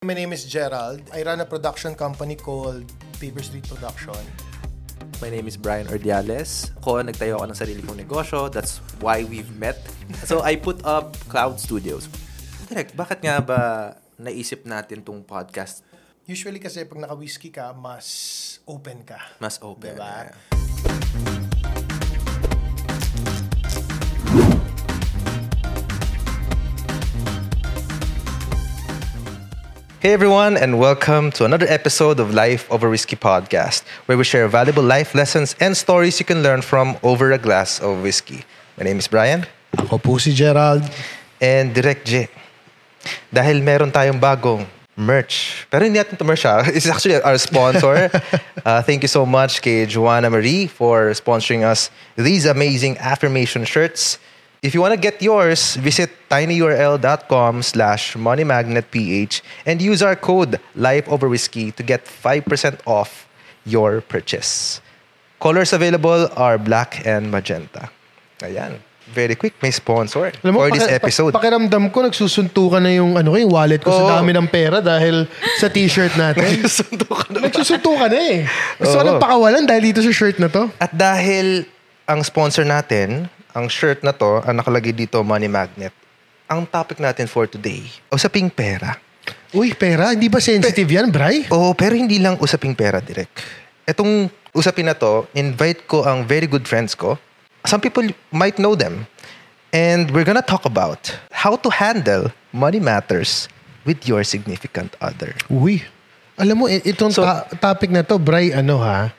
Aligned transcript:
My 0.00 0.16
name 0.16 0.32
is 0.32 0.48
Gerald. 0.48 1.04
I 1.12 1.20
run 1.28 1.44
a 1.44 1.44
production 1.44 1.92
company 1.92 2.32
called 2.32 2.88
Paper 3.20 3.44
Street 3.44 3.68
Production. 3.68 4.16
My 5.20 5.28
name 5.28 5.44
is 5.44 5.60
Brian 5.60 5.92
Ordiales. 5.92 6.72
Ako, 6.80 7.04
nagtayo 7.04 7.36
ako 7.36 7.52
ng 7.52 7.58
sarili 7.60 7.84
kong 7.84 8.00
negosyo. 8.00 8.48
That's 8.48 8.80
why 9.04 9.28
we've 9.28 9.52
met. 9.60 9.76
So, 10.24 10.40
I 10.40 10.56
put 10.56 10.80
up 10.88 11.20
Cloud 11.28 11.60
Studios. 11.60 12.08
Direk, 12.72 12.96
bakit 12.96 13.20
nga 13.20 13.44
ba 13.44 13.60
naisip 14.16 14.64
natin 14.64 15.04
tong 15.04 15.20
podcast 15.20 15.84
Usually 16.24 16.64
kasi 16.64 16.88
pag 16.88 16.96
naka-whiskey 16.96 17.52
ka, 17.52 17.76
mas 17.76 18.08
open 18.64 19.04
ka. 19.04 19.20
mas 19.36 19.60
open? 19.60 20.00
Diba? 20.00 20.32
Yeah. 20.32 20.59
Hey 30.00 30.14
everyone, 30.14 30.56
and 30.56 30.80
welcome 30.80 31.30
to 31.32 31.44
another 31.44 31.66
episode 31.68 32.20
of 32.20 32.32
Life 32.32 32.64
Over 32.72 32.88
Whiskey 32.88 33.16
podcast, 33.16 33.84
where 34.06 34.16
we 34.16 34.24
share 34.24 34.48
valuable 34.48 34.82
life 34.82 35.14
lessons 35.14 35.54
and 35.60 35.76
stories 35.76 36.18
you 36.18 36.24
can 36.24 36.42
learn 36.42 36.62
from 36.62 36.96
over 37.02 37.32
a 37.32 37.38
glass 37.38 37.78
of 37.80 38.00
whiskey. 38.00 38.44
My 38.78 38.84
name 38.84 38.96
is 38.96 39.08
Brian, 39.08 39.44
Ako 39.76 39.98
po 39.98 40.16
si 40.16 40.32
Gerald. 40.32 40.88
and 41.36 41.76
Direct 41.76 42.08
J. 42.08 42.32
Dahil 43.28 43.60
meron 43.60 43.92
tayong 43.92 44.16
bagong 44.16 44.64
merch. 44.96 45.68
Pero 45.68 45.84
hindi 45.84 46.00
natin 46.00 46.16
ito 46.16 46.24
merch 46.24 46.48
ha. 46.48 46.64
It's 46.72 46.88
actually 46.88 47.20
our 47.20 47.36
sponsor. 47.36 48.08
uh, 48.64 48.80
thank 48.80 49.04
you 49.04 49.12
so 49.12 49.28
much 49.28 49.60
kay 49.60 49.84
Joanna 49.84 50.32
Marie 50.32 50.64
for 50.64 51.12
sponsoring 51.12 51.60
us 51.60 51.92
these 52.16 52.48
amazing 52.48 52.96
affirmation 53.04 53.68
shirts. 53.68 54.16
If 54.62 54.76
you 54.76 54.84
want 54.84 54.92
to 54.92 55.00
get 55.00 55.22
yours, 55.24 55.76
visit 55.76 56.12
tinyurl.com 56.28 57.62
slash 57.62 58.12
moneymagnetph 58.12 59.40
and 59.64 59.80
use 59.80 60.04
our 60.04 60.12
code 60.14 60.60
LifeOverWhiskey 60.76 61.74
to 61.76 61.82
get 61.82 62.04
5% 62.04 62.44
off 62.84 63.24
your 63.64 64.04
purchase. 64.04 64.84
Colors 65.40 65.72
available 65.72 66.28
are 66.36 66.58
black 66.60 67.00
and 67.08 67.32
magenta. 67.32 67.88
Ayan. 68.44 68.84
Very 69.10 69.34
quick, 69.34 69.56
may 69.58 69.72
sponsor 69.72 70.30
for 70.30 70.70
this 70.70 70.86
paki- 70.86 70.92
episode. 70.92 71.32
pa- 71.32 71.40
pakiramdam 71.40 71.90
ko, 71.90 72.04
nagsusuntukan 72.06 72.78
na 72.78 72.92
yung, 72.94 73.16
ano, 73.18 73.32
ko, 73.32 73.36
yung 73.40 73.50
wallet 73.50 73.82
ko 73.82 73.90
Oo. 73.90 74.06
sa 74.06 74.20
dami 74.20 74.30
ng 74.36 74.46
pera 74.46 74.78
dahil 74.78 75.24
sa 75.58 75.66
t-shirt 75.66 76.14
natin. 76.20 76.62
Suntukan 76.68 77.26
na. 77.32 77.48
nagsusuntukan 77.48 78.06
na 78.06 78.20
eh. 78.20 78.38
Gusto 78.76 78.92
ko 78.92 79.02
Oo. 79.02 79.08
lang 79.08 79.18
pakawalan 79.18 79.64
dahil 79.66 79.82
dito 79.90 80.04
sa 80.04 80.12
shirt 80.12 80.36
na 80.38 80.46
to. 80.46 80.68
At 80.78 80.92
dahil 80.94 81.64
ang 82.06 82.20
sponsor 82.22 82.62
natin, 82.62 83.26
ang 83.52 83.66
shirt 83.66 84.02
na 84.02 84.12
to, 84.12 84.42
ang 84.42 84.56
nakalagay 84.56 84.94
dito, 84.94 85.22
Money 85.22 85.50
Magnet, 85.50 85.94
ang 86.46 86.66
topic 86.66 86.98
natin 86.98 87.26
for 87.26 87.46
today, 87.46 87.86
usaping 88.10 88.50
pera. 88.50 88.98
Uy, 89.50 89.74
pera, 89.74 90.14
hindi 90.14 90.30
ba 90.30 90.38
sensitive 90.38 90.86
yan, 90.86 91.10
Bray? 91.10 91.46
Oo, 91.50 91.74
pero 91.74 91.94
hindi 91.94 92.18
lang 92.18 92.38
usaping 92.38 92.74
pera, 92.74 93.02
direct. 93.02 93.42
Etong 93.82 94.30
usapin 94.50 94.86
na 94.86 94.94
to, 94.94 95.26
invite 95.34 95.86
ko 95.86 96.06
ang 96.06 96.22
very 96.22 96.46
good 96.46 96.66
friends 96.66 96.94
ko. 96.94 97.18
Some 97.66 97.82
people 97.82 98.06
might 98.30 98.58
know 98.58 98.78
them. 98.78 99.06
And 99.70 100.10
we're 100.10 100.26
gonna 100.26 100.42
talk 100.42 100.66
about 100.66 101.14
how 101.30 101.54
to 101.54 101.70
handle 101.70 102.34
money 102.50 102.82
matters 102.82 103.46
with 103.86 104.02
your 104.02 104.26
significant 104.26 104.98
other. 104.98 105.34
Uy, 105.46 105.86
alam 106.34 106.58
mo, 106.58 106.66
itong 106.66 107.14
So- 107.14 107.22
ta- 107.22 107.46
topic 107.54 107.90
na 107.90 108.02
to, 108.02 108.18
Bray, 108.18 108.50
ano 108.50 108.82
ha? 108.82 109.14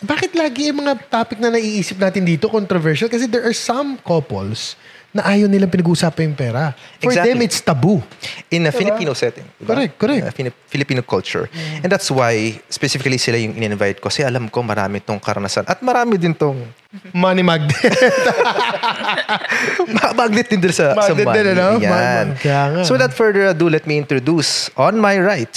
Bakit 0.00 0.32
lagi 0.32 0.70
yung 0.70 0.80
mga 0.80 1.10
topic 1.10 1.38
na 1.38 1.50
naiisip 1.50 1.98
natin 1.98 2.22
dito 2.22 2.46
controversial? 2.46 3.10
Kasi 3.10 3.26
there 3.26 3.42
are 3.42 3.52
some 3.52 3.98
couples 4.00 4.78
na 5.10 5.26
ayaw 5.26 5.50
nilang 5.50 5.66
pinag-uusapan 5.66 6.30
yung 6.30 6.38
pera. 6.38 6.70
For 7.02 7.10
Exactly. 7.10 7.34
them, 7.34 7.38
it's 7.42 7.58
taboo. 7.58 7.98
in 8.46 8.62
a 8.62 8.70
Filipino 8.70 9.10
setting. 9.10 9.42
diba? 9.58 9.74
Correct, 9.74 9.94
correct. 9.98 10.22
In 10.22 10.30
a 10.30 10.34
Fili- 10.34 10.54
Filipino 10.70 11.02
culture. 11.02 11.50
And 11.82 11.90
that's 11.90 12.06
why, 12.10 12.62
specifically 12.70 13.18
sila 13.18 13.34
yung 13.34 13.58
in-invite 13.58 13.98
ko. 13.98 14.06
Kasi 14.06 14.22
alam 14.22 14.46
ko 14.46 14.62
marami 14.62 15.02
tong 15.02 15.18
karanasan. 15.18 15.66
At 15.66 15.82
marami 15.82 16.14
din 16.14 16.30
tong 16.30 16.62
Money 17.10 17.42
magnet. 17.42 17.70
ma- 19.94 20.14
magnet 20.14 20.46
din 20.46 20.58
din 20.58 20.74
sa, 20.74 20.94
sa 20.94 21.10
Magnet 21.10 21.26
money. 21.26 21.38
din, 21.38 21.46
ano? 21.54 21.68
Yan. 21.78 22.26
So 22.86 22.94
without 22.94 23.14
further 23.14 23.50
ado, 23.50 23.66
let 23.66 23.86
me 23.86 23.98
introduce 23.98 24.70
on 24.74 24.98
my 24.98 25.18
right, 25.18 25.54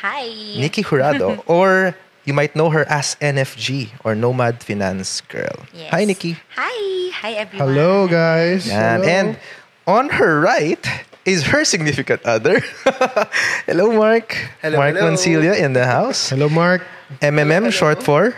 Hi. 0.00 0.58
Nikki 0.58 0.82
Jurado. 0.82 1.40
or 1.46 1.94
you 2.24 2.32
might 2.34 2.54
know 2.54 2.70
her 2.70 2.84
as 2.88 3.16
NFG 3.20 3.90
or 4.04 4.14
Nomad 4.14 4.62
Finance 4.62 5.20
Girl. 5.22 5.66
Yes. 5.74 5.90
Hi, 5.90 6.04
Nikki. 6.04 6.36
Hi. 6.56 7.10
Hi, 7.20 7.32
everyone. 7.32 7.68
Hello, 7.68 8.08
guys. 8.08 8.66
Yan. 8.68 9.00
Hello. 9.00 9.08
And 9.12 9.38
on 9.86 10.08
her 10.10 10.40
right 10.40 10.80
is 11.24 11.44
her 11.54 11.64
significant 11.64 12.22
other. 12.24 12.60
hello, 13.66 13.92
Mark. 13.92 14.36
Hello, 14.62 14.78
Mark 14.78 14.96
hello. 14.96 15.10
Mancilia 15.10 15.58
in 15.58 15.72
the 15.72 15.86
house. 15.86 16.30
Hello, 16.30 16.48
Mark. 16.48 16.82
MMM, 17.20 17.72
short 17.72 18.02
for? 18.02 18.34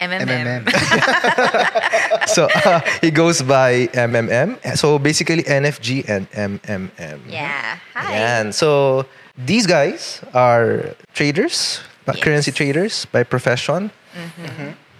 MMM. 0.00 0.68
So 2.26 2.48
uh, 2.64 2.80
he 3.00 3.10
goes 3.10 3.42
by 3.42 3.86
MMM. 3.94 4.58
So 4.76 4.98
basically 4.98 5.42
NFG 5.44 6.08
and 6.08 6.30
MMM. 6.32 7.20
yeah. 7.28 7.78
Hi. 7.94 8.14
Yan. 8.16 8.52
So 8.52 9.06
these 9.36 9.66
guys 9.66 10.20
are 10.32 10.94
traders, 11.14 11.80
Yes. 12.12 12.20
currency 12.20 12.52
traders 12.52 13.06
by 13.08 13.24
profession. 13.24 13.90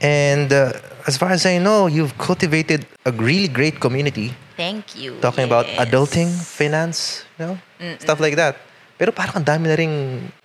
And 0.01 0.53
uh, 0.53 0.73
as 1.07 1.17
far 1.17 1.31
as 1.31 1.47
I 1.47 1.59
know, 1.59 1.87
you've 1.87 2.17
cultivated 2.19 2.87
a 3.05 3.13
really 3.13 3.49
great 3.49 3.81
community 3.81 4.35
Thank 4.57 4.97
you. 4.97 5.17
talking 5.21 5.45
about 5.45 5.67
adulting, 5.81 6.29
finance, 6.33 7.25
you 7.39 7.47
know, 7.47 7.57
stuff 7.99 8.21
like 8.21 8.37
that. 8.37 8.57
Pero 8.99 9.13
parang 9.13 9.43
ang 9.43 9.47
dami 9.47 9.69
na 9.69 9.77
rin 9.77 9.93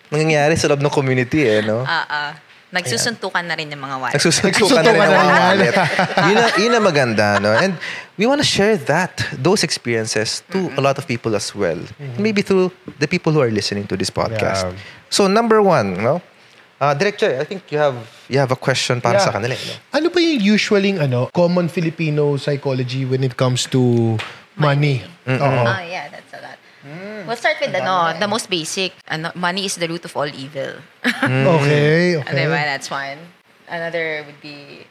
nangyayari 0.10 0.58
sa 0.58 0.68
loob 0.68 0.82
ng 0.82 0.90
community 0.90 1.46
eh, 1.46 1.62
no? 1.62 1.86
Ah, 1.86 2.06
ah. 2.10 2.32
Nagsusuntukan 2.70 3.42
na 3.50 3.58
rin 3.58 3.66
yung 3.66 3.82
mga 3.82 3.98
wallet. 3.98 4.14
Nagsusuntukan 4.14 4.86
na 4.86 4.92
rin 4.94 5.02
ng 5.02 5.10
mga 5.10 5.26
rin. 5.26 5.42
wallet. 5.42 5.76
yun, 6.30 6.38
ang, 6.38 6.52
yun 6.62 6.72
ang 6.78 6.86
maganda, 6.86 7.28
no? 7.42 7.50
And 7.50 7.74
we 8.14 8.30
want 8.30 8.42
to 8.42 8.46
share 8.46 8.78
that, 8.90 9.26
those 9.42 9.66
experiences 9.66 10.46
to 10.54 10.70
a 10.78 10.82
lot 10.82 11.02
of 11.02 11.10
people 11.10 11.34
as 11.34 11.58
well. 11.58 11.82
Maybe 12.22 12.46
through 12.46 12.70
the 13.02 13.10
people 13.10 13.34
who 13.34 13.42
are 13.42 13.50
listening 13.50 13.90
to 13.90 13.98
this 13.98 14.14
podcast. 14.14 14.70
Yeah. 14.70 14.78
So, 15.10 15.26
number 15.26 15.66
one, 15.66 15.98
no? 15.98 16.22
Uh, 16.80 16.96
Director, 16.96 17.36
I 17.36 17.44
think 17.44 17.68
you 17.68 17.78
have 17.78 17.96
you 18.32 18.40
have 18.40 18.52
a 18.52 18.60
question 18.60 19.04
para 19.04 19.20
Yeah. 19.20 19.28
sa 19.28 19.36
kanila. 19.36 19.52
eh, 19.52 19.60
No? 19.60 20.00
Ano 20.00 20.08
ba 20.08 20.20
yung 20.24 20.40
usually 20.40 20.96
ano, 20.96 21.28
common 21.30 21.68
Filipino 21.68 22.40
psychology 22.40 23.04
when 23.04 23.20
it 23.22 23.36
comes 23.36 23.68
to 23.68 24.16
money? 24.56 25.04
Oo. 25.28 25.44
Oh, 25.44 25.82
yeah, 25.84 26.08
that's 26.08 26.32
a 26.32 26.40
lot. 26.40 26.56
We'll 27.28 27.36
start 27.36 27.60
with 27.60 27.76
ano, 27.76 28.16
the 28.16 28.26
most 28.26 28.48
basic. 28.48 28.96
Ano, 29.06 29.36
money 29.36 29.68
is 29.68 29.76
the 29.76 29.86
root 29.86 30.08
of 30.08 30.16
all 30.16 30.26
evil. 30.26 30.80
Okay, 31.04 32.16
okay. 32.24 32.32
Diba? 32.34 32.60
That's 32.64 32.88
one. 32.88 33.28
Another 33.68 34.24
would 34.24 34.40
be 34.40 34.88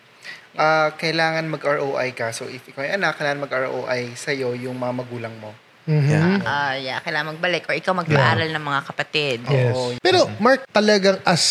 Ah, 0.58 0.90
kailangan 0.90 1.46
mag-ROI 1.46 2.18
ka. 2.18 2.34
So, 2.34 2.50
if 2.50 2.66
ikaw 2.66 2.82
ay 2.82 2.98
anak, 2.98 3.14
kailangan 3.14 3.46
mag-ROI 3.46 4.18
sa'yo 4.18 4.58
yung 4.58 4.74
mga 4.74 5.06
magulang 5.06 5.30
mo. 5.38 5.54
Yeah. 5.88 6.44
ah 6.44 6.76
yeah, 6.76 7.00
kailangan 7.00 7.32
magbalik 7.32 7.64
or 7.64 7.72
ikaw 7.72 7.96
mag-aaral 7.96 8.52
ng 8.52 8.60
mga 8.60 8.80
kapatid. 8.84 9.38
Yes. 9.48 9.72
Oo. 9.72 9.96
Pero 9.98 10.28
Mark, 10.36 10.68
talagang 10.68 11.16
as 11.24 11.42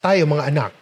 tayo 0.00 0.24
mga 0.24 0.48
anak, 0.48 0.72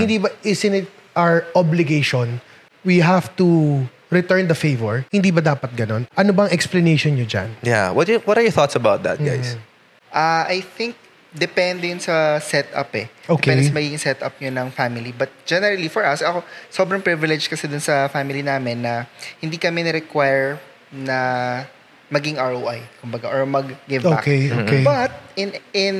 hindi 0.00 0.16
ba 0.16 0.32
isn't 0.40 0.72
it 0.74 0.88
our 1.12 1.44
obligation 1.52 2.40
we 2.82 2.98
have 2.98 3.28
to 3.36 3.80
return 4.08 4.48
the 4.48 4.56
favor? 4.56 5.04
Hindi 5.10 5.28
ba 5.28 5.44
dapat 5.44 5.76
ganon? 5.76 6.08
Ano 6.14 6.30
bang 6.32 6.48
explanation 6.48 7.12
nyo 7.12 7.26
dyan? 7.26 7.52
Yeah. 7.60 7.92
What, 7.92 8.06
you- 8.06 8.24
what 8.24 8.38
are 8.38 8.44
your 8.44 8.54
thoughts 8.54 8.74
about 8.74 9.04
that, 9.04 9.18
guys? 9.18 9.60
Ah, 10.08 10.46
I 10.46 10.62
think 10.62 10.94
depende 11.34 11.90
yun 11.90 11.98
sa 11.98 12.38
setup 12.38 12.94
eh. 12.94 13.10
Okay. 13.26 13.50
Depende 13.50 13.66
sa 13.66 13.74
magiging 13.74 13.98
setup 13.98 14.32
nyo 14.38 14.50
ng 14.54 14.68
family. 14.70 15.10
But 15.10 15.34
generally, 15.42 15.90
for 15.90 16.06
us, 16.06 16.22
ako, 16.22 16.46
sobrang 16.70 17.02
privileged 17.02 17.50
kasi 17.50 17.66
dun 17.66 17.82
sa 17.82 18.06
family 18.06 18.40
namin 18.40 18.86
na 18.86 19.10
hindi 19.42 19.58
kami 19.58 19.82
na-require 19.82 20.62
na 20.94 21.18
maging 22.14 22.38
ROI, 22.38 22.78
kumbaga, 23.02 23.26
or 23.26 23.42
mag-give 23.42 24.06
back. 24.06 24.22
Okay, 24.22 24.46
okay. 24.54 24.86
But, 24.86 25.10
in, 25.34 25.58
in, 25.74 25.94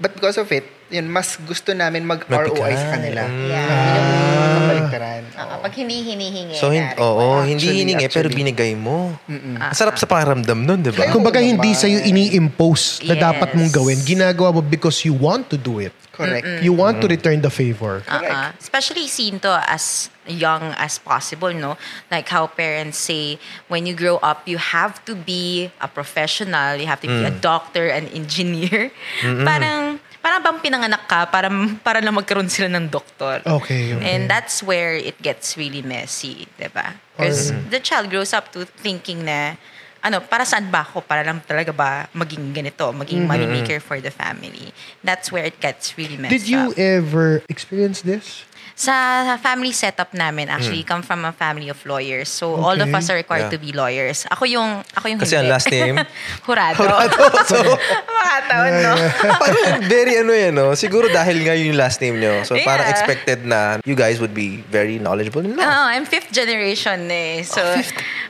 but 0.00 0.16
because 0.16 0.40
of 0.40 0.48
it, 0.48 0.64
yun, 0.88 1.06
mas 1.06 1.36
gusto 1.38 1.70
namin 1.70 2.02
mag-ROI 2.02 2.72
sa 2.72 2.86
kanila. 2.92 3.22
Yeah. 3.24 3.68
Yun 3.68 4.04
yung 4.08 4.56
kabaliktaran. 4.58 5.22
Ah, 5.34 5.56
pag 5.58 5.72
hindi 5.72 6.00
hinihingi. 6.02 6.54
So, 6.54 6.68
hin- 6.68 6.96
oo, 6.96 7.16
require. 7.38 7.44
hindi 7.46 7.54
Actually, 7.62 7.78
hiningi, 7.78 8.06
pero 8.08 8.26
actually. 8.26 8.38
binigay 8.40 8.72
mo. 8.72 9.12
Ah, 9.58 9.68
Ang 9.68 9.76
sarap 9.76 9.94
sa 9.94 10.04
pakiramdam 10.04 10.58
nun, 10.58 10.80
di 10.80 10.90
ba? 10.90 11.04
Kaya- 11.04 11.12
Kumbaga 11.12 11.38
Oo 11.38 11.46
hindi 11.46 11.72
sa'yo 11.72 12.00
ini-impose 12.02 13.04
na 13.04 13.14
Yes. 13.14 13.22
dapat 13.22 13.48
mong 13.52 13.70
gawin. 13.70 13.98
Ginagawa 14.00 14.48
mo 14.50 14.60
because 14.60 15.04
you 15.04 15.12
want 15.12 15.46
to 15.46 15.56
do 15.56 15.78
it. 15.78 15.92
Correct. 16.10 16.66
You 16.66 16.74
want 16.74 16.98
to 16.98 17.06
return 17.06 17.38
the 17.38 17.48
favor. 17.48 18.02
Uh-uh. 18.02 18.50
Especially 18.58 19.06
seen 19.06 19.38
to 19.38 19.54
as 19.62 20.10
young 20.26 20.74
as 20.74 20.98
possible, 20.98 21.54
no? 21.54 21.78
Like 22.10 22.26
how 22.26 22.50
parents 22.50 22.98
say, 22.98 23.38
when 23.66 23.86
you 23.86 23.94
grow 23.94 24.18
up, 24.18 24.42
you 24.44 24.58
have 24.58 24.98
to 25.06 25.14
be 25.14 25.70
a 25.78 25.86
professional, 25.86 26.74
you 26.74 26.84
have 26.84 26.98
to 27.00 27.08
be 27.08 27.22
a 27.22 27.30
doctor, 27.30 27.86
an 27.86 28.10
engineer. 28.10 28.90
Parang, 29.22 30.02
parang 30.22 30.40
bang 30.42 30.58
pinanganak 30.60 31.06
ka 31.06 31.26
para, 31.30 31.48
para 31.82 31.98
lang 32.02 32.14
magkaroon 32.14 32.50
sila 32.50 32.68
ng 32.68 32.90
doktor. 32.90 33.40
Okay, 33.46 33.94
okay. 33.94 34.02
And 34.02 34.28
that's 34.28 34.62
where 34.62 34.94
it 34.94 35.20
gets 35.22 35.56
really 35.56 35.82
messy, 35.82 36.46
diba? 36.58 36.98
Because 37.16 37.50
the 37.70 37.80
child 37.80 38.10
grows 38.10 38.30
up 38.32 38.52
to 38.54 38.66
thinking 38.66 39.24
na, 39.24 39.58
ano, 40.02 40.22
para 40.22 40.46
saan 40.46 40.70
ba 40.70 40.86
ako? 40.86 41.02
Para 41.02 41.26
lang 41.26 41.42
talaga 41.42 41.74
ba 41.74 42.06
maging 42.14 42.54
ganito, 42.54 42.90
maging 42.94 43.26
money 43.26 43.46
maker 43.46 43.80
for 43.82 43.98
the 43.98 44.10
family. 44.10 44.70
That's 45.02 45.30
where 45.34 45.42
it 45.42 45.58
gets 45.58 45.98
really 45.98 46.16
messed 46.16 46.34
Did 46.34 46.46
you 46.46 46.70
up. 46.70 46.78
ever 46.78 47.42
experience 47.50 48.02
this? 48.02 48.46
Sa 48.78 48.94
family 49.42 49.74
setup 49.74 50.14
namin, 50.14 50.46
actually, 50.46 50.86
come 50.86 51.02
from 51.02 51.26
a 51.26 51.34
family 51.34 51.66
of 51.66 51.82
lawyers. 51.82 52.30
So, 52.30 52.54
all 52.54 52.78
of 52.78 52.86
Okay. 52.86 52.94
us 52.94 53.10
are 53.10 53.18
required 53.18 53.50
Yeah. 53.50 53.54
to 53.54 53.58
be 53.58 53.74
lawyers. 53.74 54.22
Ako 54.30 54.46
yung, 54.46 54.86
ako 54.94 55.06
yung 55.08 55.18
Kasi 55.18 55.34
hindi. 55.34 55.42
ang 55.42 55.50
last 55.50 55.66
name? 55.66 55.96
Hurado. 56.46 56.86
so, 57.50 57.58
Mga 57.58 58.36
taon, 58.46 58.72
no? 58.78 58.94
parang 59.34 59.82
very 59.82 60.14
ano 60.16 60.30
yan, 60.30 60.54
no? 60.54 60.78
Siguro 60.78 61.10
dahil 61.10 61.42
nga 61.42 61.58
yung 61.58 61.74
last 61.74 61.98
name 61.98 62.22
nyo. 62.22 62.46
So, 62.46 62.54
parang 62.62 62.86
Yeah. 62.86 62.94
expected 62.94 63.42
na 63.42 63.82
you 63.82 63.98
guys 63.98 64.22
would 64.22 64.30
be 64.30 64.62
very 64.64 65.02
knowledgeable 65.02 65.42
in 65.42 65.58
law. 65.58 65.66
Oo, 65.66 65.82
I'm 65.90 66.06
fifth 66.06 66.30
generation 66.30 67.10
eh. 67.10 67.42
So, 67.42 67.58
Ah, 67.58 67.82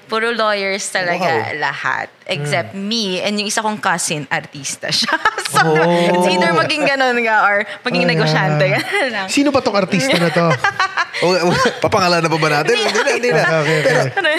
puro 0.09 0.33
lawyers 0.33 0.89
talaga 0.89 1.53
Wow. 1.53 1.61
lahat. 1.61 2.09
Except 2.25 2.73
me 2.73 3.21
and 3.21 3.37
yung 3.37 3.49
isa 3.49 3.61
kong 3.61 3.77
cousin, 3.79 4.25
artista 4.29 4.89
siya. 4.89 5.13
so, 5.53 5.61
Oh. 5.61 6.13
it's 6.15 6.29
either 6.31 6.53
maging 6.53 6.85
ganun 6.85 7.21
nga 7.21 7.45
or 7.45 7.57
maging 7.83 8.05
Oh, 8.05 8.13
negosyante. 8.13 8.65
yeah. 8.67 9.29
Sino 9.29 9.49
pa 9.49 9.61
tong 9.61 9.77
artista 9.77 10.13
na 10.15 10.29
to? 10.29 10.38
O, 10.39 11.27
o, 11.47 11.51
papangalan 11.83 12.23
na 12.23 12.31
pa 12.31 12.39
ba 12.39 12.49
natin? 12.49 12.75
Hindi 12.79 13.01
na, 13.03 13.11
hindi 13.13 13.31
na. 13.31 13.43
Okay, 13.63 13.77
okay. 13.83 13.97
Ano 14.15 14.31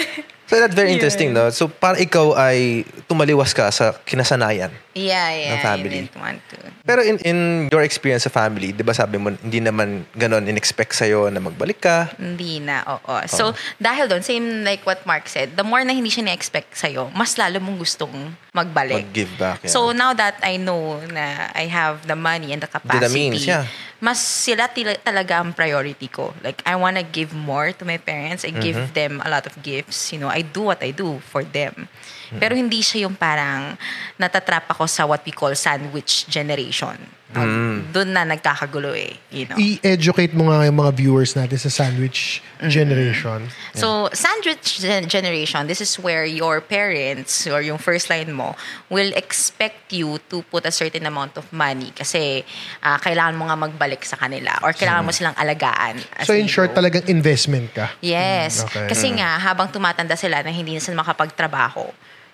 So, 0.50 0.58
that's 0.58 0.74
very 0.74 0.90
interesting, 0.90 1.30
no? 1.30 1.46
So, 1.54 1.70
parang 1.70 2.02
ikaw 2.02 2.34
ay 2.34 2.82
tumaliwas 3.06 3.54
ka 3.54 3.70
sa 3.70 3.94
kinasanayan. 4.02 4.74
Yeah, 4.98 5.30
yeah. 5.30 5.54
Ng 5.54 5.62
family. 5.62 5.98
I 6.02 6.10
didn't 6.10 6.18
want 6.18 6.42
to. 6.50 6.58
Pero 6.82 7.06
in 7.06 7.22
in 7.22 7.38
your 7.70 7.86
experience 7.86 8.26
sa 8.26 8.34
family, 8.34 8.74
'di 8.74 8.82
ba 8.82 8.90
sabi 8.90 9.14
mo 9.14 9.30
hindi 9.30 9.62
naman 9.62 10.02
ganon 10.18 10.50
in-expect 10.50 10.98
sa 10.98 11.06
na 11.06 11.38
magbalik 11.38 11.78
ka? 11.78 12.10
Hindi 12.18 12.58
na, 12.58 12.82
oo. 12.82 13.14
So, 13.30 13.54
dahil 13.78 14.10
doon, 14.10 14.26
same 14.26 14.66
like 14.66 14.82
what 14.82 15.06
Mark 15.06 15.30
said, 15.30 15.54
the 15.54 15.62
more 15.62 15.86
na 15.86 15.94
hindi 15.94 16.10
siya 16.10 16.26
na-expect 16.26 16.74
sa'yo, 16.74 17.14
mas 17.14 17.38
lalo 17.38 17.62
mong 17.62 17.78
gustong 17.78 18.34
magbalik. 18.50 19.06
Mag-give 19.06 19.30
back. 19.38 19.62
yeah. 19.62 19.70
So, 19.70 19.94
now 19.94 20.18
that 20.18 20.42
I 20.42 20.58
know 20.58 20.98
na 21.06 21.54
I 21.54 21.70
have 21.70 22.10
the 22.10 22.18
money 22.18 22.50
and 22.50 22.58
the 22.58 22.66
capacity, 22.66 23.06
The 23.06 23.14
means, 23.14 23.46
yeah. 23.46 23.70
Mas 24.00 24.16
sila 24.16 24.64
tila- 24.66 24.96
talaga 24.98 25.44
ang 25.44 25.52
priority 25.52 26.08
ko. 26.08 26.32
Like, 26.40 26.64
I 26.64 26.72
wanna 26.74 27.04
give 27.04 27.36
more 27.36 27.70
to 27.70 27.84
my 27.84 28.00
parents. 28.00 28.42
I 28.42 28.50
Mm-hmm. 28.50 28.64
give 28.64 28.80
them 28.96 29.20
a 29.20 29.28
lot 29.28 29.44
of 29.44 29.54
gifts. 29.60 30.08
You 30.10 30.18
know, 30.18 30.32
I 30.32 30.40
do 30.40 30.64
what 30.64 30.80
I 30.80 30.90
do 30.90 31.20
for 31.22 31.44
them. 31.44 31.86
Mm-hmm. 31.86 32.40
Pero 32.40 32.56
hindi 32.56 32.80
siya 32.80 33.04
yung 33.04 33.14
parang 33.14 33.76
natatrap 34.16 34.64
ako 34.72 34.88
sa 34.88 35.04
what 35.04 35.20
we 35.22 35.30
call 35.30 35.52
sandwich 35.52 36.24
generation. 36.26 36.96
Mm. 37.30 37.94
Doon 37.94 38.08
na 38.10 38.26
nagkakagulo 38.26 38.90
eh. 38.90 39.14
You 39.30 39.46
know? 39.46 39.54
I-educate 39.54 40.34
mo 40.34 40.50
nga 40.50 40.66
yung 40.66 40.82
mga 40.82 40.92
viewers 40.98 41.38
natin 41.38 41.58
sa 41.58 41.70
sandwich 41.70 42.42
Mm-hmm. 42.60 42.76
generation. 42.76 43.40
So, 43.72 44.12
sandwich 44.12 44.84
gen- 44.84 45.08
generation, 45.08 45.64
this 45.64 45.80
is 45.80 45.96
where 45.96 46.28
your 46.28 46.60
parents 46.60 47.48
or 47.48 47.64
yung 47.64 47.80
first 47.80 48.12
line 48.12 48.36
mo 48.36 48.52
will 48.92 49.16
expect 49.16 49.88
you 49.96 50.20
to 50.28 50.44
put 50.44 50.68
a 50.68 50.70
certain 50.70 51.08
amount 51.08 51.40
of 51.40 51.48
money 51.56 51.88
kasi 51.96 52.44
ah, 52.84 53.00
kailangan 53.00 53.40
mo 53.40 53.48
nga 53.48 53.56
magbalik 53.56 54.04
sa 54.04 54.20
kanila 54.20 54.60
or 54.60 54.76
kailangan 54.76 55.08
mo 55.08 55.12
silang 55.16 55.32
alagaan. 55.40 56.04
So 56.28 56.36
in 56.36 56.52
short, 56.52 56.76
talagang 56.76 57.08
investment 57.08 57.72
ka. 57.72 57.96
Yes. 58.04 58.60
Mm, 58.60 58.64
okay. 58.68 58.86
Kasi 58.92 59.06
nga, 59.16 59.40
habang 59.40 59.72
tumatanda 59.72 60.20
sila 60.20 60.44
na 60.44 60.52
hindi 60.52 60.76
na 60.76 60.84
sila 60.84 61.00
makapagtrabaho, 61.00 61.88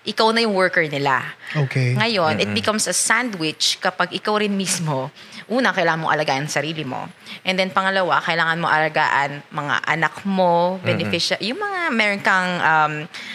ikaw 0.07 0.31
na 0.31 0.39
yung 0.39 0.55
worker 0.55 0.87
nila. 0.87 1.35
Okay. 1.51 1.91
Ngayon, 1.93 2.39
it 2.39 2.47
becomes 2.49 2.87
a 2.87 2.95
sandwich 2.95 3.75
kapag 3.77 4.15
ikaw 4.15 4.39
rin 4.39 4.55
mismo, 4.55 5.11
una, 5.45 5.69
kailangan 5.69 5.99
mo 5.99 6.07
alagaan 6.07 6.47
sarili 6.47 6.81
mo. 6.81 7.11
And 7.43 7.55
then, 7.55 7.69
pangalawa, 7.69 8.19
kailangan 8.19 8.57
mo 8.57 8.67
alagaan 8.67 9.43
mga 9.47 9.75
anak 9.83 10.23
mo, 10.23 10.79
beneficial, 10.81 11.35
yung 11.39 11.59
mga 11.59 11.79
meron 11.91 12.21
kang 12.21 12.49
um, 12.57 12.93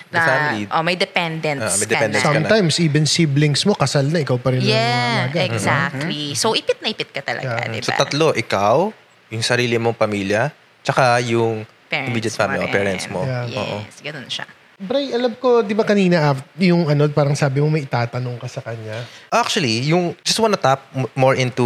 The 0.09 0.21
family. 0.21 0.65
oh, 0.69 0.81
may 0.81 0.97
dependents 0.97 1.61
Ah, 1.63 1.77
may 1.77 1.85
ka 1.85 1.93
dependents 1.93 2.21
na. 2.21 2.25
ka 2.27 2.33
na. 2.33 2.41
Sometimes, 2.41 2.73
even 2.81 3.05
siblings 3.05 3.65
mo, 3.65 3.73
kasal 3.73 4.09
na, 4.09 4.21
ikaw 4.21 4.37
pa 4.37 4.53
rin 4.53 4.61
ang 4.61 4.69
Yeah, 4.69 5.29
alaga. 5.29 5.41
exactly. 5.45 6.33
So, 6.33 6.53
ipit 6.53 6.81
na 6.81 6.89
ipit 6.89 7.13
ka 7.13 7.21
talaga, 7.21 7.65
Yeah. 7.65 7.69
di 7.71 7.85
So 7.85 7.93
tatlo, 7.93 8.33
ikaw, 8.33 8.89
yung 9.29 9.45
sarili 9.45 9.77
mong 9.77 9.97
pamilya, 9.97 10.53
tsaka 10.81 11.21
yung 11.23 11.69
Parents 11.89 12.09
immediate 12.09 12.33
family 12.33 12.65
mo 12.65 12.69
o 12.69 12.73
parents 12.73 13.05
mo. 13.09 13.21
Yeah. 13.25 13.61
Oo. 13.61 13.77
Yes, 13.85 14.01
ganun 14.01 14.25
siya. 14.27 14.49
Bray, 14.83 15.15
alam 15.15 15.39
ko, 15.39 15.63
di 15.63 15.79
ba 15.79 15.87
kanina, 15.87 16.35
af- 16.35 16.43
yung 16.59 16.91
ano, 16.91 17.07
parang 17.07 17.39
sabi 17.39 17.63
mo 17.63 17.71
may 17.71 17.87
itatanong 17.87 18.35
ka 18.35 18.51
sa 18.51 18.59
kanya. 18.59 18.99
Actually, 19.31 19.87
yung 19.87 20.19
just 20.21 20.43
wanna 20.43 20.59
tap 20.59 20.83
m- 20.91 21.07
more 21.15 21.39
into 21.39 21.63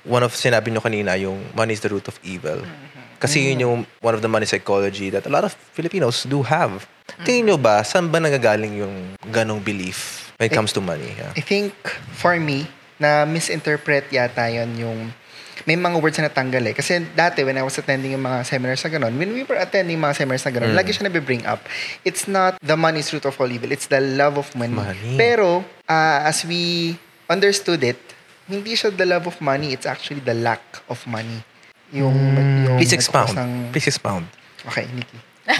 one 0.00 0.24
of 0.24 0.32
sinabi 0.32 0.72
nyo 0.72 0.80
kanina, 0.80 1.12
yung 1.14 1.36
money 1.52 1.76
is 1.76 1.84
the 1.84 1.92
root 1.92 2.08
of 2.08 2.16
evil. 2.24 2.64
Kasi 3.20 3.52
yun 3.52 3.60
yung 3.60 3.76
one 4.00 4.12
of 4.12 4.20
the 4.20 4.28
money 4.28 4.44
psychology 4.44 5.08
that 5.08 5.24
a 5.24 5.32
lot 5.32 5.44
of 5.44 5.52
Filipinos 5.72 6.24
do 6.24 6.40
have. 6.40 6.88
Tingin 7.20 7.52
nyo 7.52 7.56
ba, 7.60 7.84
saan 7.84 8.08
ba 8.08 8.16
nagagaling 8.16 8.80
yung 8.80 8.94
ganong 9.28 9.60
belief 9.60 10.32
when 10.40 10.48
it 10.48 10.54
comes 10.56 10.72
to 10.72 10.80
money? 10.80 11.12
Yeah. 11.14 11.36
I 11.36 11.44
think, 11.44 11.76
for 12.16 12.32
me, 12.40 12.64
na 12.96 13.28
misinterpret 13.28 14.08
yata 14.08 14.48
yon 14.48 14.72
yung 14.76 14.98
may 15.64 15.74
mga 15.74 15.96
words 15.96 16.16
na 16.16 16.28
natanggal 16.28 16.64
eh. 16.66 16.74
Kasi 16.74 17.00
dati, 17.12 17.40
when 17.40 17.56
I 17.56 17.64
was 17.64 17.72
attending 17.74 18.12
yung 18.12 18.20
mga 18.20 18.44
seminars 18.44 18.84
na 18.84 18.90
ganun, 18.90 19.16
when 19.16 19.32
we 19.32 19.42
were 19.42 19.56
attending 19.56 19.96
mga 19.96 20.14
seminars 20.14 20.44
na 20.44 20.52
ganun, 20.52 20.72
lagi 20.72 20.92
siya 20.92 21.08
nabe-bring 21.08 21.44
up. 21.44 21.64
It's 22.02 22.24
not 22.24 22.60
the 22.60 22.76
money's 22.76 23.08
root 23.10 23.24
of 23.24 23.34
all 23.34 23.48
evil. 23.48 23.72
It's 23.72 23.88
the 23.88 24.00
love 24.00 24.36
of 24.36 24.52
money. 24.52 24.76
Money. 24.76 25.16
Pero, 25.16 25.64
ah, 25.84 26.24
as 26.24 26.44
we 26.44 26.94
understood 27.26 27.80
it, 27.82 27.96
hindi 28.44 28.76
siya 28.76 28.92
the 28.92 29.08
love 29.08 29.24
of 29.24 29.40
money. 29.40 29.72
It's 29.72 29.88
actually 29.88 30.20
the 30.20 30.36
lack 30.36 30.60
of 30.86 31.00
money. 31.08 31.40
Yung, 31.92 32.12
yung 32.64 32.76
Please 32.76 32.92
expound. 32.92 33.32
ng- 33.32 33.72
Please 33.72 33.88
expound. 33.88 34.28
Okay, 34.68 34.84
Nikki. 34.92 35.16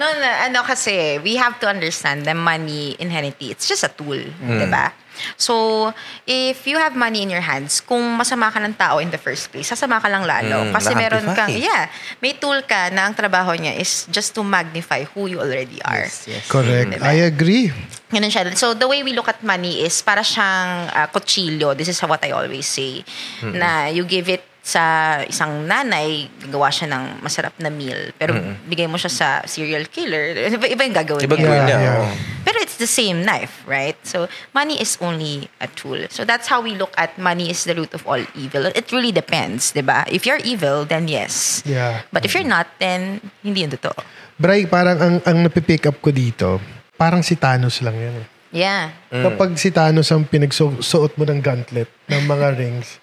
No, 0.00 0.08
no, 0.16 0.24
ano 0.24 0.64
kasi, 0.64 1.20
we 1.20 1.36
have 1.36 1.60
to 1.60 1.68
understand 1.68 2.24
the 2.24 2.32
money 2.32 2.96
inherently, 2.96 3.52
it's 3.52 3.68
just 3.68 3.84
a 3.84 3.92
tool, 3.92 4.16
Mm. 4.16 4.56
di 4.56 4.64
ba? 4.64 4.96
So, 5.36 5.92
if 6.24 6.64
you 6.64 6.80
have 6.80 6.96
money 6.96 7.20
in 7.20 7.28
your 7.28 7.44
hands, 7.44 7.84
kung 7.84 8.00
masama 8.16 8.48
ka 8.48 8.56
ng 8.64 8.72
tao 8.72 9.04
in 9.04 9.12
the 9.12 9.20
first 9.20 9.52
place, 9.52 9.68
sasama 9.68 10.00
ka 10.00 10.08
lang 10.08 10.24
lalo. 10.24 10.64
Mm, 10.64 10.72
Kasi 10.72 10.96
meron 10.96 11.28
kang, 11.36 11.52
yeah, 11.52 11.92
may 12.24 12.32
tool 12.32 12.56
ka 12.64 12.88
na 12.88 13.04
ang 13.04 13.12
trabaho 13.12 13.52
niya 13.52 13.76
is 13.76 14.08
just 14.08 14.32
to 14.32 14.40
magnify 14.40 15.04
who 15.12 15.28
you 15.28 15.36
already 15.36 15.76
are. 15.84 16.08
Yes, 16.08 16.24
yes. 16.24 16.44
Correct. 16.48 16.96
Diba? 16.96 17.04
I 17.04 17.28
agree. 17.28 17.68
Ganun 18.08 18.32
siya. 18.32 18.48
So, 18.56 18.72
the 18.72 18.88
way 18.88 19.04
we 19.04 19.12
look 19.12 19.28
at 19.28 19.44
money 19.44 19.84
is 19.84 20.00
para 20.00 20.24
siyang 20.24 20.88
uh, 20.88 21.06
kutsilyo. 21.12 21.76
This 21.76 21.92
is 21.92 22.00
what 22.00 22.24
I 22.24 22.32
always 22.32 22.64
say. 22.64 23.04
Na 23.44 23.92
you 23.92 24.08
give 24.08 24.26
it 24.26 24.42
sa 24.70 24.82
isang 25.26 25.66
nanay, 25.66 26.30
gagawa 26.46 26.70
siya 26.70 26.86
ng 26.86 27.04
masarap 27.18 27.50
na 27.58 27.66
meal. 27.66 28.14
Pero 28.14 28.38
bigay 28.70 28.86
mo 28.86 28.94
siya 28.94 29.10
sa 29.10 29.28
serial 29.42 29.90
killer. 29.90 30.38
Iba, 30.46 30.70
iba 30.70 30.82
yung 30.86 30.94
gagawin 30.94 31.26
Iba 31.26 31.34
niya. 31.34 31.42
gawin 31.42 31.62
niya. 31.66 31.78
Yeah, 31.82 31.98
oo. 31.98 32.08
Pero 32.46 32.56
it's 32.62 32.78
the 32.78 32.86
same 32.86 33.26
knife, 33.26 33.66
right? 33.66 33.98
So 34.06 34.30
money 34.54 34.78
is 34.78 34.94
only 35.02 35.50
a 35.58 35.66
tool. 35.66 35.98
So 36.14 36.22
that's 36.22 36.46
how 36.46 36.62
we 36.62 36.78
look 36.78 36.94
at 36.94 37.18
money 37.18 37.50
is 37.50 37.66
the 37.66 37.74
root 37.74 37.90
of 37.90 38.06
all 38.06 38.22
evil. 38.38 38.70
It 38.70 38.94
really 38.94 39.10
depends, 39.10 39.74
'di 39.74 39.82
ba? 39.82 40.06
If 40.06 40.22
you're 40.22 40.40
evil, 40.46 40.86
then 40.86 41.10
yes. 41.10 41.66
Yeah. 41.66 42.06
But 42.14 42.22
if 42.22 42.30
you're 42.30 42.46
not, 42.46 42.70
then 42.78 43.18
hindi 43.42 43.66
yun 43.66 43.74
totoo. 43.74 43.98
Bray, 44.38 44.70
parang 44.70 44.96
ang, 45.02 45.16
ang 45.26 45.36
napipick 45.42 45.84
up 45.84 45.98
ko 45.98 46.14
dito, 46.14 46.62
parang 46.94 47.20
si 47.20 47.34
Thanos 47.34 47.82
lang 47.82 47.98
yan 47.98 48.14
eh. 48.22 48.26
Yeah. 48.50 48.94
Kapag 49.10 49.54
si 49.56 49.70
Thanos 49.70 50.10
ang 50.10 50.26
pinagsuot 50.26 51.14
mo 51.14 51.24
ng 51.26 51.40
gauntlet 51.42 51.90
ng 52.06 52.22
mga 52.24 52.46
rings, 52.60 52.99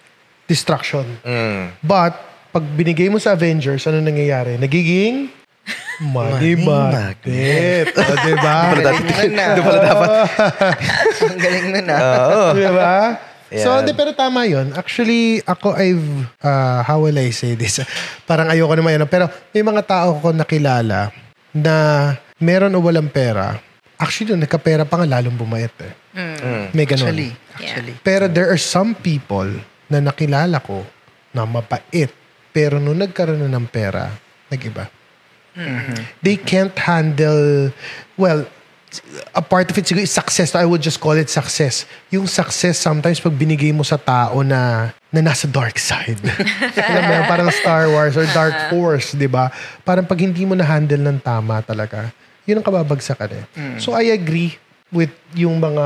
destruction. 0.47 1.05
Mm. 1.21 1.75
But, 1.83 2.15
pag 2.49 2.63
binigay 2.73 3.11
mo 3.11 3.19
sa 3.19 3.35
Avengers, 3.35 3.85
ano 3.85 3.99
nangyayari? 3.99 4.55
Nagiging 4.55 5.29
money, 6.15 6.55
magnet. 6.55 7.91
O, 7.91 8.01
diba? 8.23 8.57
Ang 8.71 8.81
galing 8.81 9.03
nun 9.27 9.33
na. 9.35 9.45
Ang 11.27 11.39
galing 11.39 11.67
nun 11.75 11.87
ah. 11.91 12.01
Oo. 12.01 12.43
diba? 12.55 12.95
So, 13.47 13.79
Yeah. 13.79 13.87
di, 13.87 13.95
pero 13.95 14.11
tama 14.11 14.43
yon 14.43 14.75
Actually, 14.75 15.39
ako, 15.47 15.71
I've, 15.71 16.03
uh, 16.43 16.83
how 16.83 16.99
will 16.99 17.15
I 17.15 17.31
say 17.31 17.55
this? 17.55 17.79
Parang 18.27 18.51
ayoko 18.51 18.75
naman 18.75 18.99
yun. 18.99 19.07
Pero 19.07 19.31
may 19.55 19.63
mga 19.63 19.87
tao 19.87 20.19
ko 20.19 20.35
nakilala 20.35 21.15
na 21.55 21.75
meron 22.43 22.75
o 22.75 22.83
walang 22.83 23.07
pera. 23.07 23.55
Actually, 23.95 24.35
nung 24.35 24.43
nagkapera 24.43 24.83
pa 24.83 24.99
nga, 24.99 25.07
lalong 25.07 25.39
bumayat 25.39 25.71
eh. 25.79 25.93
May 26.75 26.83
ganun. 26.83 27.07
Actually, 27.07 27.29
actually. 27.55 27.93
Pero 28.03 28.27
there 28.27 28.51
are 28.51 28.59
some 28.59 28.91
people 28.91 29.47
na 29.87 30.03
nakilala 30.03 30.59
ko 30.63 30.83
na 31.31 31.43
mapait. 31.47 32.11
Pero 32.51 32.79
nung 32.79 32.97
nagkaroon 32.97 33.43
na 33.47 33.51
ng 33.51 33.67
pera, 33.67 34.11
nag-iba. 34.51 34.87
They 36.21 36.37
can't 36.37 36.73
handle, 36.77 37.73
well, 38.13 38.45
a 39.35 39.41
part 39.41 39.69
of 39.69 39.75
it 39.77 39.85
siguro 39.85 40.05
is 40.05 40.13
success. 40.13 40.53
I 40.55 40.63
would 40.63 40.81
just 40.81 41.01
call 41.01 41.17
it 41.17 41.29
success. 41.29 41.83
Yung 42.13 42.29
success, 42.29 42.77
sometimes 42.77 43.19
pag 43.19 43.33
binigay 43.35 43.73
mo 43.73 43.83
sa 43.83 43.97
tao 43.97 44.45
na 44.45 44.93
na 45.11 45.19
nasa 45.23 45.49
dark 45.49 45.79
side. 45.81 46.19
Alam 46.89 47.03
mo, 47.09 47.15
parang 47.25 47.49
Star 47.51 47.89
Wars 47.89 48.15
or 48.19 48.27
Dark 48.35 48.53
Force, 48.69 49.15
di 49.15 49.27
ba? 49.27 49.49
Parang 49.81 50.05
pag 50.05 50.19
hindi 50.19 50.43
mo 50.45 50.53
na-handle 50.53 50.99
ng 50.99 51.19
tama 51.23 51.63
talaga, 51.63 52.11
yun 52.45 52.59
ang 52.59 52.65
kababagsakan 52.65 53.29
eh. 53.33 53.43
So 53.79 53.95
I 53.95 54.13
agree 54.13 54.55
with 54.89 55.11
yung 55.35 55.59
mga 55.59 55.85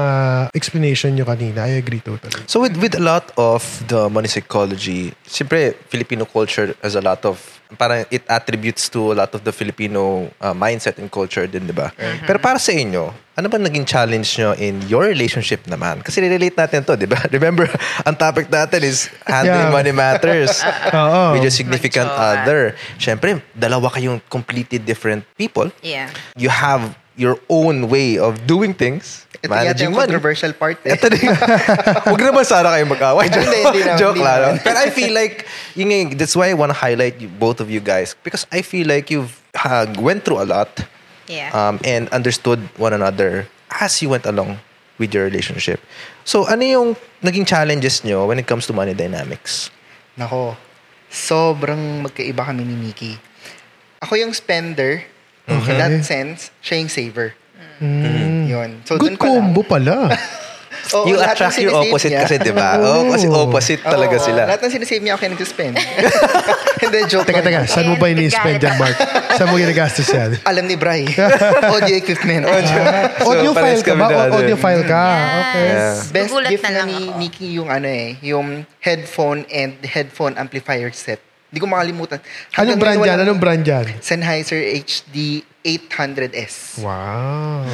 explanation 0.53 1.15
nyo 1.17 1.25
kanina. 1.25 1.65
I 1.65 1.81
agree 1.81 2.00
totally. 2.00 2.46
So 2.46 2.62
with 2.62 2.77
with 2.77 2.93
a 2.93 3.01
lot 3.03 3.34
of 3.34 3.63
the 3.89 4.05
money 4.08 4.29
psychology, 4.29 5.13
siyempre 5.25 5.74
Filipino 5.89 6.25
culture 6.25 6.77
has 6.86 6.93
a 6.93 7.01
lot 7.01 7.25
of 7.25 7.41
parang 7.79 8.03
it 8.12 8.22
attributes 8.27 8.91
to 8.91 9.15
a 9.15 9.15
lot 9.15 9.31
of 9.31 9.41
the 9.48 9.51
Filipino 9.51 10.27
uh, 10.43 10.51
mindset 10.51 11.00
and 11.00 11.08
culture 11.08 11.48
din, 11.48 11.65
di 11.65 11.72
ba? 11.72 11.88
Pero 12.27 12.36
para 12.36 12.60
sa 12.60 12.75
inyo, 12.75 13.15
ano 13.31 13.48
ba 13.48 13.55
naging 13.55 13.88
challenge 13.88 14.36
nyo 14.36 14.51
in 14.60 14.84
your 14.91 15.08
relationship 15.08 15.63
naman? 15.72 16.03
Kasi 16.03 16.20
relate 16.20 16.51
natin 16.51 16.84
to, 16.84 17.00
di 17.00 17.08
ba? 17.08 17.15
Remember, 17.31 17.72
ang 18.03 18.12
topic 18.20 18.51
natin 18.51 18.84
is 18.84 19.08
handling 19.24 19.72
Yeah. 19.72 19.74
money 19.74 19.96
matters 19.96 20.60
Oo. 20.91 21.31
with 21.31 21.48
your 21.48 21.55
significant 21.55 22.12
other. 22.12 22.75
Siyempre, 23.00 23.39
dalawa 23.55 23.88
kayong 23.88 24.20
completely 24.27 24.75
different 24.77 25.24
people. 25.39 25.72
Yeah. 25.79 26.12
You 26.36 26.51
have 26.51 26.91
your 27.22 27.38
own 27.46 27.86
way 27.86 28.18
of 28.18 28.50
doing 28.50 28.74
things, 28.74 29.30
Ito 29.38 29.46
yata 29.46 29.54
managing 29.54 29.86
yung 29.86 29.94
money. 29.94 30.10
controversial 30.10 30.54
part 30.58 30.82
eh. 30.82 30.98
Ito 30.98 31.06
din. 31.13 31.30
Huwag 32.10 32.22
naman 32.25 32.42
sana 32.42 32.74
kayo 32.74 32.90
mag-away. 32.90 33.30
Joke, 33.30 33.46
Hindi, 33.46 33.60
hindi 33.62 33.82
naman, 33.86 33.98
joke 34.01 34.18
hindi 34.18 34.25
lang. 34.25 34.54
Pero 34.66 34.78
I 34.82 34.90
feel 34.90 35.13
like, 35.13 35.46
yun 35.78 36.18
that's 36.18 36.34
why 36.34 36.50
I 36.50 36.58
want 36.58 36.74
to 36.74 36.78
highlight 36.78 37.22
you, 37.22 37.30
both 37.30 37.62
of 37.62 37.70
you 37.70 37.78
guys. 37.78 38.18
Because 38.25 38.50
I 38.50 38.66
feel 38.66 38.90
like 38.90 39.13
you've 39.13 39.38
uh, 39.62 39.86
went 40.01 40.25
through 40.25 40.42
a 40.42 40.48
lot 40.50 40.74
Yeah. 41.30 41.54
um, 41.56 41.80
and 41.88 42.10
understood 42.12 42.60
one 42.75 42.92
another 42.92 43.48
as 43.80 44.01
you 44.01 44.10
went 44.12 44.25
along 44.28 44.60
with 45.00 45.13
your 45.16 45.24
relationship. 45.24 45.80
So, 46.28 46.44
ano 46.44 46.66
yung 46.66 46.88
naging 47.24 47.48
challenges 47.48 48.04
nyo 48.04 48.28
when 48.28 48.36
it 48.36 48.50
comes 48.50 48.68
to 48.68 48.74
money 48.74 48.92
dynamics? 48.92 49.72
Nako, 50.20 50.60
sobrang 51.08 52.04
magkaiba 52.04 52.44
kami 52.44 52.68
ni 52.68 52.75
Nikki. 52.75 53.16
Ako 54.01 54.18
yung 54.18 54.34
spender. 54.34 55.06
In 55.48 55.77
that 55.77 56.03
sense, 56.03 56.50
siya 56.60 56.75
yung 56.79 56.91
saver. 56.91 57.33
Yun. 57.81 58.86
So, 58.86 58.98
Good 58.98 59.17
pa 59.17 59.25
lang. 59.25 59.33
combo 59.41 59.62
pala. 59.63 59.98
Oo, 60.91 61.05
you 61.05 61.13
lahat 61.15 61.38
ng 61.38 61.45
attract 61.45 61.55
your 61.62 61.71
sinisave 61.71 61.88
opposite 61.88 62.12
niya. 62.12 62.21
kasi, 62.25 62.36
di 62.41 62.51
ba? 62.51 62.69
Oo, 62.81 63.01
kasi 63.13 63.25
opposite 63.29 63.81
talaga 63.86 64.15
Oo, 64.17 64.25
sila. 64.25 64.41
Lahat 64.50 64.60
ng 64.60 64.71
sinisave 64.71 65.03
niya 65.03 65.13
ako 65.13 65.21
yung 65.24 65.33
nag-spend. 65.38 65.75
Hindi, 66.83 66.98
joke 67.05 67.25
teka, 67.29 67.39
lang. 67.39 67.45
teka. 67.45 67.60
Saan 67.69 67.86
mo 67.86 67.95
ba 67.95 68.07
ini-spend 68.10 68.57
yan, 68.57 68.75
Mark? 68.75 68.98
Saan 69.38 69.48
mo 69.48 69.55
ginagastos 69.55 70.07
yan? 70.10 70.41
Alam 70.41 70.65
ni 70.65 70.75
Bray. 70.75 71.05
Audio 71.69 71.95
equipment. 71.95 72.43
audio 73.21 73.51
pares 73.53 73.79
file 73.79 73.83
ka 73.86 73.91
kami 73.93 74.01
ba? 74.01 74.07
na 74.10 74.15
O- 74.17 74.36
audio 74.41 74.57
file 74.57 74.83
ka? 74.83 75.03
Okay. 75.21 75.67
Yeah. 75.69 75.93
Best 76.10 76.29
Gugulat 76.33 76.50
gift 76.50 76.63
na 76.65 76.69
na, 76.69 76.75
lang 76.75 76.88
ni 76.89 76.98
ako. 76.98 77.17
Nikki 77.19 77.48
yung 77.53 77.69
ano 77.69 77.88
eh, 77.88 78.07
yung 78.25 78.48
headphone 78.81 79.39
and 79.48 79.77
headphone 79.86 80.33
amplifier 80.36 80.89
set. 80.91 81.21
Hindi 81.51 81.60
ko 81.60 81.67
makalimutan. 81.67 82.20
Anong 82.24 82.55
Hanggang 82.55 82.79
brand 82.79 82.98
ngayon, 82.98 83.12
yan? 83.12 83.25
Anong 83.27 83.39
brand 83.39 83.63
yan? 83.63 83.86
Sennheiser 84.00 84.55
HD 84.72 85.43
800S. 85.62 86.79
Wow. 86.79 87.67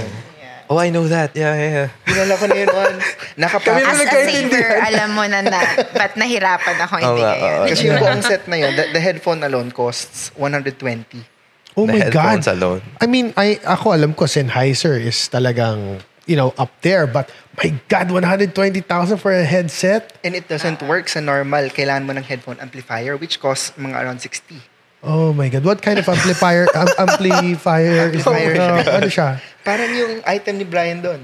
Oh, 0.67 0.75
I 0.75 0.91
know 0.91 1.07
that. 1.07 1.31
Yeah, 1.31 1.55
yeah, 1.55 1.71
yeah. 1.71 1.89
Dinala 2.03 2.35
ko 2.35 2.43
na 2.43 2.57
yun 2.57 2.67
once. 2.67 3.05
Nakapack. 3.39 3.71
Kami 3.71 3.87
As 3.87 4.03
a 4.03 4.07
saver, 4.27 4.67
alam 4.83 5.09
mo 5.15 5.23
na 5.23 5.39
na, 5.39 5.61
ba't 5.95 6.19
nahirapan 6.19 6.75
ako 6.83 6.93
hindi 6.99 7.23
ngayon. 7.23 7.55
oo. 7.55 7.67
Kasi 7.71 7.81
yung 7.87 7.99
buong 8.03 8.19
set 8.19 8.43
na 8.51 8.57
yun, 8.59 8.75
the, 8.75 8.91
the 8.91 8.99
headphone 8.99 9.39
alone 9.47 9.71
costs 9.71 10.35
120. 10.35 11.23
Oh 11.77 11.85
The 11.85 11.93
my 11.93 11.99
God. 12.11 12.11
headphones 12.11 12.47
alone. 12.51 12.81
I 12.99 13.07
mean, 13.07 13.31
I, 13.37 13.63
ako 13.63 13.95
alam 13.95 14.11
ko 14.11 14.27
Sennheiser 14.27 14.99
is 14.99 15.15
talagang, 15.31 16.03
you 16.27 16.35
know, 16.35 16.53
up 16.59 16.69
there. 16.83 17.07
But 17.07 17.31
my 17.57 17.73
God, 17.87 18.11
120,000 18.11 19.17
for 19.17 19.31
a 19.31 19.43
headset? 19.43 20.19
And 20.23 20.35
it 20.35 20.47
doesn't 20.47 20.83
work 20.83 21.09
sa 21.09 21.19
normal. 21.19 21.71
Kailangan 21.71 22.05
mo 22.05 22.13
ng 22.13 22.23
headphone 22.23 22.59
amplifier 22.59 23.17
which 23.17 23.39
costs 23.39 23.71
mga 23.79 23.95
around 23.95 24.19
60. 24.21 24.61
Oh 25.03 25.31
my 25.31 25.47
God. 25.47 25.63
What 25.63 25.81
kind 25.81 25.99
of 25.99 26.09
amplifier? 26.09 26.67
am- 26.75 26.93
amplifier 26.97 28.11
is 28.11 28.27
Amplifier 28.27 28.53
uh, 28.59 28.83
siya. 28.83 28.93
ano 28.97 29.07
siya? 29.07 29.29
Parang 29.63 29.91
yung 29.91 30.13
item 30.25 30.57
ni 30.57 30.65
Brian 30.65 30.99
doon. 31.01 31.21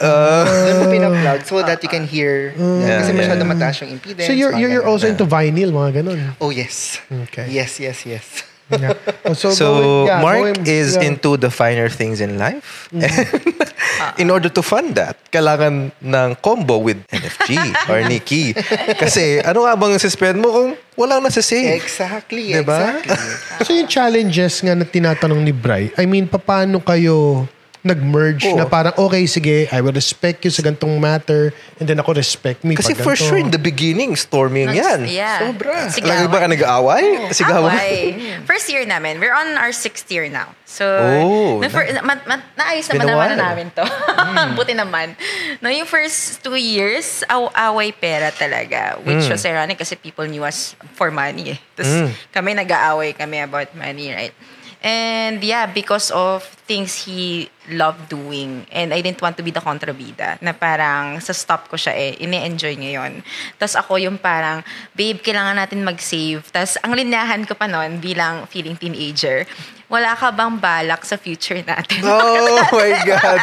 Uh, 0.00 0.44
doon 0.44 0.76
mo 0.76 0.84
pinaplug 0.92 1.40
so 1.48 1.64
that 1.64 1.80
you 1.80 1.88
can 1.88 2.04
hear. 2.04 2.52
Yeah, 2.56 3.00
kasi 3.00 3.16
masyado 3.16 3.40
yeah. 3.40 3.52
mataas 3.52 3.76
yung 3.80 3.96
impedance. 3.96 4.28
So 4.28 4.36
you're, 4.36 4.52
you're, 4.52 4.68
you're 4.68 4.88
also 4.88 5.08
into 5.08 5.24
vinyl, 5.24 5.72
mga 5.72 6.04
ganun. 6.04 6.20
Oh, 6.36 6.52
yes. 6.52 7.00
Okay. 7.08 7.48
Yes, 7.48 7.80
yes, 7.80 8.04
yes. 8.04 8.44
Yeah. 8.70 8.94
Oh, 9.24 9.34
so 9.34 9.50
So, 9.50 9.66
going- 9.66 10.06
yeah, 10.06 10.20
Mark 10.20 10.38
going- 10.54 10.62
is 10.64 10.94
yeah. 10.94 11.08
into 11.10 11.34
the 11.34 11.48
finer 11.48 11.88
things 11.88 12.20
in 12.20 12.38
life. 12.38 12.86
in 14.22 14.30
order 14.30 14.48
to 14.48 14.62
fund 14.62 14.94
that, 14.94 15.18
kailangan 15.30 15.90
ng 15.98 16.28
combo 16.38 16.78
with 16.78 17.02
NFG 17.08 17.50
or 17.88 17.98
Nikki. 18.10 18.54
Kasi 18.94 19.40
ano 19.40 19.64
nga 19.64 19.74
bang 19.74 19.98
suspend 19.98 20.38
mo 20.38 20.48
kung 20.50 20.70
walang 20.94 21.20
nasa-save? 21.20 21.76
Exactly, 21.76 22.54
Diba? 22.54 23.00
exactly. 23.02 23.18
So 23.66 23.70
yung 23.72 23.88
challenges 23.88 24.60
nga 24.60 24.72
na 24.72 24.84
tinatanong 24.84 25.40
ni 25.40 25.52
Bry, 25.52 25.92
I 25.94 26.06
mean, 26.06 26.26
paano 26.26 26.80
kayo 26.80 27.44
nag-merge 27.80 28.44
Oo. 28.46 28.56
na 28.56 28.64
parang, 28.64 28.92
okay, 28.94 29.24
sige, 29.24 29.64
I 29.68 29.80
will 29.80 29.92
respect 29.92 30.44
you 30.44 30.52
sa 30.52 30.60
gantong 30.60 30.96
matter 30.96 31.48
and 31.80 31.88
then 31.88 31.96
ako 31.96 32.12
respect 32.12 32.60
me 32.60 32.76
Kasi 32.76 32.92
pag 32.92 33.00
for 33.02 33.14
ganito. 33.14 33.24
sure, 33.24 33.40
in 33.40 33.48
the 33.48 33.58
beginning, 33.58 34.12
storming 34.14 34.68
yan. 34.68 35.08
Yeah. 35.08 35.48
Sobra. 35.48 35.88
Lagi 35.88 36.24
ba 36.26 36.38
ka 36.38 36.48
nag-aaway? 36.48 37.32
Sigawan? 37.32 37.72
Away. 37.72 38.20
First 38.44 38.68
year 38.68 38.84
namin. 38.84 39.16
We're 39.16 39.32
on 39.32 39.56
our 39.56 39.72
sixth 39.72 40.06
year 40.08 40.28
now. 40.28 40.52
So, 40.68 40.84
Oh, 40.86 41.58
na, 41.58 41.66
fir- 41.66 41.88
ma- 42.00 42.20
ma- 42.22 42.44
naayos 42.54 42.86
Been 42.86 43.00
a 43.00 43.04
naman 43.04 43.10
naman 43.10 43.16
while. 43.16 43.32
na 43.32 43.46
namin 43.48 43.66
to. 43.72 43.84
Buti 44.60 44.74
naman. 44.76 45.16
No, 45.58 45.66
yung 45.66 45.88
first 45.88 46.44
two 46.44 46.54
years, 46.54 47.24
aw 47.26 47.48
away 47.72 47.90
pera 47.90 48.28
talaga. 48.30 49.00
Which 49.02 49.26
was 49.26 49.42
ironic 49.42 49.80
kasi 49.80 49.96
people 49.96 50.28
knew 50.28 50.44
us 50.44 50.76
for 50.94 51.10
money 51.10 51.56
eh. 51.56 51.58
Tapos 51.74 52.12
kami 52.30 52.54
nag-aaway 52.54 53.16
kami 53.16 53.40
about 53.40 53.72
money, 53.72 54.12
right? 54.12 54.36
And 54.80 55.44
yeah, 55.44 55.68
because 55.68 56.08
of 56.08 56.40
things 56.64 57.04
he 57.04 57.52
loved 57.68 58.08
doing 58.08 58.64
and 58.72 58.96
I 58.96 59.04
didn't 59.04 59.20
want 59.20 59.36
to 59.36 59.44
be 59.44 59.52
the 59.52 59.60
kontrabida 59.60 60.40
na 60.40 60.56
parang 60.56 61.20
sa 61.20 61.36
stop 61.36 61.68
ko 61.68 61.76
siya 61.76 61.92
eh, 61.92 62.12
ini-enjoy 62.16 62.80
ngayon. 62.80 63.20
Tapos 63.60 63.76
ako 63.76 64.00
yung 64.00 64.16
parang, 64.16 64.64
babe, 64.96 65.20
kailangan 65.20 65.60
natin 65.60 65.84
mag-save. 65.84 66.48
Tapos 66.48 66.80
ang 66.80 66.96
linyahan 66.96 67.44
ko 67.44 67.52
pa 67.52 67.68
noon 67.68 68.00
bilang 68.00 68.48
feeling 68.48 68.74
teenager, 68.74 69.44
wala 69.90 70.14
ka 70.14 70.30
bang 70.30 70.54
balak 70.54 71.02
sa 71.02 71.18
future 71.18 71.58
natin? 71.60 72.06
Oh 72.06 72.62
my 72.78 72.94
God. 73.02 73.40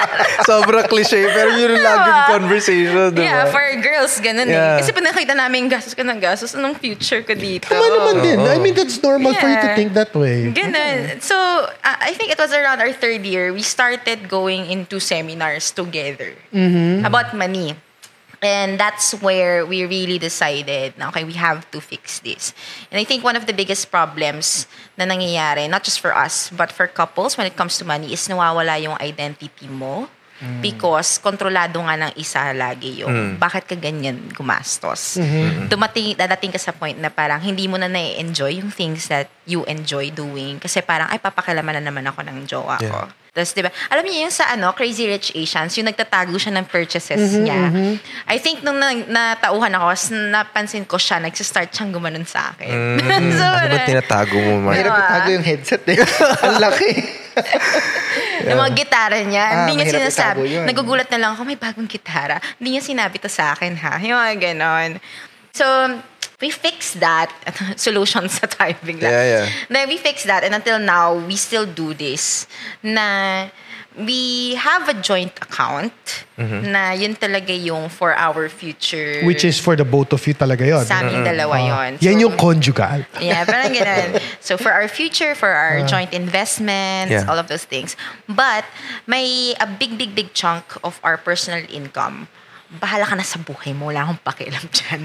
Sobrang 0.48 0.88
cliche. 0.88 1.27
Pero 1.27 1.51
yun 1.51 1.75
yung 1.75 1.84
laging 1.84 2.20
conversation, 2.32 3.12
di 3.12 3.20
ba? 3.20 3.27
Yeah, 3.27 3.44
for 3.51 3.68
girls, 3.77 4.16
ganun 4.18 4.48
Yeah. 4.48 4.80
eh. 4.80 4.80
Kasi 4.80 4.96
pag 4.96 5.06
nakita 5.06 5.36
namin 5.36 5.68
gastos 5.68 5.92
ka 5.92 6.08
ng 6.08 6.18
gastos, 6.18 6.56
anong 6.56 6.80
future 6.80 7.20
ko 7.22 7.36
dito? 7.36 7.68
Tama 7.68 7.84
naman 7.84 8.16
din. 8.24 8.39
I 8.39 8.58
mean, 8.58 8.72
that's 8.72 8.96
normal 8.98 9.36
for 9.36 9.44
you 9.44 9.60
to 9.60 9.70
Yeah. 9.70 9.75
think 9.75 9.92
that 9.92 10.16
way. 10.16 10.48
Ganun. 10.50 11.20
So, 11.20 11.36
uh, 11.68 11.98
I 12.00 12.16
think 12.16 12.32
it 12.32 12.39
was 12.39 12.56
around 12.56 12.80
our 12.80 12.96
third 12.96 13.27
year, 13.27 13.51
we 13.51 13.62
started 13.62 14.32
going 14.32 14.72
into 14.72 15.04
seminars 15.04 15.75
together 15.75 16.32
about 17.04 17.36
money. 17.36 17.75
And 18.38 18.77
that's 18.77 19.17
where 19.17 19.65
we 19.65 19.82
really 19.86 20.22
decided 20.22 20.94
okay, 20.94 21.25
we 21.25 21.34
have 21.34 21.65
to 21.74 21.82
fix 21.82 22.22
this. 22.22 22.53
And 22.94 23.01
I 23.01 23.03
think 23.03 23.25
one 23.25 23.36
of 23.36 23.50
the 23.50 23.53
biggest 23.53 23.89
problems 23.89 24.70
na 24.94 25.06
nangyayari, 25.06 25.65
not 25.65 25.82
just 25.84 25.98
for 26.00 26.13
us, 26.13 26.53
but 26.53 26.70
for 26.70 26.86
couples 26.86 27.34
when 27.34 27.50
it 27.50 27.58
comes 27.58 27.82
to 27.82 27.86
money, 27.86 28.13
is 28.13 28.22
nawawala 28.29 28.77
yung 28.77 28.94
identity 29.01 29.65
mo. 29.65 30.06
Because 30.62 31.17
kontrolado 31.17 31.82
nga 31.82 31.98
ng 31.98 32.13
isa 32.13 32.53
lagi 32.53 33.01
yung 33.01 33.41
bakit 33.41 33.65
ka 33.65 33.74
ganyan 33.74 34.29
gumastos. 34.29 35.17
Dumating, 35.65 36.13
dadating 36.13 36.53
ka 36.53 36.62
sa 36.62 36.70
point 36.70 36.94
na 36.94 37.10
parang 37.10 37.41
hindi 37.41 37.65
mo 37.65 37.74
na 37.82 37.89
na-enjoy 37.89 38.62
yung 38.62 38.70
things 38.70 39.10
that 39.10 39.34
you 39.50 39.65
enjoy 39.65 40.13
doing. 40.13 40.62
Kasi 40.62 40.86
parang, 40.86 41.10
ay, 41.10 41.17
papakilaman 41.17 41.82
na 41.82 41.89
naman 41.89 42.06
ako 42.06 42.22
ng 42.22 42.46
jowa 42.46 42.77
ko. 42.77 43.10
Yeah. 43.38 43.46
Tapos, 43.46 43.53
di 43.53 43.62
ba, 43.62 43.72
alam 43.94 44.01
niyo 44.01 44.25
yung 44.25 44.34
sa 44.34 44.50
ano, 44.50 44.74
Crazy 44.74 45.06
Rich 45.06 45.38
Asians, 45.38 45.77
yung 45.77 45.86
nagtatago 45.86 46.34
siya 46.41 46.58
ng 46.58 46.65
purchases 46.65 47.38
niya. 47.38 47.70
I 48.25 48.41
think 48.41 48.65
nung 48.65 48.82
na, 48.82 48.98
natauhan 48.98 49.70
ako, 49.77 49.94
napansin 50.34 50.89
ko 50.89 50.98
siya, 50.98 51.22
nagsistart 51.22 51.70
siyang 51.70 51.94
gumanon 51.94 52.25
sa 52.25 52.58
akin. 52.58 52.98
so, 53.38 53.46
Ano 53.46 53.77
ba 53.77 53.86
tinatago 53.86 54.38
mo, 54.41 54.53
Mark? 54.65 54.82
Mahirap 54.82 54.98
itago 54.98 55.29
yung 55.29 55.46
headset 55.46 55.84
eh. 55.86 56.01
Ang 56.50 56.58
laki. 56.58 56.89
Yung 58.50 58.58
mga 58.58 58.74
gitara 58.74 59.17
niya, 59.22 59.46
Ah, 59.46 59.58
hindi 59.70 59.77
niya 59.77 59.88
sinasabi. 60.01 60.65
Nagugulat 60.65 61.10
na 61.13 61.17
lang 61.22 61.32
ako, 61.38 61.46
may 61.46 61.60
bagong 61.60 61.86
gitara. 61.86 62.41
Hindi 62.58 62.77
niya 62.77 62.84
sinabi 62.84 63.22
to 63.22 63.29
sa 63.29 63.53
akin, 63.53 63.77
ha? 63.77 64.01
Yung 64.01 64.17
mga 64.17 64.36
ganon. 64.41 64.98
So, 65.53 65.65
we 66.41 66.50
fixed 66.50 67.00
that. 67.00 67.34
Solution 67.77 68.29
sa 68.29 68.46
time 68.48 68.77
bigla. 68.86 69.10
Yeah, 69.10 69.25
yeah. 69.25 69.46
Then 69.70 69.88
we 69.89 69.98
fixed 69.98 70.25
that 70.27 70.44
and 70.44 70.53
until 70.53 70.79
now, 70.79 71.15
we 71.17 71.36
still 71.36 71.65
do 71.65 71.94
this. 71.94 72.46
Na 72.84 73.50
we 73.98 74.53
have 74.56 74.88
a 74.89 74.94
joint 74.94 75.34
account 75.41 75.94
Mm-hmm. 76.38 76.70
na 76.72 76.91
yun 76.94 77.15
talaga 77.17 77.50
yung 77.50 77.89
for 77.89 78.13
our 78.13 78.46
future. 78.48 79.25
Which 79.25 79.41
is 79.41 79.58
for 79.58 79.74
the 79.75 79.82
both 79.82 80.13
of 80.13 80.22
you 80.29 80.36
talaga 80.38 80.62
yun. 80.70 80.86
sa 80.86 81.01
aming 81.01 81.25
dalawa 81.25 81.58
yun. 81.58 81.98
Yan 81.98 82.13
So, 82.13 82.20
yung 82.29 82.38
conjugal. 82.38 83.10
Yeah, 83.17 83.41
parang 83.41 83.74
ganun. 83.74 84.22
So 84.39 84.53
for 84.53 84.70
our 84.70 84.86
future, 84.88 85.34
for 85.34 85.50
our 85.50 85.82
joint 85.89 86.13
investments, 86.13 87.10
Yeah. 87.10 87.25
all 87.25 87.41
of 87.41 87.50
those 87.50 87.65
things. 87.65 87.98
But 88.29 88.70
may 89.10 89.58
a 89.58 89.65
big, 89.65 89.98
big, 89.98 90.13
big 90.13 90.38
chunk 90.38 90.77
of 90.86 91.01
our 91.01 91.17
personal 91.17 91.65
income. 91.74 92.29
Bahala 92.67 93.07
ka 93.07 93.15
na 93.15 93.24
sa 93.24 93.39
buhay 93.39 93.71
mo. 93.71 93.88
Wala 93.88 94.03
akong 94.03 94.19
pakialam 94.21 94.65
dyan. 94.75 95.01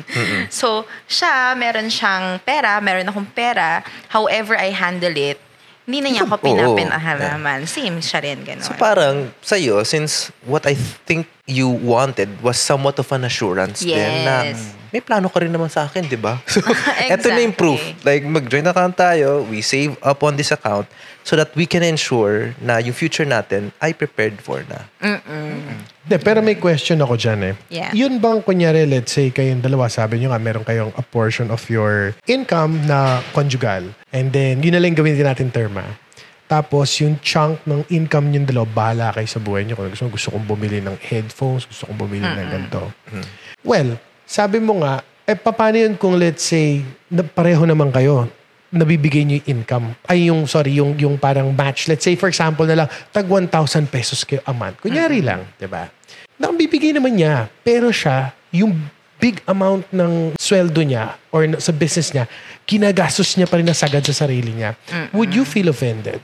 So, 0.50 0.82
siya, 1.06 1.54
meron 1.54 1.86
siyang 1.86 2.42
pera, 2.42 2.82
meron 2.82 3.06
akong 3.06 3.30
pera. 3.30 3.86
However 4.10 4.58
I 4.58 4.74
handle 4.74 5.14
it 5.14 5.38
hindi 5.82 5.98
na 5.98 6.08
niya 6.14 6.22
ako 6.30 6.38
Oo. 6.38 6.46
pinapinahalaman. 6.46 7.66
Same 7.66 7.98
siya 7.98 8.22
rin, 8.22 8.46
gano'n. 8.46 8.62
So 8.62 8.74
parang 8.78 9.34
sa'yo, 9.42 9.82
since 9.82 10.30
what 10.46 10.62
I 10.62 10.78
think 10.78 11.26
you 11.42 11.66
wanted 11.66 12.30
was 12.38 12.54
somewhat 12.54 13.02
of 13.02 13.10
an 13.10 13.26
assurance 13.26 13.82
din 13.82 14.22
na 14.22 14.46
Yes. 14.46 14.78
May 14.92 15.00
plano 15.00 15.32
ka 15.32 15.40
rin 15.40 15.48
naman 15.48 15.72
sa 15.72 15.88
akin, 15.88 16.04
di 16.04 16.20
ba? 16.20 16.38
So, 16.52 16.60
eto 17.08 17.32
na 17.32 17.40
yung 17.40 17.56
proof. 17.56 17.80
Exactly. 17.80 18.04
Like, 18.04 18.22
mag-joint 18.28 18.68
account 18.68 18.94
tayo, 18.94 19.40
we 19.48 19.64
save 19.64 19.96
up 20.04 20.20
on 20.20 20.36
this 20.36 20.52
account 20.52 20.84
so 21.24 21.32
that 21.34 21.48
we 21.56 21.64
can 21.64 21.80
ensure 21.80 22.52
na 22.60 22.76
yung 22.76 22.92
future 22.92 23.24
natin 23.24 23.72
ay 23.80 23.96
prepared 23.96 24.36
for 24.44 24.60
na. 24.68 24.84
De, 26.04 26.20
pero 26.20 26.44
may 26.44 26.60
question 26.60 27.00
ako 27.00 27.16
dyan 27.16 27.40
eh. 27.40 27.54
Yeah. 27.72 27.90
Yun 27.96 28.20
bang, 28.20 28.44
kunyari, 28.44 28.84
let's 28.84 29.16
say 29.16 29.32
kayong 29.32 29.64
dalawa, 29.64 29.88
sabi 29.88 30.20
nyo 30.20 30.36
nga, 30.36 30.40
meron 30.42 30.62
kayong 30.66 30.92
a 31.00 31.04
portion 31.08 31.48
of 31.48 31.64
your 31.72 32.12
income 32.28 32.84
na 32.84 33.24
conjugal. 33.32 33.88
And 34.12 34.28
then, 34.28 34.60
yun 34.60 34.76
na 34.76 34.82
lang 34.84 34.92
gawin 34.92 35.16
din 35.16 35.24
natin 35.24 35.48
terma. 35.48 35.88
Tapos, 36.52 36.92
yung 37.00 37.16
chunk 37.24 37.64
ng 37.64 37.88
income 37.88 38.28
yung 38.36 38.44
dalawa, 38.44 38.68
bahala 38.68 39.06
kayo 39.16 39.24
sa 39.24 39.40
buhay 39.40 39.64
nyo. 39.64 39.72
Kung 39.72 39.88
gusto, 39.88 40.04
gusto 40.12 40.28
kong 40.36 40.44
bumili 40.44 40.84
ng 40.84 41.00
headphones, 41.00 41.64
gusto 41.64 41.88
kong 41.88 41.96
bumili 41.96 42.28
ng 42.28 42.48
ganito. 42.52 42.92
Well, 43.64 43.96
sabi 44.32 44.56
mo 44.64 44.80
nga, 44.80 45.04
eh, 45.28 45.36
paano 45.36 45.76
yun 45.76 45.92
kung 46.00 46.16
let's 46.16 46.48
say, 46.48 46.80
na 47.12 47.20
pareho 47.20 47.68
naman 47.68 47.92
kayo, 47.92 48.24
nabibigay 48.72 49.28
nyo 49.28 49.36
yung 49.44 49.60
income. 49.60 49.86
Ay, 50.08 50.32
yung, 50.32 50.48
sorry, 50.48 50.80
yung, 50.80 50.96
yung 50.96 51.20
parang 51.20 51.52
match. 51.52 51.92
Let's 51.92 52.08
say, 52.08 52.16
for 52.16 52.32
example 52.32 52.64
na 52.64 52.84
lang, 52.84 52.88
tag 53.12 53.28
1,000 53.28 53.52
pesos 53.92 54.24
kayo 54.24 54.40
a 54.48 54.56
month. 54.56 54.80
Kunyari 54.80 55.20
lang, 55.20 55.44
di 55.60 55.68
ba? 55.68 55.92
Nakabibigay 56.40 56.96
naman 56.96 57.20
niya, 57.20 57.52
pero 57.60 57.92
siya, 57.92 58.32
yung 58.48 58.72
big 59.20 59.44
amount 59.44 59.84
ng 59.92 60.34
sweldo 60.40 60.80
niya 60.80 61.14
or 61.28 61.44
sa 61.60 61.70
business 61.70 62.10
niya, 62.16 62.24
kinagastos 62.64 63.36
niya 63.36 63.46
pa 63.46 63.60
rin 63.60 63.68
na 63.68 63.76
sagad 63.76 64.00
sa 64.02 64.16
sarili 64.16 64.56
niya. 64.56 64.74
Would 65.12 65.36
you 65.36 65.44
feel 65.44 65.68
offended? 65.68 66.18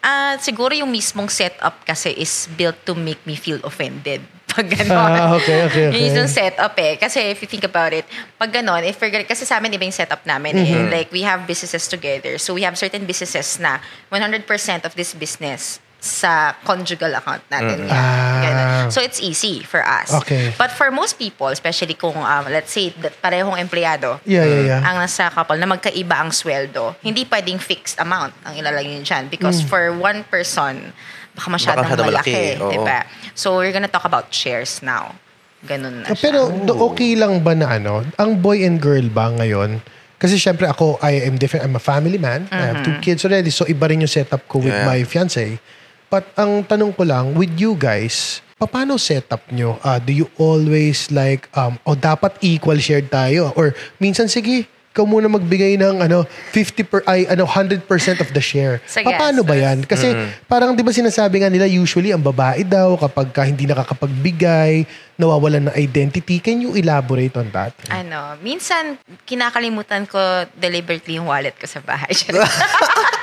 Ah, 0.00 0.36
siguro 0.40 0.74
yung 0.74 0.90
mismong 0.90 1.28
setup 1.28 1.84
kasi 1.84 2.10
is 2.16 2.48
built 2.56 2.76
to 2.88 2.96
make 2.96 3.20
me 3.28 3.36
feel 3.36 3.60
offended. 3.62 4.24
Pag 4.54 4.66
gano'n. 4.78 4.94
Ah, 4.94 5.34
okay, 5.34 5.66
okay, 5.66 5.84
okay. 5.90 5.98
Yung 5.98 6.14
isang 6.14 6.30
setup 6.30 6.78
eh. 6.78 6.94
Kasi 6.94 7.34
if 7.34 7.42
you 7.42 7.48
think 7.50 7.66
about 7.66 7.90
it, 7.90 8.06
pag 8.38 8.54
gano'n, 8.54 8.86
if 8.86 8.94
we're 8.96 9.10
kasi 9.26 9.42
sa 9.42 9.58
amin 9.58 9.74
iba 9.74 9.82
yung 9.82 9.92
setup 9.92 10.22
namin 10.22 10.54
eh. 10.56 10.86
Like, 10.86 11.10
we 11.10 11.26
have 11.26 11.42
businesses 11.42 11.90
together. 11.90 12.38
So, 12.38 12.54
we 12.54 12.62
have 12.62 12.78
certain 12.78 13.02
businesses 13.02 13.58
na 13.58 13.82
100% 14.14 14.46
of 14.86 14.94
this 14.94 15.10
business 15.12 15.82
sa 15.98 16.52
conjugal 16.62 17.16
account 17.16 17.40
natin. 17.48 17.88
yan. 17.88 17.90
Ah. 17.90 18.40
Ganun. 18.44 18.92
So, 18.92 19.00
it's 19.00 19.18
easy 19.18 19.64
for 19.64 19.80
us. 19.80 20.12
Okay. 20.20 20.52
But 20.54 20.68
for 20.70 20.92
most 20.92 21.16
people, 21.16 21.48
especially 21.48 21.96
kung, 21.96 22.14
um, 22.14 22.44
let's 22.52 22.70
say, 22.70 22.92
that 23.00 23.16
parehong 23.18 23.56
empleyado, 23.56 24.20
Yeah, 24.22 24.44
yeah, 24.44 24.62
yeah. 24.68 24.80
ang 24.84 25.00
nasa 25.00 25.32
couple 25.32 25.56
na 25.56 25.64
magkaiba 25.64 26.20
ang 26.20 26.28
sweldo, 26.28 26.94
hindi 27.00 27.24
pwedeng 27.24 27.56
fixed 27.56 27.96
amount 27.96 28.36
ang 28.44 28.52
ilalagay 28.52 28.92
nyo 28.92 29.02
dyan. 29.02 29.32
Because 29.32 29.64
Hmm. 29.64 29.68
for 29.72 29.82
one 29.96 30.28
person, 30.28 30.92
baka 31.34 31.48
masyadong 31.48 31.84
masyadong 31.84 32.08
malaki. 32.08 32.32
malaki, 32.56 32.72
diba? 32.72 32.98
So, 33.34 33.58
we're 33.58 33.70
gonna 33.70 33.90
talk 33.90 34.04
about 34.04 34.30
shares 34.30 34.80
now. 34.80 35.14
Ganun 35.60 36.00
na 36.00 36.06
Ah, 36.06 36.14
siya. 36.14 36.22
Pero 36.22 36.40
do- 36.52 36.78
okay 36.86 37.14
lang 37.14 37.40
ba 37.40 37.52
na 37.52 37.66
ano, 37.72 38.04
ang 38.14 38.36
boy 38.36 38.62
and 38.62 38.78
girl 38.78 39.04
ba 39.08 39.32
ngayon? 39.32 39.80
Kasi 40.14 40.36
syempre 40.36 40.64
ako, 40.64 40.96
I 41.00 41.20
am 41.22 41.36
different. 41.36 41.64
I'm 41.64 41.74
a 41.74 41.82
family 41.82 42.16
man. 42.16 42.46
I 42.48 42.70
have 42.70 42.80
two 42.80 42.96
kids 42.98 43.24
already. 43.24 43.48
So 43.48 43.64
iba 43.64 43.84
rin 43.84 44.00
yung 44.00 44.08
setup 44.08 44.46
ko 44.46 44.58
with 44.58 44.70
Yeah. 44.70 44.86
my 44.86 45.02
fiance. 45.02 45.58
But 46.06 46.30
ang 46.34 46.62
tanong 46.62 46.94
ko 46.94 47.02
lang, 47.02 47.34
with 47.34 47.52
you 47.54 47.74
guys, 47.74 48.40
paano 48.56 48.96
setup 48.96 49.44
nyo? 49.50 49.76
Ah, 49.80 49.98
do 49.98 50.08
you 50.08 50.30
always 50.38 51.10
like, 51.10 51.50
um, 51.52 51.76
o 51.82 51.92
dapat 51.92 52.40
equal 52.40 52.78
shared 52.78 53.10
tayo? 53.10 53.52
Or 53.52 53.72
minsan, 53.98 54.24
sige, 54.24 54.64
ikaw 54.94 55.10
muna 55.10 55.26
magbigay 55.26 55.74
ng 55.74 56.06
ano 56.06 56.22
50 56.54 56.86
per 56.86 57.02
ay 57.10 57.26
ano 57.26 57.42
100% 57.50 57.82
of 58.22 58.30
the 58.30 58.38
share. 58.38 58.78
Sa 58.86 59.02
Paano 59.02 59.42
ba 59.42 59.58
gastos. 59.58 59.66
'yan? 59.66 59.78
Kasi 59.90 60.06
parang 60.46 60.70
'di 60.70 60.86
ba 60.86 60.94
sinasabi 60.94 61.42
nga 61.42 61.50
nila 61.50 61.66
usually 61.66 62.14
ang 62.14 62.22
babae 62.22 62.62
daw 62.62 62.94
kapag 62.94 63.34
ka 63.34 63.42
hindi 63.42 63.66
nakakapagbigay, 63.66 64.86
nawawalan 65.18 65.66
ng 65.66 65.74
identity. 65.74 66.38
Can 66.38 66.62
you 66.62 66.78
elaborate 66.78 67.34
on 67.34 67.50
that? 67.50 67.74
ano, 67.90 68.38
minsan, 68.38 68.94
kinakalimutan 69.26 70.06
ko 70.06 70.18
deliberately 70.54 71.18
yung 71.18 71.26
wallet 71.26 71.58
ko 71.58 71.66
sa 71.66 71.82
bahay. 71.82 72.14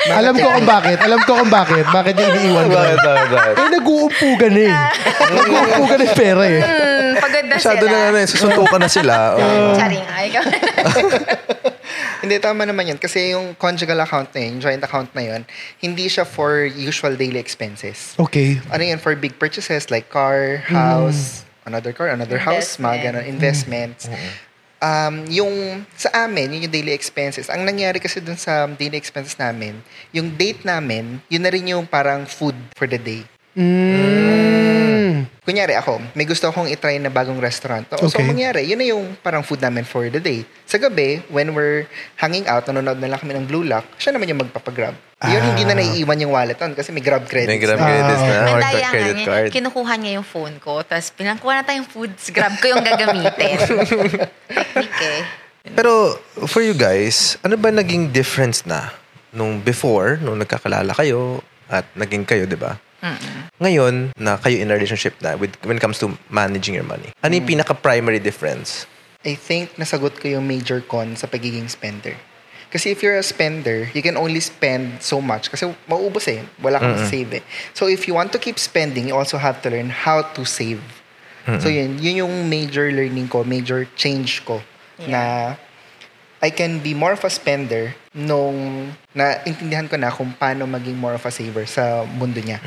Alam 0.19 0.33
ko 0.35 0.47
kung 0.49 0.67
bakit. 0.67 0.97
Alam 1.03 1.19
ko 1.23 1.31
kung 1.37 1.51
bakit. 1.51 1.85
Bakit 1.87 2.13
yung 2.17 2.31
iniiwan 2.35 2.65
ko. 2.67 2.75
Bakit, 2.75 2.99
bakit, 2.99 3.29
bakit? 3.31 3.55
Eh, 3.55 3.69
nag-uumpugan 3.79 4.53
eh. 4.55 4.71
nag-uumpugan 5.39 5.99
ng 6.03 6.13
pera 6.15 6.43
eh. 6.47 6.61
Hmm, 7.15 7.23
pagod 7.23 7.45
na 7.47 7.55
Masyado 7.59 7.85
sila. 7.85 7.91
na 7.91 7.99
ano, 8.09 8.17
eh, 8.17 8.27
susuntukan 8.27 8.79
na 8.79 8.89
sila. 8.89 9.15
Oh. 9.35 9.73
Charing, 9.75 10.05
ay, 10.07 10.25
ikaw. 10.31 10.43
Hindi, 12.21 12.37
tama 12.37 12.69
naman 12.69 12.85
yun. 12.85 12.99
Kasi 13.01 13.33
yung 13.33 13.57
conjugal 13.57 13.97
account 14.05 14.29
na 14.37 14.41
yun, 14.45 14.61
joint 14.61 14.83
account 14.83 15.09
na 15.17 15.25
yun, 15.25 15.41
hindi 15.81 16.05
siya 16.05 16.21
for 16.21 16.69
usual 16.69 17.17
daily 17.17 17.41
expenses. 17.41 18.13
Okay. 18.21 18.61
Ano 18.69 18.85
yun, 18.85 19.01
for 19.01 19.17
big 19.17 19.41
purchases 19.41 19.89
like 19.89 20.07
car, 20.13 20.61
house, 20.69 21.41
another 21.65 21.89
car, 21.91 22.13
another 22.13 22.37
house, 22.37 22.77
mga 22.77 23.09
ganun, 23.09 23.25
investments. 23.25 24.05
Um, 24.81 25.25
yung 25.29 25.85
sa 25.97 26.25
amin, 26.25 26.53
yun 26.57 26.69
yung 26.69 26.73
daily 26.73 26.93
expenses. 26.93 27.49
Ang 27.49 27.65
nangyari 27.65 27.97
kasi 27.97 28.21
dun 28.21 28.37
sa 28.37 28.69
daily 28.69 28.97
expenses 28.97 29.37
namin, 29.37 29.81
yung 30.13 30.33
date 30.37 30.61
namin, 30.61 31.21
yun 31.25 31.41
na 31.41 31.49
rin 31.49 31.65
yung 31.69 31.89
parang 31.89 32.29
food 32.29 32.57
for 32.77 32.85
the 32.85 33.01
day. 33.01 33.25
Mm. 33.51 35.27
Kunyari 35.41 35.73
ako, 35.73 35.99
may 36.13 36.23
gusto 36.23 36.47
akong 36.47 36.69
itry 36.69 36.95
na 36.95 37.09
bagong 37.09 37.35
restaurant. 37.35 37.83
O, 37.91 38.07
So, 38.07 38.15
Okay. 38.15 38.23
mangyari, 38.23 38.61
yun 38.63 38.77
na 38.77 38.87
yung 38.87 39.17
parang 39.19 39.41
food 39.41 39.59
namin 39.59 39.83
for 39.83 40.05
the 40.07 40.21
day. 40.21 40.45
Sa 40.63 40.77
gabi, 40.77 41.19
when 41.27 41.51
we're 41.51 41.89
hanging 42.15 42.45
out, 42.45 42.63
nanonood 42.63 42.95
na 42.95 43.09
lang 43.09 43.19
kami 43.19 43.33
ng 43.33 43.45
Blue 43.45 43.65
Lock, 43.65 43.83
siya 43.97 44.13
naman 44.13 44.29
yung 44.29 44.39
magpapagrab. 44.39 44.95
Yun, 45.21 45.41
hindi 45.43 45.63
na 45.63 45.75
naiiwan 45.75 46.17
yung 46.19 46.31
wallet 46.31 46.57
on 46.57 46.73
kasi 46.73 46.89
may 46.89 47.01
grab 47.01 47.25
credits. 47.25 47.45
May 47.47 47.59
grab 47.59 47.77
na. 47.77 47.85
credits 47.85 48.21
na 48.21 48.33
or 48.33 48.45
Nandaya 48.55 48.73
nga 48.79 48.89
credit 48.89 49.15
niya, 49.15 49.27
card. 49.27 49.49
kinukuha 49.51 49.93
niya 49.97 50.11
yung 50.17 50.25
phone 50.25 50.55
ko, 50.57 50.81
tapos 50.81 51.07
pinangkuha 51.11 51.53
na 51.53 51.63
tayong 51.63 51.85
foods, 51.85 52.23
grab 52.29 52.53
ko 52.57 52.65
yung 52.67 52.81
gagamitin. 52.81 53.57
Technique 54.47 55.01
eh. 55.03 55.21
Pero 55.73 56.17
for 56.47 56.61
you 56.61 56.73
guys, 56.73 57.37
ano 57.41 57.53
ba 57.53 57.69
naging 57.69 58.09
difference 58.09 58.63
na 58.63 58.89
nung 59.29 59.57
before, 59.57 60.17
nung 60.17 60.37
nagkakalala 60.37 60.89
kayo 60.93 61.37
at 61.65 61.85
naging 61.93 62.25
kayo, 62.25 62.45
di 62.45 62.57
ba? 62.57 62.81
Ngayon, 63.61 64.13
na 64.17 64.37
kayo 64.37 64.61
in 64.61 64.69
a 64.69 64.75
relationship 64.77 65.17
na 65.21 65.35
with, 65.35 65.57
when 65.65 65.77
it 65.77 65.83
comes 65.83 65.97
to 65.99 66.13
managing 66.29 66.73
your 66.77 66.85
money. 66.85 67.09
Ano 67.21 67.35
yung 67.35 67.45
pinaka-primary 67.45 68.19
difference? 68.21 68.85
I 69.25 69.35
think 69.37 69.77
nasagot 69.77 70.17
ko 70.17 70.29
yung 70.29 70.47
major 70.47 70.81
con 70.81 71.15
sa 71.17 71.27
pagiging 71.27 71.69
spender. 71.69 72.17
Kasi 72.71 72.89
if 72.89 73.03
you're 73.03 73.19
a 73.19 73.25
spender, 73.25 73.91
you 73.91 74.01
can 74.01 74.15
only 74.15 74.39
spend 74.39 75.03
so 75.03 75.19
much 75.19 75.51
kasi 75.51 75.67
mauubos 75.91 76.23
eh. 76.31 76.47
Wala 76.63 76.79
kang 76.79 76.95
save 77.03 77.43
eh. 77.43 77.43
So 77.75 77.91
if 77.91 78.07
you 78.07 78.15
want 78.15 78.31
to 78.31 78.39
keep 78.39 78.55
spending, 78.55 79.11
you 79.11 79.15
also 79.15 79.35
have 79.35 79.59
to 79.67 79.69
learn 79.69 79.91
how 79.91 80.23
to 80.23 80.47
save. 80.47 80.79
So 81.59 81.67
yun, 81.67 81.99
yun 81.99 82.23
yung 82.23 82.47
major 82.47 82.87
learning 82.93 83.27
ko, 83.27 83.43
major 83.43 83.89
change 83.99 84.45
ko 84.45 84.63
na 85.03 85.57
I 86.39 86.49
can 86.49 86.79
be 86.79 86.93
more 86.93 87.11
of 87.11 87.25
a 87.25 87.29
spender 87.29 87.93
nung 88.11 88.91
naintindihan 89.15 89.87
ko 89.87 89.95
na 89.95 90.11
kung 90.11 90.35
paano 90.35 90.67
maging 90.67 90.99
more 90.99 91.15
of 91.15 91.23
a 91.23 91.31
saver 91.31 91.63
sa 91.63 92.03
mundo 92.03 92.43
niya. 92.43 92.59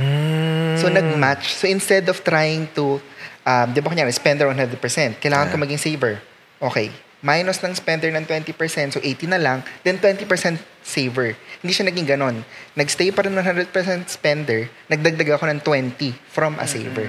So, 0.80 0.88
nag-match. 0.88 1.52
So, 1.52 1.68
instead 1.68 2.09
of 2.09 2.24
trying 2.24 2.72
to, 2.72 2.96
um, 3.44 3.66
di 3.76 3.85
ba 3.85 3.92
kunyari, 3.92 4.09
spender 4.09 4.48
100%, 4.48 5.20
kailangan 5.20 5.52
ko 5.52 5.57
maging 5.61 5.80
saver. 5.80 6.16
Okay. 6.64 6.88
Minus 7.24 7.61
ng 7.64 7.72
spender 7.72 8.12
ng 8.12 8.24
20%, 8.28 8.52
so 8.96 9.00
80 9.00 9.33
na 9.33 9.40
lang, 9.40 9.64
then 9.80 9.96
20% 9.96 10.28
saver. 10.85 11.33
Hindi 11.64 11.72
siya 11.72 11.88
naging 11.88 12.04
ganon. 12.04 12.44
Nagstay 12.76 13.12
pa 13.16 13.24
rin 13.24 13.33
ng 13.33 13.40
100% 13.40 13.72
spender, 14.12 14.68
nagdagdag 14.92 15.40
ako 15.40 15.48
ng 15.48 15.61
20 15.64 16.12
from 16.28 16.61
a 16.61 16.68
saver. 16.68 17.09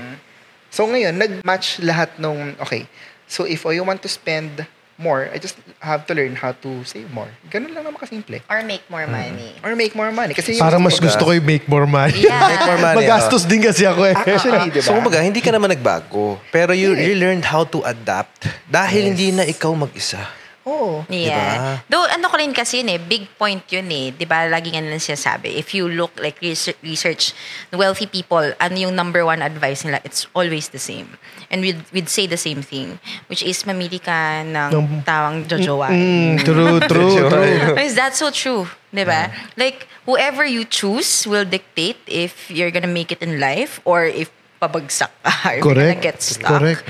So 0.71 0.88
ngayon, 0.88 1.19
nag-match 1.19 1.84
lahat 1.84 2.15
nung, 2.15 2.56
okay, 2.63 2.88
so 3.28 3.43
if 3.43 3.67
I 3.67 3.80
want 3.84 4.00
to 4.08 4.12
spend 4.12 4.63
more, 4.95 5.27
I 5.27 5.38
just 5.38 5.55
have 5.79 6.08
to 6.08 6.13
learn 6.15 6.36
how 6.36 6.55
to 6.63 6.84
save 6.84 7.12
more. 7.12 7.27
Ganun 7.47 7.75
lang 7.75 7.84
naman 7.84 7.99
kasimple. 7.99 8.39
Or 8.47 8.63
make 8.63 8.88
more 8.88 9.03
money. 9.05 9.51
Or 9.60 9.75
make 9.75 9.91
more 9.91 10.12
money. 10.12 10.31
Kasi 10.31 10.55
yung- 10.55 10.63
Parang 10.63 10.79
mas 10.79 10.95
gusto 10.97 11.19
ko 11.21 11.31
yung 11.31 11.43
make 11.43 11.67
more 11.67 11.84
money. 11.84 12.23
Yeah. 12.23 12.39
Make 12.51 12.63
more 12.65 12.79
money. 12.81 12.97
Magastos 13.03 13.43
din 13.43 13.60
kasi 13.60 13.84
ako 13.84 14.08
eh. 14.08 14.15
Actually, 14.15 14.71
di 14.71 14.79
ba? 14.79 14.86
So, 14.86 14.95
kumbaga, 14.95 15.19
hindi 15.19 15.39
ka 15.39 15.51
naman 15.51 15.69
nagbago. 15.69 16.39
Pero 16.49 16.71
you, 16.71 16.95
you 16.95 17.15
learned 17.15 17.43
how 17.43 17.63
to 17.63 17.84
adapt 17.84 18.47
dahil 18.65 19.12
hindi 19.12 19.31
na 19.31 19.43
ikaw 19.43 19.75
mag-isa. 19.75 20.23
Oo. 20.65 21.06
Yeah. 21.13 21.86
Though, 21.86 22.10
ano 22.10 22.25
ko 22.25 22.41
rin 22.41 22.49
kasi 22.49 22.82
yun 22.82 22.89
eh, 22.89 22.97
big 22.97 23.30
point 23.38 23.62
yun 23.69 23.86
eh. 23.86 24.10
Di 24.10 24.25
ba, 24.25 24.49
lagi 24.49 24.73
nga 24.73 24.82
nila 24.82 24.97
sinasabi, 24.97 25.54
if 25.54 25.78
you 25.78 25.86
look 25.86 26.10
like 26.17 26.41
research, 26.41 26.78
research 26.82 27.38
wealthy 27.69 28.10
people, 28.10 28.41
ano 28.58 28.75
yung 28.75 28.97
number 28.97 29.21
one 29.21 29.45
advice 29.45 29.86
nila, 29.86 30.01
it's 30.01 30.25
always 30.34 30.73
the 30.73 30.82
same. 30.82 31.21
And 31.54 31.62
we'd, 31.62 31.86
we'd 31.93 32.10
say 32.10 32.25
the 32.25 32.41
same 32.41 32.65
thing, 32.65 32.97
which 33.30 33.45
is 33.45 33.62
mamili 33.63 34.01
ka 34.01 34.41
ng 34.41 34.73
Ng- 34.73 35.06
tawang 35.06 35.45
jojowa. 35.45 35.93
Mm, 35.93 36.41
true, 36.41 36.82
true, 36.89 37.15
true. 37.30 37.78
Is 37.78 37.93
that 37.93 38.17
so 38.17 38.34
true? 38.34 38.65
Diba? 38.95 39.30
Like, 39.60 39.86
whoever 40.08 40.45
you 40.47 40.63
choose 40.63 41.28
will 41.28 41.43
dictate 41.43 41.99
if 42.08 42.49
you're 42.49 42.71
gonna 42.71 42.89
make 42.89 43.12
it 43.12 43.21
in 43.21 43.39
life 43.43 43.82
or 43.84 44.06
if 44.06 44.32
pabagsak 44.62 45.12
ka. 45.24 45.32
Correct. 45.63 45.63
gonna 45.63 45.96
get 45.96 46.22
stuck. 46.22 46.60
Correct. 46.60 46.84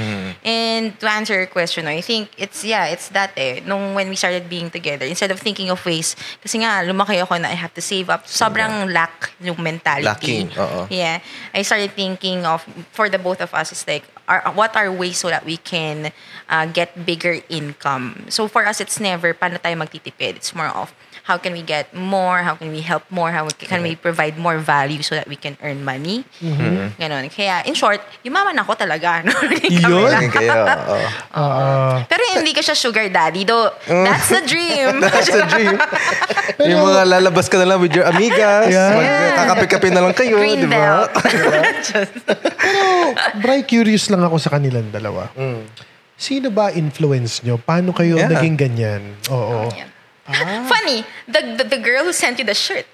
And 0.46 0.98
to 1.00 1.06
answer 1.10 1.34
your 1.34 1.50
question, 1.50 1.88
I 1.88 2.02
think 2.02 2.30
it's, 2.38 2.64
yeah, 2.64 2.86
it's 2.88 3.10
that 3.10 3.32
eh. 3.38 3.62
Nung 3.66 3.96
when 3.96 4.10
we 4.10 4.16
started 4.16 4.50
being 4.50 4.70
together, 4.70 5.06
instead 5.06 5.32
of 5.32 5.40
thinking 5.40 5.70
of 5.70 5.84
ways, 5.86 6.16
kasi 6.42 6.60
nga, 6.60 6.86
lumaki 6.86 7.22
ako 7.22 7.38
na 7.38 7.50
I 7.50 7.58
have 7.58 7.74
to 7.74 7.82
save 7.82 8.10
up. 8.10 8.26
Sobrang 8.26 8.92
lack 8.94 9.32
yung 9.42 9.62
mentality. 9.62 10.06
Lacking, 10.06 10.50
oo. 10.58 10.88
Yeah. 10.90 11.20
I 11.54 11.62
started 11.62 11.92
thinking 11.92 12.46
of, 12.46 12.64
for 12.92 13.10
the 13.10 13.18
both 13.18 13.42
of 13.42 13.54
us, 13.54 13.72
it's 13.72 13.88
like, 13.88 14.06
are, 14.28 14.42
what 14.54 14.76
are 14.76 14.92
ways 14.92 15.18
so 15.18 15.30
that 15.30 15.46
we 15.46 15.58
can 15.58 16.12
uh, 16.50 16.66
get 16.68 17.06
bigger 17.06 17.42
income? 17.50 18.26
So 18.30 18.48
for 18.48 18.66
us, 18.66 18.82
it's 18.82 19.00
never, 19.00 19.34
paano 19.34 19.62
tayo 19.62 19.76
magtitipid? 19.78 20.36
It's 20.38 20.54
more 20.56 20.68
of, 20.68 20.94
how 21.26 21.38
can 21.38 21.52
we 21.52 21.62
get 21.62 21.90
more? 21.90 22.40
How 22.40 22.54
can 22.54 22.70
we 22.70 22.82
help 22.82 23.02
more? 23.10 23.34
How 23.34 23.50
can 23.50 23.82
we 23.82 23.98
provide 23.98 24.38
more 24.38 24.62
value 24.62 25.02
so 25.02 25.18
that 25.18 25.26
we 25.26 25.34
can 25.34 25.58
earn 25.60 25.82
money? 25.82 26.22
Ganon. 26.96 27.26
Kaya, 27.28 27.66
in 27.66 27.74
short, 27.74 27.98
yumaman 28.22 28.54
ako 28.56 28.78
talaga. 28.78 29.26
Yun? 29.66 30.14
kayo. 30.30 30.54
oo. 30.54 30.98
Ah, 31.36 32.06
Pero 32.08 32.22
hindi 32.32 32.54
ko 32.54 32.62
siya 32.62 32.78
sugar 32.78 33.10
daddy. 33.10 33.44
Though, 33.44 33.74
that's 33.84 34.30
the 34.30 34.46
dream. 34.46 35.02
That's 35.04 35.28
the 35.28 35.44
dream. 35.46 35.76
yung 36.62 36.82
mga 36.86 37.02
lalabas 37.10 37.50
ka 37.50 37.58
na 37.58 37.68
lang 37.68 37.82
with 37.82 37.92
your 37.92 38.06
amigas. 38.06 38.72
Yeah. 38.72 39.36
Magkakape-kape 39.36 39.90
na 39.92 40.02
lang 40.02 40.14
kayo, 40.16 40.38
Green 40.38 40.64
di 40.64 40.70
ba? 40.70 41.10
belt. 41.10 41.12
Bray, 43.42 43.64
curious 43.64 44.08
lang 44.08 44.22
ako 44.22 44.38
sa 44.38 44.54
kanilang 44.54 44.88
dalawa. 44.90 45.28
Sino 46.16 46.48
ba 46.48 46.72
influence 46.72 47.44
nyo? 47.44 47.60
Paano 47.60 47.92
kayo 47.92 48.16
Yeah. 48.16 48.32
naging 48.32 48.56
ganyan? 48.56 49.02
Oo. 49.28 49.68
Yeah. 49.74 49.92
Funny, 50.26 51.06
the, 51.28 51.56
the 51.58 51.64
the 51.64 51.78
girl 51.78 52.04
who 52.04 52.14
sent 52.14 52.40
you 52.40 52.46
the 52.46 52.54
shirt, 52.58 52.86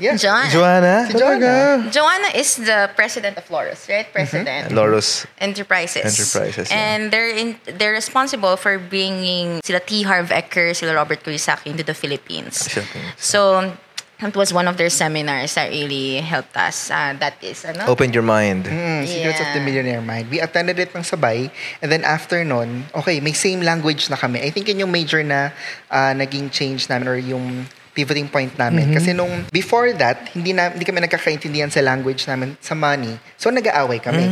Yeah. 0.00 0.16
Joanna. 0.16 0.50
Joanna? 0.50 0.94
Si 1.06 1.18
Joanna. 1.18 1.90
Joanna 1.92 2.28
is 2.34 2.56
the 2.56 2.88
president 2.96 3.36
of 3.36 3.44
Loros, 3.52 3.84
right? 3.88 4.08
President. 4.10 4.72
Loros. 4.72 5.26
Enterprises. 5.38 6.02
Enterprises, 6.08 6.70
yeah. 6.70 6.76
And 6.80 7.12
they're 7.12 7.28
in, 7.28 7.60
they're 7.76 7.92
responsible 7.92 8.56
for 8.56 8.78
bringing 8.80 9.60
sila 9.62 9.80
T. 9.84 10.02
Harv 10.02 10.30
Eker, 10.32 10.74
sila 10.74 10.94
Robert 10.96 11.22
Kurisaki 11.22 11.66
into 11.76 11.84
the 11.84 11.92
Philippines. 11.94 12.66
Philippines. 12.68 13.12
So, 13.20 13.76
it 14.22 14.36
was 14.36 14.52
one 14.52 14.68
of 14.68 14.76
their 14.76 14.90
seminars 14.90 15.54
that 15.54 15.70
really 15.70 16.20
helped 16.20 16.56
us. 16.56 16.90
Uh, 16.90 17.16
that 17.18 17.40
is, 17.42 17.64
ano? 17.64 17.86
Opened 17.88 18.14
your 18.14 18.26
mind. 18.26 18.66
Mm, 18.66 19.06
Secrets 19.06 19.40
of 19.40 19.48
the 19.52 19.60
Yeah. 19.60 19.64
Millionaire 19.64 20.02
Mind. 20.02 20.28
We 20.30 20.40
attended 20.40 20.78
it 20.78 20.92
ng 20.94 21.02
sabay. 21.02 21.50
And 21.80 21.88
then 21.90 22.04
after 22.04 22.44
nun, 22.44 22.86
okay, 22.94 23.20
may 23.20 23.32
same 23.32 23.60
language 23.60 24.10
na 24.10 24.16
kami. 24.16 24.40
I 24.44 24.50
think 24.50 24.68
yun 24.68 24.84
yung 24.84 24.92
major 24.92 25.24
na 25.24 25.50
ah, 25.90 26.12
naging 26.12 26.52
change 26.52 26.88
namin 26.88 27.08
or 27.08 27.16
yung 27.16 27.66
pivoting 27.90 28.30
point 28.30 28.54
namin. 28.56 28.94
Kasi 28.94 29.10
nung 29.10 29.50
before 29.50 29.90
that, 29.98 30.30
hindi 30.32 30.54
na 30.54 30.70
hindi 30.70 30.86
kami 30.86 31.02
nagkakaintindihan 31.02 31.68
sa 31.68 31.82
language 31.82 32.22
namin 32.30 32.54
sa 32.62 32.78
money. 32.78 33.18
So 33.34 33.50
nag-aaway 33.50 33.98
kami. 33.98 34.24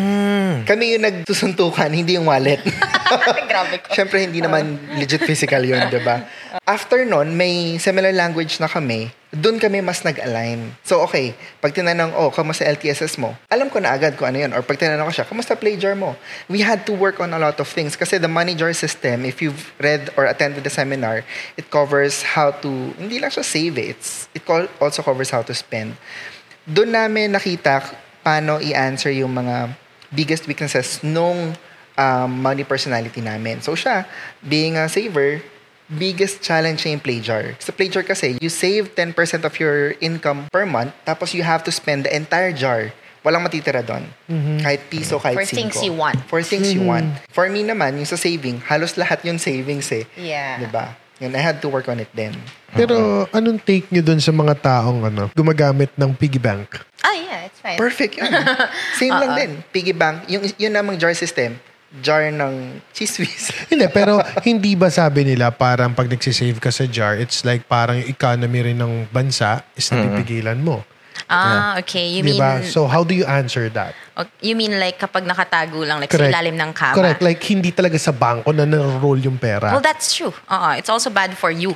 Kami 0.63 0.85
yung 0.95 1.05
nagsusuntukan, 1.05 1.91
hindi 1.99 2.15
yung 2.15 2.31
wallet. 2.31 2.63
Grabe 3.51 3.83
ko. 3.83 3.91
Siyempre, 3.93 4.25
hindi 4.25 4.39
naman 4.39 4.79
legit 5.01 5.25
physical 5.27 5.65
yun, 5.65 5.81
di 5.91 6.01
ba? 6.01 6.23
After 6.69 7.03
nun, 7.03 7.35
may 7.35 7.77
similar 7.83 8.13
language 8.15 8.61
na 8.63 8.69
kami. 8.71 9.11
Doon 9.29 9.61
kami 9.61 9.85
mas 9.85 10.01
nag-align. 10.01 10.73
So, 10.81 11.05
okay. 11.05 11.37
Pag 11.61 11.77
tinanong, 11.77 12.17
oh, 12.17 12.33
kamusta 12.33 12.65
LTSS 12.65 13.21
mo? 13.21 13.37
Alam 13.53 13.69
ko 13.69 13.77
na 13.77 13.93
agad 13.93 14.17
kung 14.17 14.33
ano 14.33 14.41
yun. 14.41 14.57
Or 14.57 14.65
pag 14.65 14.81
tinanong 14.81 15.13
ko 15.13 15.15
siya, 15.21 15.29
kamusta 15.29 15.53
play 15.53 15.77
jar 15.77 15.93
mo? 15.93 16.17
We 16.49 16.65
had 16.65 16.89
to 16.89 16.97
work 16.97 17.21
on 17.21 17.37
a 17.37 17.41
lot 17.41 17.61
of 17.61 17.69
things. 17.69 17.93
Kasi 17.93 18.17
the 18.17 18.31
money 18.31 18.57
jar 18.57 18.73
system, 18.73 19.29
if 19.29 19.45
you've 19.45 19.69
read 19.77 20.09
or 20.17 20.25
attended 20.25 20.65
the 20.65 20.73
seminar, 20.73 21.29
it 21.61 21.69
covers 21.69 22.25
how 22.25 22.57
to, 22.65 22.97
hindi 22.97 23.21
lang 23.21 23.29
siya 23.29 23.45
save 23.45 23.77
it 23.77 24.01
call- 24.49 24.73
also 24.81 25.05
covers 25.05 25.29
how 25.29 25.45
to 25.45 25.53
spend. 25.53 25.93
Doon 26.65 26.97
namin 26.97 27.37
nakita 27.37 27.85
paano 28.25 28.57
i-answer 28.65 29.13
yung 29.13 29.37
mga 29.37 29.77
biggest 30.09 30.49
weaknesses 30.49 31.05
nung 31.05 31.53
um, 32.01 32.31
money 32.33 32.65
personality 32.65 33.21
namin. 33.21 33.61
So 33.61 33.77
siya, 33.77 34.09
being 34.41 34.81
a 34.81 34.89
saver, 34.89 35.45
biggest 35.89 36.45
challenge 36.45 36.85
niya 36.85 37.01
yung 37.01 37.05
play 37.05 37.19
jar. 37.21 37.45
Sa 37.59 37.73
play 37.73 37.89
jar 37.89 38.05
kasi, 38.05 38.37
you 38.39 38.53
save 38.53 38.93
10% 38.93 39.17
of 39.45 39.55
your 39.57 39.97
income 40.05 40.47
per 40.53 40.69
month, 40.69 40.93
tapos 41.09 41.33
you 41.33 41.43
have 41.43 41.65
to 41.65 41.73
spend 41.73 42.05
the 42.05 42.13
entire 42.13 42.53
jar. 42.53 42.93
Walang 43.25 43.43
matitira 43.43 43.83
doon. 43.83 44.07
Kahit 44.63 44.87
piso, 44.89 45.19
kahit 45.19 45.35
For 45.35 45.45
things 45.45 45.75
singko. 45.75 45.85
you 45.85 45.95
want. 45.97 46.19
For 46.31 46.41
things 46.41 46.71
you 46.71 46.85
want. 46.87 47.19
For 47.35 47.49
me 47.51 47.67
naman, 47.67 47.99
yung 47.99 48.07
sa 48.09 48.17
saving, 48.17 48.63
halos 48.69 48.95
lahat 48.95 49.25
yung 49.27 49.41
savings 49.41 49.91
eh. 49.91 50.07
Yeah. 50.15 50.63
Diba? 50.63 50.95
Yun, 51.19 51.35
I 51.35 51.43
had 51.43 51.59
to 51.67 51.69
work 51.69 51.91
on 51.91 51.99
it 51.99 52.09
then. 52.15 52.31
Pero 52.71 53.27
anong 53.35 53.59
take 53.59 53.91
nyo 53.91 54.07
dun 54.07 54.23
sa 54.23 54.31
mga 54.31 54.55
taong 54.63 55.11
ano, 55.11 55.35
gumagamit 55.35 55.91
ng 55.99 56.15
piggy 56.15 56.39
bank? 56.39 56.79
Oh, 57.03 57.11
yeah, 57.11 57.43
it's 57.51 57.59
fine. 57.59 57.75
Perfect 57.75 58.23
yun. 58.23 58.31
Same 59.03 59.11
lang 59.11 59.35
din. 59.35 59.51
Piggy 59.75 59.93
bank. 59.99 60.31
Yung, 60.31 60.47
yun 60.55 60.71
namang 60.71 60.95
jar 60.95 61.11
system. 61.19 61.59
Jar 62.05 62.29
ng 62.29 62.85
cheese 62.93 63.25
whiz. 63.25 63.49
Hindi, 63.73 63.89
pero 63.89 64.21
hindi 64.45 64.77
ba 64.77 64.93
sabi 64.93 65.25
nila 65.25 65.49
parang 65.49 65.97
pag 65.97 66.05
nagsisave 66.05 66.61
ka 66.61 66.69
sa 66.69 66.85
jar, 66.85 67.17
it's 67.17 67.49
like 67.49 67.65
parang 67.65 68.05
yung 68.05 68.13
economy 68.13 68.61
rin 68.61 68.77
ng 68.77 69.09
bansa 69.09 69.65
is 69.73 69.89
napipigilan 69.89 70.61
mo. 70.61 70.85
Ah, 71.29 71.81
okay. 71.81 72.09
You 72.09 72.23
Di 72.23 72.37
mean? 72.37 72.65
So 72.69 72.87
how 72.87 73.03
do 73.05 73.17
you 73.17 73.25
answer 73.25 73.69
that? 73.73 73.97
you 74.43 74.57
mean 74.57 74.77
like 74.81 74.99
kapag 74.99 75.25
nakatago 75.25 75.81
lang, 75.87 76.01
like 76.01 76.13
sa 76.13 76.29
ilalim 76.29 76.57
ng 76.57 76.73
kama? 76.77 76.95
Correct. 76.95 77.21
Like 77.25 77.41
hindi 77.45 77.73
talaga 77.73 77.97
sa 77.97 78.13
bangko 78.13 78.53
na 78.53 78.69
na-roll 78.69 79.19
yung 79.19 79.41
pera. 79.41 79.73
Well, 79.73 79.85
that's 79.85 80.13
true. 80.15 80.35
Uh, 80.49 80.77
it's 80.77 80.89
also 80.89 81.09
bad 81.11 81.37
for 81.37 81.51
you. 81.51 81.75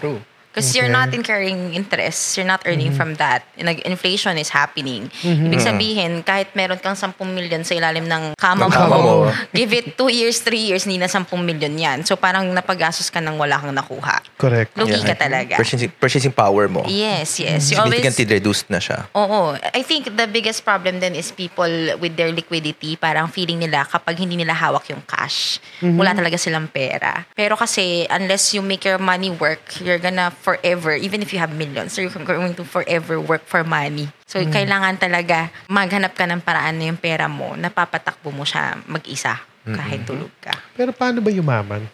Because 0.52 0.76
you're 0.76 0.92
Okay. 0.92 1.00
not 1.00 1.08
incurring 1.16 1.72
interest. 1.72 2.36
You're 2.36 2.44
not 2.44 2.60
earning 2.68 2.92
from 2.92 3.16
that. 3.16 3.48
Nag- 3.56 3.80
inflation 3.88 4.36
is 4.36 4.52
happening. 4.52 5.08
Ibig 5.24 5.64
sabihin, 5.64 6.20
kahit 6.20 6.52
meron 6.52 6.76
kang 6.76 6.92
10 6.92 7.16
million 7.32 7.64
sa 7.64 7.72
ilalim 7.72 8.04
ng 8.04 8.36
kama 8.36 8.68
Ng 8.68 8.72
kama 8.76 8.96
mo. 9.00 9.00
mo, 9.00 9.14
give 9.56 9.72
it 9.72 9.96
2 9.96 10.12
years, 10.12 10.44
3 10.44 10.52
years, 10.60 10.84
hindi 10.84 11.00
na 11.00 11.08
10 11.08 11.24
million 11.40 11.72
yan. 11.72 12.04
So 12.04 12.20
parang 12.20 12.52
napagastos 12.52 13.08
ka 13.08 13.24
nang 13.24 13.40
wala 13.40 13.56
kang 13.56 13.72
nakuha. 13.72 14.20
Correct. 14.36 14.76
Lugi 14.76 15.00
ka 15.00 15.16
talaga. 15.16 15.56
Purchasing, 15.56 15.88
purchasing 15.96 16.34
power 16.36 16.68
mo. 16.68 16.84
Yes, 16.84 17.40
yes. 17.40 17.72
You 17.72 17.80
always... 17.80 18.04
Significantly 18.04 18.36
reduced 18.36 18.68
na 18.68 18.76
siya. 18.76 19.08
Oo. 19.16 19.56
I 19.56 19.80
think 19.80 20.12
the 20.12 20.28
biggest 20.28 20.68
problem 20.68 21.00
then 21.00 21.16
is 21.16 21.32
people 21.32 21.96
with 21.96 22.12
their 22.20 22.28
liquidity, 22.28 23.00
parang 23.00 23.32
feeling 23.32 23.56
nila 23.56 23.88
kapag 23.88 24.20
hindi 24.20 24.36
nila 24.36 24.52
hawak 24.52 24.84
yung 24.92 25.00
cash, 25.08 25.64
wala 25.80 26.12
talaga 26.12 26.36
silang 26.36 26.68
pera. 26.68 27.24
Pero 27.32 27.56
kasi, 27.56 28.04
unless 28.12 28.52
you 28.52 28.60
make 28.60 28.84
your 28.84 29.00
money 29.00 29.32
work, 29.32 29.80
you're 29.80 29.96
gonna 29.96 30.28
forever, 30.42 30.98
even 30.98 31.22
if 31.22 31.30
you 31.30 31.38
have 31.38 31.54
millions, 31.54 31.94
you're 31.94 32.10
going 32.10 32.58
to 32.58 32.66
forever 32.66 33.22
work 33.22 33.46
for 33.46 33.62
money. 33.62 34.10
So, 34.26 34.42
kailangan 34.42 34.98
talaga 34.98 35.54
maghanap 35.70 36.18
ka 36.18 36.26
ng 36.26 36.42
paraan 36.42 36.82
na 36.82 36.90
yung 36.90 36.98
pera 36.98 37.30
mo, 37.30 37.54
napapatakbo 37.54 38.34
mo 38.34 38.42
siya 38.42 38.74
mag-isa 38.90 39.38
kahit 39.62 40.02
tulog 40.02 40.34
ka. 40.42 40.50
Pero 40.74 40.90
paano 40.90 41.22
ba 41.22 41.30
yumaman? 41.30 41.86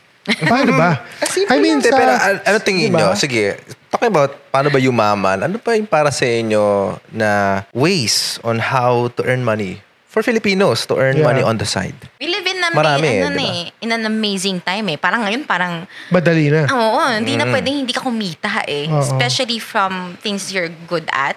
Paano 0.49 0.73
ba? 0.77 1.05
simple 1.29 1.53
I 1.53 1.61
mean, 1.61 1.81
Hindi, 1.81 1.93
sa, 1.93 1.97
pero 1.97 2.13
an- 2.17 2.43
ano 2.45 2.57
tingin 2.61 2.89
Diba? 2.93 2.99
nyo? 3.01 3.09
Sige, 3.17 3.61
talking 3.93 4.13
about 4.13 4.33
paano 4.49 4.69
ba 4.73 4.81
yumaman, 4.81 5.45
ano 5.45 5.57
pa 5.61 5.77
yung 5.77 5.89
para 5.89 6.09
sa 6.09 6.25
inyo 6.25 6.97
na 7.13 7.63
ways 7.77 8.41
on 8.45 8.61
how 8.61 9.09
to 9.17 9.25
earn 9.25 9.45
money 9.45 9.81
for 10.09 10.25
Filipinos 10.25 10.89
to 10.89 10.97
earn 10.97 11.21
Yeah. 11.21 11.29
money 11.29 11.45
on 11.45 11.61
the 11.61 11.69
side? 11.69 11.95
We 12.17 12.27
live 12.27 12.49
in 12.49 12.59
a 12.65 12.73
Marami 12.73 13.07
eh, 13.07 13.29
ano 13.29 13.39
eh, 13.39 13.85
in 13.85 13.93
an 13.93 14.09
amazing 14.09 14.65
time 14.65 14.89
eh. 14.89 14.99
Parang 14.99 15.23
ngayon, 15.23 15.45
parang 15.45 15.85
madali 16.09 16.49
na. 16.49 16.65
Oo, 16.67 17.01
hindi 17.13 17.37
na 17.37 17.45
pwedeng 17.45 17.85
hindi 17.85 17.93
ka 17.93 18.01
kumita 18.01 18.65
eh. 18.65 18.89
Oo. 18.89 19.05
Especially 19.05 19.61
from 19.61 20.17
things 20.19 20.49
you're 20.49 20.73
good 20.89 21.05
at. 21.13 21.37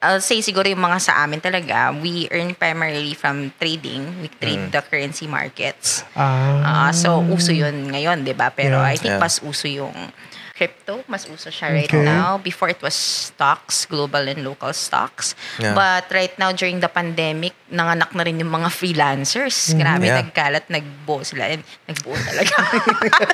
I'll 0.00 0.24
say 0.24 0.40
siguro 0.40 0.64
yung 0.64 0.80
mga 0.80 0.98
sa 1.04 1.20
amin 1.20 1.36
talaga, 1.38 1.92
we 1.92 2.24
earn 2.32 2.56
primarily 2.56 3.12
from 3.12 3.52
trading. 3.60 4.08
We 4.24 4.32
trade 4.32 4.72
the 4.72 4.80
currency 4.80 5.28
markets. 5.28 6.00
Ah. 6.16 6.88
Ah, 6.88 6.92
so, 6.96 7.20
uso 7.20 7.52
yun 7.52 7.92
ngayon, 7.92 8.24
di 8.24 8.32
ba? 8.32 8.48
Pero 8.48 8.80
Yeah. 8.80 8.88
I 8.88 8.96
think 8.96 9.20
Yeah. 9.20 9.22
mas 9.22 9.36
uso 9.44 9.68
yung 9.68 9.92
crypto. 10.60 11.00
Mas 11.08 11.24
uso 11.24 11.48
siya 11.48 11.72
right 11.72 11.88
Okay. 11.88 12.04
now. 12.04 12.36
Before 12.36 12.68
it 12.68 12.84
was 12.84 12.92
stocks, 12.92 13.88
global 13.88 14.20
and 14.28 14.44
local 14.44 14.76
stocks. 14.76 15.32
Yeah. 15.56 15.72
But 15.72 16.12
right 16.12 16.36
now, 16.36 16.52
during 16.52 16.84
the 16.84 16.92
pandemic, 16.92 17.56
nanganak 17.72 18.12
na 18.12 18.28
rin 18.28 18.36
yung 18.36 18.52
mga 18.52 18.68
freelancers. 18.68 19.72
Grabe, 19.72 20.04
Yeah. 20.04 20.20
nagkalat, 20.20 20.68
nagbuo 20.68 21.24
sila. 21.24 21.48
And 21.48 21.64
Nagbuo 21.88 22.12
talaga. 22.12 22.54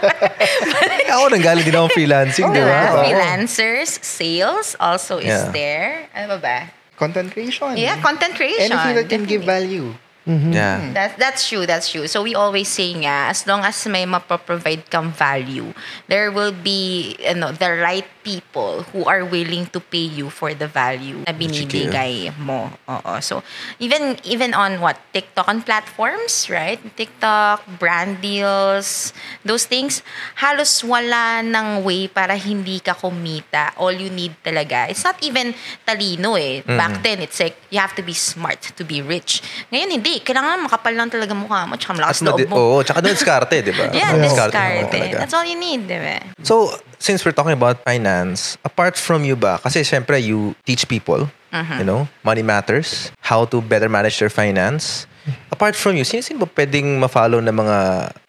Ako 1.17 1.35
nanggaling 1.35 1.65
din 1.67 1.75
ako 1.75 1.89
freelancing, 1.91 2.47
di 2.55 2.63
ba? 2.63 3.03
Freelancers, 3.03 3.99
sales 4.01 4.79
also 4.79 5.19
is 5.19 5.35
Yeah. 5.35 5.51
there. 5.51 5.91
Ano 6.15 6.37
ba 6.37 6.39
ba? 6.39 6.59
Content 6.97 7.29
creation. 7.29 7.77
Yeah, 7.77 8.01
content 8.01 8.33
creation. 8.39 8.73
Anything 8.73 8.95
that 8.97 9.09
can 9.11 9.25
give 9.29 9.45
definitely. 9.45 9.93
Value. 10.27 10.53
Yeah. 10.53 10.93
That's, 10.93 11.15
that's 11.19 11.49
true, 11.49 11.67
that's 11.67 11.91
true. 11.91 12.07
So 12.07 12.23
we 12.23 12.35
always 12.35 12.69
say 12.69 12.93
nga, 12.95 13.31
as 13.31 13.47
long 13.47 13.63
as 13.63 13.87
may 13.87 14.05
mapaprovide 14.05 14.91
kang 14.91 15.13
value, 15.13 15.73
there 16.09 16.31
will 16.33 16.53
be 16.53 17.17
ano, 17.25 17.53
the 17.53 17.79
right 17.79 18.07
people 18.27 18.83
who 18.91 19.07
are 19.07 19.23
willing 19.23 19.71
to 19.71 19.79
pay 19.79 20.03
you 20.03 20.27
for 20.27 20.51
the 20.51 20.67
value 20.67 21.23
na 21.23 21.31
binibigay 21.31 22.35
mo. 22.43 22.75
Oo. 22.91 23.23
So 23.23 23.47
even 23.79 24.19
even 24.27 24.51
on 24.51 24.83
what 24.83 24.99
TikTok 25.15 25.47
on 25.47 25.63
platforms, 25.63 26.51
right? 26.51 26.83
TikTok, 26.99 27.63
brand 27.79 28.19
deals, 28.19 29.15
those 29.47 29.71
things, 29.71 30.03
halos 30.43 30.83
wala 30.83 31.47
ng 31.47 31.87
way 31.87 32.11
para 32.11 32.35
hindi 32.35 32.83
ka 32.83 32.99
kumita. 32.99 33.71
All 33.79 33.95
you 33.95 34.11
need 34.11 34.35
talaga. 34.43 34.91
It's 34.91 35.07
not 35.07 35.23
even 35.23 35.55
talino 35.87 36.35
eh. 36.35 36.67
Back 36.67 37.07
then, 37.07 37.23
it's 37.23 37.39
like 37.39 37.55
you 37.71 37.79
have 37.79 37.95
to 37.95 38.03
be 38.03 38.17
smart 38.17 38.59
to 38.75 38.83
be 38.83 38.99
rich. 38.99 39.39
Ngayon, 39.71 40.03
hindi. 40.03 40.19
Kailangan 40.25 40.67
makapal 40.67 40.93
lang 40.97 41.13
talaga 41.13 41.37
mukha 41.37 41.69
mo, 41.69 41.79
tsaka 41.79 41.93
malakas 41.95 42.25
loob 42.27 42.49
mo. 42.51 42.55
Oo, 42.57 42.77
tsaka 42.83 42.99
doon 43.05 43.15
diskarte, 43.19 43.63
di 43.63 43.71
ba? 43.71 43.93
Yeah, 43.95 44.17
Diskarte 44.19 44.57
mo 44.57 44.91
talaga. 44.91 45.17
That's 45.23 45.35
all 45.37 45.47
you 45.47 45.59
need, 45.61 45.87
di 45.87 45.99
ba? 46.01 46.19
So, 46.43 46.73
since 46.99 47.25
we're 47.25 47.37
talking 47.37 47.55
about 47.55 47.83
finance, 47.85 48.57
apart 48.65 48.97
from 48.97 49.25
you 49.25 49.37
ba, 49.37 49.59
kasi 49.63 49.81
syempre 49.81 50.21
you 50.21 50.55
teach 50.65 50.89
people, 50.89 51.29
Mm-hmm. 51.57 51.79
you 51.81 51.87
know, 51.89 52.05
money 52.21 52.43
matters, 52.43 53.09
how 53.25 53.47
to 53.49 53.63
better 53.65 53.89
manage 53.89 54.19
their 54.19 54.29
finance. 54.29 55.07
Apart 55.51 55.75
from 55.75 55.97
you, 55.97 56.05
sino-sino 56.05 56.45
ba 56.45 56.49
pwedeng 56.53 57.01
ma-follow 57.01 57.41
ng 57.41 57.55
mga 57.55 57.79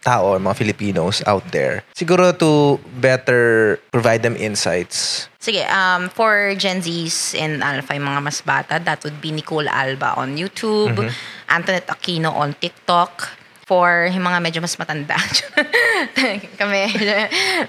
tao, 0.02 0.34
mga 0.40 0.56
Filipinos 0.56 1.20
out 1.28 1.44
there? 1.52 1.84
Siguro 1.92 2.32
to 2.32 2.80
better 3.04 3.78
provide 3.92 4.24
them 4.24 4.34
insights. 4.40 5.28
Sige, 5.38 5.62
um, 5.68 6.08
for 6.10 6.56
Gen 6.56 6.80
Zs 6.80 7.36
and 7.38 7.62
Alpha, 7.62 7.94
yung 7.94 8.08
mga 8.08 8.22
mas 8.24 8.40
bata, 8.42 8.80
that 8.80 9.04
would 9.04 9.20
be 9.20 9.30
Nicole 9.36 9.68
Alba 9.68 10.16
on 10.16 10.40
YouTube, 10.40 10.96
Antoinette 11.52 11.92
Aquino 11.92 12.32
on 12.32 12.56
TikTok. 12.58 13.28
For 13.68 14.08
yung 14.08 14.24
mga 14.24 14.40
medyo 14.40 14.64
mas 14.64 14.80
matanda, 14.80 15.20
kami, 16.60 16.88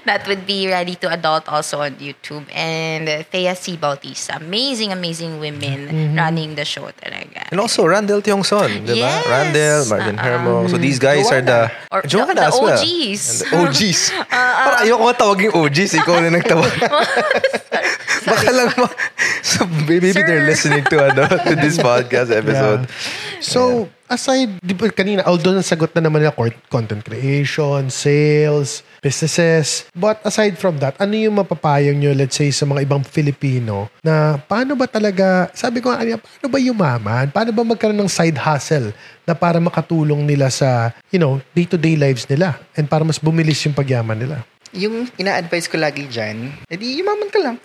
that 0.07 0.23
would 0.31 0.47
be 0.47 0.63
Ready 0.71 0.95
to 1.03 1.11
Adult 1.11 1.51
also 1.51 1.83
on 1.83 1.99
YouTube. 1.99 2.47
And 2.55 3.27
Thea 3.27 3.51
C. 3.51 3.75
Bautista, 3.75 4.39
amazing, 4.39 4.95
amazing 4.95 5.43
women 5.43 6.15
running 6.15 6.55
the 6.55 6.63
show 6.63 6.87
talaga. 6.95 7.51
And 7.51 7.59
also, 7.59 7.83
Randall 7.83 8.23
Tiongson, 8.23 8.87
di 8.87 8.95
ba? 8.95 9.11
Yes. 9.11 9.27
Randall, 9.27 9.79
Marvin 9.91 10.15
Uh-uh. 10.15 10.23
Hermo. 10.23 10.53
So 10.71 10.79
these 10.79 11.03
guys 11.03 11.27
are 11.35 11.43
the... 11.43 11.67
Or 11.91 11.99
the- 11.99 12.07
Joanna 12.07 12.33
the 12.33 12.47
as 12.47 12.55
well. 12.55 12.79
OGs. 12.79 13.23
And 13.43 13.51
the 13.51 13.57
OGs. 13.67 14.01
Parang 14.63 14.79
ayoko 14.87 15.03
nga 15.03 15.15
tawagin 15.19 15.51
OGs. 15.51 15.91
Ikaw 15.99 16.15
na 16.23 16.29
nagtawag. 16.31 16.73
Baka 18.29 18.47
lang 18.55 18.71
ma- 18.79 18.95
So 19.43 19.67
maybe 19.83 20.15
Sir. 20.15 20.23
they're 20.23 20.47
listening 20.47 20.87
to 20.87 20.95
ano 21.11 21.27
to 21.27 21.59
this 21.59 21.75
podcast 21.75 22.31
episode. 22.31 22.87
So, 23.43 23.91
aside, 24.09 24.57
di 24.59 24.73
ba 24.73 24.89
kanina, 24.89 25.21
although 25.29 25.53
nasagot 25.53 25.93
na 25.93 26.09
naman 26.09 26.25
nila 26.25 26.33
content 26.67 27.05
creation, 27.05 27.87
sales, 27.93 28.81
businesses, 28.99 29.87
but 29.95 30.19
aside 30.25 30.57
from 30.57 30.81
that, 30.81 30.97
ano 30.97 31.13
yung 31.15 31.37
mapapayang 31.39 32.01
nyo, 32.01 32.11
let's 32.17 32.35
say, 32.35 32.49
sa 32.49 32.65
mga 32.65 32.83
ibang 32.83 33.05
Filipino 33.05 33.87
na 34.03 34.41
paano 34.41 34.73
ba 34.75 34.89
talaga, 34.89 35.47
sabi 35.53 35.79
ko 35.79 35.93
nga 35.93 36.01
paano 36.01 36.47
ba 36.49 36.59
yumaman? 36.59 37.25
Paano 37.31 37.53
ba 37.53 37.63
magkaroon 37.63 38.01
ng 38.01 38.11
side 38.11 38.35
hustle 38.35 38.91
na 39.23 39.37
para 39.37 39.61
makatulong 39.61 40.25
nila 40.25 40.49
sa, 40.49 40.91
you 41.13 41.21
know, 41.21 41.37
day-to-day 41.53 41.95
lives 41.95 42.25
nila 42.25 42.57
and 42.73 42.89
para 42.89 43.05
mas 43.05 43.21
bumilis 43.21 43.61
yung 43.63 43.77
pagyaman 43.77 44.17
nila? 44.17 44.41
Yung 44.73 45.09
ina-advise 45.17 45.65
ko 45.65 45.81
lagi 45.81 46.05
dyan, 46.05 46.53
edi 46.69 47.01
yumaman 47.01 47.29
ka 47.33 47.39
lang. 47.41 47.57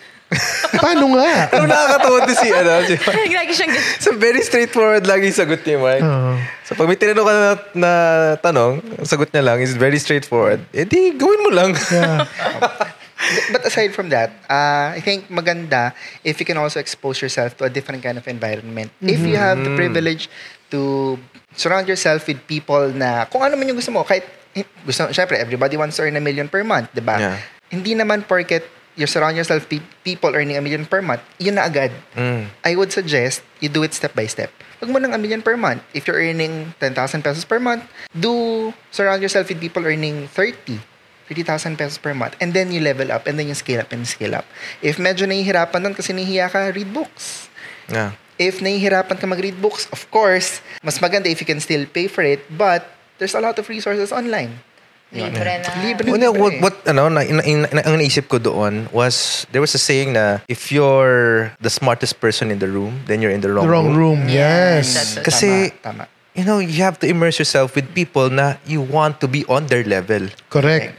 Paano 0.85 1.05
nga? 1.17 1.33
Ano 1.55 1.65
nakakatawa 1.69 2.19
din 2.27 2.37
si 2.37 2.49
ano 2.51 2.71
si 2.87 2.95
Lagi 3.39 3.53
siyang. 3.55 3.73
So 4.01 4.09
very 4.17 4.41
straightforward 4.41 5.05
lagi 5.07 5.31
yung 5.31 5.39
sagot 5.39 5.63
ni 5.65 5.75
Mike. 5.79 6.05
Oo. 6.05 6.33
So 6.65 6.75
pag 6.75 6.87
may 6.89 6.99
tinanong 6.99 7.27
ka 7.27 7.35
na, 7.35 7.51
na 7.75 7.93
tanong, 8.41 8.73
ang 8.81 9.09
sagot 9.09 9.29
niya 9.31 9.45
lang 9.45 9.59
is 9.61 9.77
very 9.77 10.01
straightforward. 10.01 10.63
Eh 10.73 10.89
di, 10.89 11.15
gawin 11.15 11.41
mo 11.45 11.51
lang. 11.53 11.77
Yeah. 11.93 12.25
But 13.57 13.65
aside 13.65 13.97
from 13.97 14.13
that, 14.13 14.37
uh, 14.53 14.93
I 14.93 15.01
think 15.01 15.33
maganda 15.33 15.97
if 16.27 16.37
you 16.37 16.47
can 16.47 16.61
also 16.61 16.77
expose 16.77 17.25
yourself 17.25 17.57
to 17.57 17.65
a 17.65 17.73
different 17.73 18.05
kind 18.05 18.21
of 18.21 18.29
environment. 18.29 18.93
If 19.01 19.25
you 19.25 19.41
have 19.41 19.65
the 19.65 19.73
privilege 19.73 20.29
to 20.75 21.17
surround 21.57 21.89
yourself 21.89 22.27
with 22.29 22.43
people 22.45 22.91
na 22.93 23.25
kung 23.31 23.41
ano 23.41 23.57
man 23.57 23.71
yung 23.71 23.79
gusto 23.79 23.95
mo, 23.95 24.05
kahit 24.05 24.27
eh, 24.55 24.67
gusto, 24.87 25.11
syempre, 25.11 25.39
everybody 25.39 25.75
wants 25.75 25.99
to 25.99 26.07
earn 26.07 26.15
a 26.15 26.23
million 26.23 26.47
per 26.47 26.63
month, 26.63 26.91
di 26.95 27.03
ba? 27.03 27.19
Yeah. 27.19 27.37
Hindi 27.75 27.99
naman 27.99 28.23
porket 28.23 28.63
you 28.97 29.07
surround 29.07 29.37
yourself 29.37 29.67
with 29.71 29.83
people 30.03 30.35
earning 30.35 30.57
a 30.57 30.63
million 30.63 30.87
per 30.87 31.03
month, 31.03 31.23
yun 31.39 31.59
na 31.59 31.67
agad. 31.67 31.91
Mm. 32.15 32.47
I 32.63 32.73
would 32.79 32.95
suggest 32.95 33.43
you 33.59 33.69
do 33.69 33.83
it 33.83 33.95
step 33.95 34.15
by 34.15 34.27
step. 34.27 34.51
Huwag 34.79 34.91
mo 34.91 34.99
ng 34.99 35.15
a 35.15 35.19
million 35.19 35.43
per 35.43 35.57
month. 35.57 35.83
If 35.95 36.07
you're 36.07 36.19
earning 36.19 36.75
10,000 36.79 37.23
pesos 37.23 37.45
per 37.45 37.59
month, 37.59 37.87
do 38.15 38.71
surround 38.91 39.23
yourself 39.23 39.51
with 39.51 39.59
people 39.59 39.83
earning 39.87 40.31
30, 40.31 40.79
30,000 41.27 41.79
pesos 41.79 41.99
per 41.99 42.15
month. 42.15 42.39
And 42.39 42.55
then 42.55 42.71
you 42.71 42.81
level 42.81 43.11
up 43.11 43.27
and 43.27 43.39
then 43.39 43.51
you 43.51 43.57
scale 43.59 43.83
up 43.83 43.91
and 43.91 44.07
scale 44.07 44.35
up. 44.35 44.47
If 44.83 45.03
medyo 45.03 45.27
nahihirapan 45.27 45.83
nun 45.83 45.95
kasi 45.95 46.15
nahihiya 46.15 46.51
ka, 46.51 46.71
read 46.71 46.95
books. 46.95 47.51
Yeah. 47.91 48.15
If 48.35 48.59
nahihirapan 48.59 49.19
ka 49.19 49.27
mag-read 49.31 49.63
books, 49.63 49.87
of 49.95 50.07
course, 50.11 50.59
mas 50.83 50.99
maganda 50.99 51.31
if 51.31 51.39
you 51.39 51.47
can 51.47 51.63
still 51.63 51.87
pay 51.87 52.11
for 52.11 52.27
it, 52.27 52.43
but 52.51 52.91
there's 53.19 53.35
a 53.35 53.43
lot 53.43 53.59
of 53.59 53.71
resources 53.71 54.11
online. 54.11 54.59
Libre 55.15 55.63
na. 55.63 55.69
Libre. 55.81 56.05
Una, 56.11 56.27
what, 56.29 56.53
what 56.61 56.75
ano, 56.85 57.09
na, 57.09 57.23
na, 57.23 57.43
na, 57.71 57.81
ang 57.87 57.97
naisip 57.97 58.27
ko 58.27 58.39
doon 58.39 58.91
was, 58.91 59.47
there 59.51 59.63
was 59.63 59.71
a 59.75 59.79
saying 59.79 60.13
na, 60.13 60.43
if 60.51 60.75
you're 60.75 61.55
the 61.63 61.71
smartest 61.71 62.19
person 62.19 62.51
in 62.51 62.59
the 62.59 62.67
room, 62.67 63.01
then 63.07 63.23
you're 63.23 63.31
in 63.31 63.41
the 63.41 63.49
wrong, 63.49 63.65
The 63.65 63.71
wrong 63.71 63.95
room, 63.95 64.27
Yes, 64.27 64.91
yes. 64.91 65.15
that's- 65.15 65.25
Kasi, 65.25 65.71
Tama, 65.79 66.05
tama. 66.05 66.05
you 66.35 66.43
know, 66.43 66.59
you 66.59 66.83
have 66.83 66.99
to 66.99 67.07
immerse 67.07 67.39
yourself 67.39 67.79
with 67.79 67.87
people 67.95 68.27
na 68.29 68.59
you 68.67 68.83
want 68.83 69.23
to 69.23 69.31
be 69.31 69.47
on 69.47 69.71
their 69.71 69.87
level. 69.87 70.27
Correct. 70.51 70.99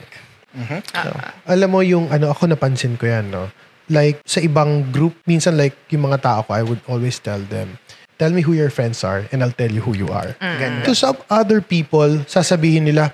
Alam 1.46 1.70
mo 1.70 1.84
yung 1.84 2.08
ano 2.08 2.32
ako 2.32 2.48
napansin 2.48 2.96
ko 2.96 3.06
yan 3.12 3.28
no. 3.28 3.52
Like 3.92 4.24
sa 4.24 4.40
ibang 4.40 4.88
group 4.90 5.14
minsan 5.28 5.60
like 5.60 5.76
yung 5.92 6.08
mga 6.08 6.24
tao 6.24 6.40
ko 6.42 6.56
I 6.56 6.64
would 6.64 6.80
always 6.88 7.20
tell 7.20 7.44
them 7.44 7.76
tell 8.16 8.32
me 8.32 8.40
who 8.40 8.56
your 8.56 8.72
friends 8.72 9.04
are 9.04 9.28
and 9.36 9.44
I'll 9.44 9.52
tell 9.54 9.68
you 9.70 9.84
who 9.84 9.92
you 9.94 10.08
are. 10.10 10.32
Ganda. 10.40 10.88
To 10.88 10.96
some 10.96 11.20
other 11.28 11.60
people 11.60 12.24
sasabihin 12.26 12.88
nila 12.88 13.12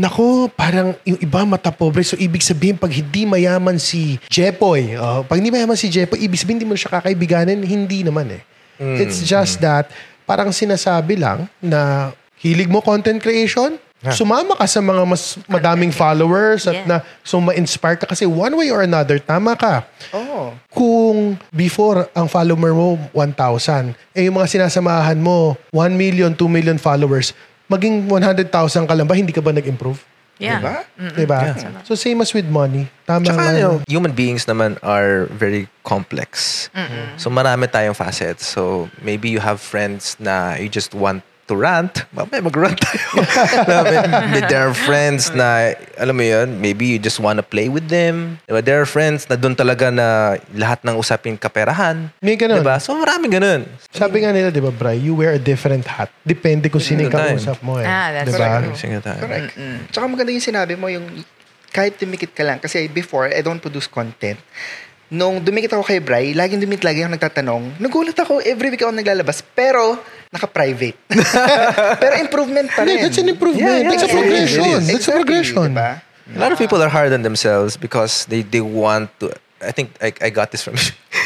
Nako, 0.00 0.48
parang 0.48 0.96
yung 1.04 1.20
iba 1.20 1.44
mata 1.44 1.68
pobre. 1.68 2.00
So, 2.00 2.16
ibig 2.16 2.40
sabihin, 2.40 2.80
pag 2.80 2.88
hindi 2.88 3.28
mayaman 3.28 3.76
si 3.76 4.16
Jepoy, 4.32 4.96
oh, 4.96 5.28
pag 5.28 5.36
hindi 5.36 5.52
mayaman 5.52 5.76
si 5.76 5.92
Jepoy, 5.92 6.24
ibig 6.24 6.40
sabihin, 6.40 6.56
hindi 6.56 6.68
mo 6.72 6.72
siya 6.72 6.88
kakaibiganin. 6.88 7.60
Hindi 7.60 8.00
naman 8.00 8.32
eh. 8.32 8.42
It's 8.80 9.20
just 9.20 9.60
that, 9.60 9.92
parang 10.24 10.56
sinasabi 10.56 11.20
lang 11.20 11.52
na 11.60 12.10
hilig 12.40 12.72
mo 12.72 12.80
content 12.80 13.20
creation, 13.20 13.76
sumama 14.08 14.56
ka 14.56 14.64
sa 14.64 14.80
mga 14.80 15.04
mas 15.04 15.36
madaming 15.44 15.92
followers 15.92 16.64
at 16.64 16.80
Yeah. 16.80 16.88
na 16.88 16.96
so 17.20 17.36
ma-inspire 17.36 18.00
ka 18.00 18.08
kasi 18.08 18.24
one 18.24 18.56
way 18.56 18.72
or 18.72 18.80
another, 18.80 19.20
tama 19.20 19.52
ka. 19.52 19.84
Oh. 20.16 20.56
Kung 20.72 21.36
before 21.52 22.08
ang 22.16 22.24
follower 22.24 22.72
mo 22.72 22.96
1,000, 23.12 23.92
eh 24.16 24.24
yung 24.24 24.40
mga 24.40 24.48
sinasamahan 24.48 25.20
mo 25.20 25.60
1 25.76 25.92
million, 25.92 26.32
2 26.32 26.48
million 26.48 26.80
followers, 26.80 27.36
maging 27.70 28.10
100,000 28.10 28.50
ka 28.90 28.94
lang 28.98 29.06
ba, 29.06 29.14
hindi 29.14 29.30
ka 29.30 29.40
ba 29.40 29.54
nag-improve? 29.54 30.02
Yeah. 30.40 30.56
Diba? 30.56 30.76
Diba? 31.20 31.40
So 31.84 31.92
same 31.94 32.24
as 32.24 32.32
with 32.32 32.48
money. 32.48 32.88
Tama 33.04 33.28
Tsaka, 33.28 33.44
nga. 33.44 33.52
you 33.52 33.60
know, 33.60 33.76
human 33.84 34.16
beings 34.16 34.48
naman 34.48 34.80
are 34.80 35.28
very 35.36 35.68
complex. 35.84 36.66
So, 37.20 37.28
marami 37.28 37.68
tayong 37.68 37.92
facets. 37.92 38.48
So, 38.48 38.88
maybe 39.04 39.28
you 39.28 39.44
have 39.44 39.60
friends 39.60 40.16
na 40.16 40.56
you 40.56 40.72
just 40.72 40.96
want 40.96 41.20
to 41.50 41.58
rant. 41.58 42.06
Mamaya 42.14 42.38
mag-rant 42.38 42.78
tayo. 42.78 43.26
There 44.50 44.70
are 44.70 44.72
friends 44.72 45.34
na, 45.34 45.74
alam 45.98 46.14
mo 46.14 46.22
yun, 46.22 46.62
maybe 46.62 46.94
you 46.94 46.98
just 47.02 47.18
wanna 47.18 47.42
play 47.42 47.66
with 47.66 47.90
them. 47.90 48.38
Diba? 48.46 48.62
There 48.62 48.78
are 48.78 48.86
friends 48.86 49.26
na 49.26 49.34
doon 49.34 49.58
talaga 49.58 49.90
na 49.90 50.38
lahat 50.54 50.86
ng 50.86 50.94
usapin 50.94 51.34
kaperahan. 51.34 52.14
May 52.22 52.38
ganun. 52.38 52.62
Diba? 52.62 52.78
So, 52.78 52.94
maraming 52.94 53.34
ganun. 53.34 53.66
Sabi 53.90 54.22
nga 54.22 54.30
nila, 54.30 54.54
di 54.54 54.62
ba, 54.62 54.70
Bray, 54.70 55.02
you 55.02 55.18
wear 55.18 55.34
a 55.34 55.42
different 55.42 55.82
hat. 55.90 56.14
Depende 56.22 56.70
kung 56.70 56.80
sino 56.80 57.02
yung 57.02 57.12
kausap 57.12 57.58
mo 57.66 57.82
eh. 57.82 57.86
Ah, 57.90 58.14
that's 58.14 58.30
diba? 58.30 58.62
true. 58.62 59.02
Correct. 59.02 59.58
Tsaka 59.90 60.06
maganda 60.06 60.30
yung 60.30 60.46
sinabi 60.46 60.78
mo, 60.78 60.86
yung 60.86 61.26
kahit 61.74 61.98
dumikit 61.98 62.34
ka 62.34 62.42
lang. 62.46 62.58
Kasi 62.62 62.86
before, 62.90 63.30
I 63.30 63.42
don't 63.42 63.62
produce 63.62 63.90
content. 63.90 64.38
Nung 65.10 65.42
dumikit 65.42 65.74
ako 65.74 65.82
kay 65.82 65.98
Bry, 65.98 66.30
laging 66.38 66.62
dumikit 66.62 66.86
lagi 66.86 67.02
ako 67.02 67.10
nagtatanong. 67.18 67.62
Nagulat 67.82 68.14
ako, 68.14 68.38
every 68.46 68.70
week 68.70 68.86
ako 68.86 68.94
naglalabas. 68.94 69.42
Pero, 69.42 69.98
naka-private. 70.30 70.98
pero 72.02 72.14
improvement 72.22 72.70
pa 72.70 72.86
rin. 72.86 72.94
Yeah, 72.94 73.10
that's 73.10 73.18
an 73.18 73.26
improvement. 73.26 73.66
Yeah, 73.66 73.82
yeah, 73.82 73.90
that's 73.90 74.06
a 74.06 74.12
progression. 74.14 74.78
That's 74.86 75.08
a 75.10 75.14
progression. 75.18 75.70
Diba? 75.74 75.90
A 76.30 76.38
lot 76.38 76.54
of 76.54 76.58
people 76.62 76.78
are 76.78 76.88
hard 76.88 77.10
on 77.10 77.26
themselves 77.26 77.74
because 77.76 78.24
they, 78.30 78.42
they 78.46 78.62
want 78.62 79.10
to. 79.18 79.34
I 79.58 79.74
think 79.74 79.98
I, 79.98 80.14
I 80.22 80.30
got 80.30 80.54
this 80.54 80.62
from. 80.62 80.78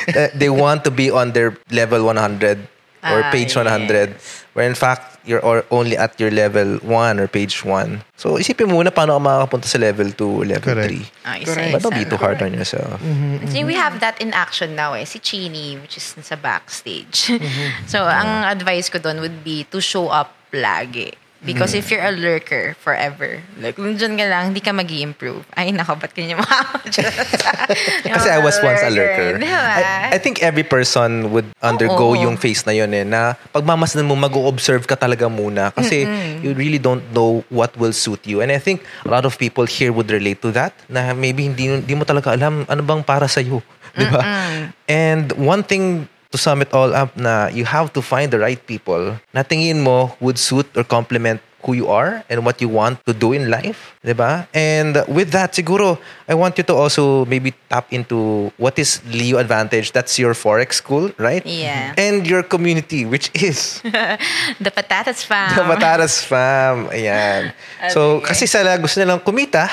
Uh, 0.09 0.29
they 0.35 0.49
want 0.49 0.83
to 0.85 0.91
be 0.91 1.13
on 1.13 1.37
their 1.37 1.53
level 1.69 2.09
100 2.09 2.59
or 3.05 3.21
Ah, 3.21 3.31
page 3.31 3.55
100, 3.55 4.17
where 4.57 4.67
in 4.67 4.75
fact 4.75 5.14
you're 5.25 5.41
or 5.41 5.65
only 5.71 5.97
at 5.97 6.21
your 6.21 6.31
level 6.31 6.77
1 6.85 7.21
or 7.21 7.27
page 7.29 7.65
1. 7.65 8.05
So 8.17 8.37
isipin 8.37 8.69
mo 8.69 8.85
muna 8.85 8.93
paano 8.93 9.17
ka 9.17 9.23
makakapunta 9.25 9.67
sa 9.67 9.81
level 9.81 10.13
2 10.13 10.53
level 10.53 10.65
Correct. 10.65 11.11
3. 11.25 11.27
Ah, 11.27 11.37
isa, 11.41 11.47
Correct. 11.53 11.73
But 11.73 11.81
don't 11.83 11.97
be 11.97 12.05
too 12.05 12.21
hard 12.21 12.39
on 12.45 12.53
yourself. 12.53 13.01
See, 13.49 13.65
we 13.65 13.75
have 13.75 14.01
that 14.05 14.21
in 14.21 14.37
action 14.37 14.77
now 14.77 14.93
eh. 14.93 15.09
Si 15.09 15.19
Chini, 15.19 15.81
which 15.81 15.97
is 15.97 16.15
sa 16.21 16.37
backstage. 16.37 17.33
so, 17.93 18.05
ang 18.05 18.45
advice 18.45 18.93
ko 18.93 19.01
doon 19.01 19.25
would 19.25 19.43
be 19.43 19.65
to 19.73 19.81
show 19.81 20.13
up 20.13 20.37
lagi. 20.53 21.17
Because 21.45 21.77
if 21.77 21.93
you're 21.93 22.03
a 22.03 22.11
lurker 22.11 22.73
forever, 22.81 23.45
like, 23.61 23.77
kung 23.77 24.01
dyan 24.01 24.17
ka 24.17 24.25
lang, 24.25 24.43
hindi 24.51 24.65
ka 24.65 24.73
mag 24.73 24.89
improve 24.89 25.45
Ay, 25.53 25.77
nako, 25.77 26.01
ba't 26.01 26.17
ganyan 26.17 26.41
mo 26.41 26.47
Kasi 28.17 28.29
I 28.33 28.41
was 28.41 28.57
once 28.65 28.81
a 28.81 28.89
lurker. 28.89 29.37
Diba? 29.37 29.53
I, 29.53 30.17
I 30.17 30.19
think 30.19 30.41
every 30.41 30.65
person 30.65 31.31
would 31.37 31.47
undergo 31.61 32.17
Oo. 32.17 32.19
yung 32.19 32.41
phase 32.41 32.65
na 32.65 32.73
yun 32.73 32.91
eh, 32.97 33.05
na 33.05 33.37
pagmamasdan 33.53 34.09
mo, 34.09 34.17
mag-observe 34.17 34.89
ka 34.89 34.97
talaga 34.97 35.29
muna. 35.29 35.69
Kasi 35.77 36.09
you 36.41 36.57
really 36.57 36.81
don't 36.81 37.05
know 37.13 37.45
what 37.53 37.77
will 37.77 37.93
suit 37.93 38.25
you. 38.25 38.41
And 38.41 38.49
I 38.49 38.59
think 38.59 38.81
a 39.05 39.13
lot 39.13 39.29
of 39.29 39.37
people 39.37 39.69
here 39.69 39.93
would 39.93 40.09
relate 40.09 40.41
to 40.43 40.51
that, 40.57 40.73
na 40.89 41.13
maybe 41.13 41.45
hindi, 41.45 41.69
hindi 41.69 41.95
mo 41.95 42.09
talaga 42.09 42.33
alam 42.33 42.65
ano 42.65 42.83
bang 42.83 43.05
para 43.05 43.29
sa'yo. 43.29 43.61
Di 43.95 44.07
ba? 44.11 44.23
And 44.89 45.31
one 45.39 45.63
thing 45.63 46.09
to 46.35 46.37
sum 46.37 46.59
it 46.59 46.75
all 46.75 46.91
up 46.91 47.15
na 47.15 47.47
you 47.49 47.63
have 47.63 47.95
to 47.95 48.03
find 48.03 48.35
the 48.35 48.41
right 48.43 48.59
people 48.67 49.15
na 49.31 49.47
tingin 49.47 49.79
mo 49.79 50.11
would 50.19 50.35
suit 50.35 50.67
or 50.75 50.83
complement 50.83 51.39
who 51.65 51.73
you 51.73 51.89
are 51.89 52.21
and 52.29 52.45
what 52.45 52.61
you 52.61 52.69
want 52.69 53.01
to 53.09 53.17
do 53.17 53.33
in 53.33 53.49
life, 53.49 53.97
'di 54.05 54.13
ba? 54.13 54.45
And 54.53 55.01
with 55.09 55.33
that, 55.33 55.57
siguro 55.57 55.97
I 56.29 56.37
want 56.37 56.61
you 56.61 56.65
to 56.69 56.77
also 56.77 57.25
maybe 57.25 57.57
tap 57.73 57.89
into 57.89 58.53
what 58.61 58.77
is 58.77 59.01
Leo 59.09 59.41
Advantage. 59.41 59.89
That's 59.97 60.21
your 60.21 60.37
forex 60.37 60.77
school, 60.85 61.09
right? 61.17 61.41
Yeah. 61.41 61.97
And 61.97 62.29
your 62.29 62.45
community, 62.45 63.09
which 63.09 63.33
is 63.33 63.81
The 64.65 64.69
Patatas 64.69 65.25
Fam. 65.25 65.57
the 65.57 65.65
Mataras 65.65 66.21
Fam. 66.21 66.93
Ayan. 66.93 67.57
So, 67.97 68.21
Okay. 68.21 68.37
kasi 68.37 68.45
sila 68.45 68.77
gusto 68.77 69.01
nilang 69.01 69.25
kumita, 69.25 69.65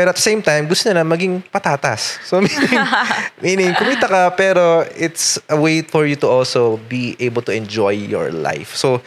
pero 0.00 0.08
at 0.08 0.16
the 0.16 0.24
same 0.24 0.40
time, 0.40 0.64
gusto 0.64 0.88
nila 0.88 1.04
maging 1.04 1.44
patatas. 1.52 2.16
So, 2.24 2.40
meaning, 2.48 2.72
meaning 3.44 3.70
kumita 3.76 4.08
ka, 4.08 4.32
pero 4.32 4.88
it's 4.96 5.36
a 5.44 5.60
way 5.60 5.84
for 5.84 6.08
you 6.08 6.16
to 6.24 6.28
also 6.32 6.80
be 6.88 7.20
able 7.20 7.44
to 7.44 7.52
enjoy 7.52 7.92
your 7.92 8.32
life. 8.32 8.72
So, 8.72 9.04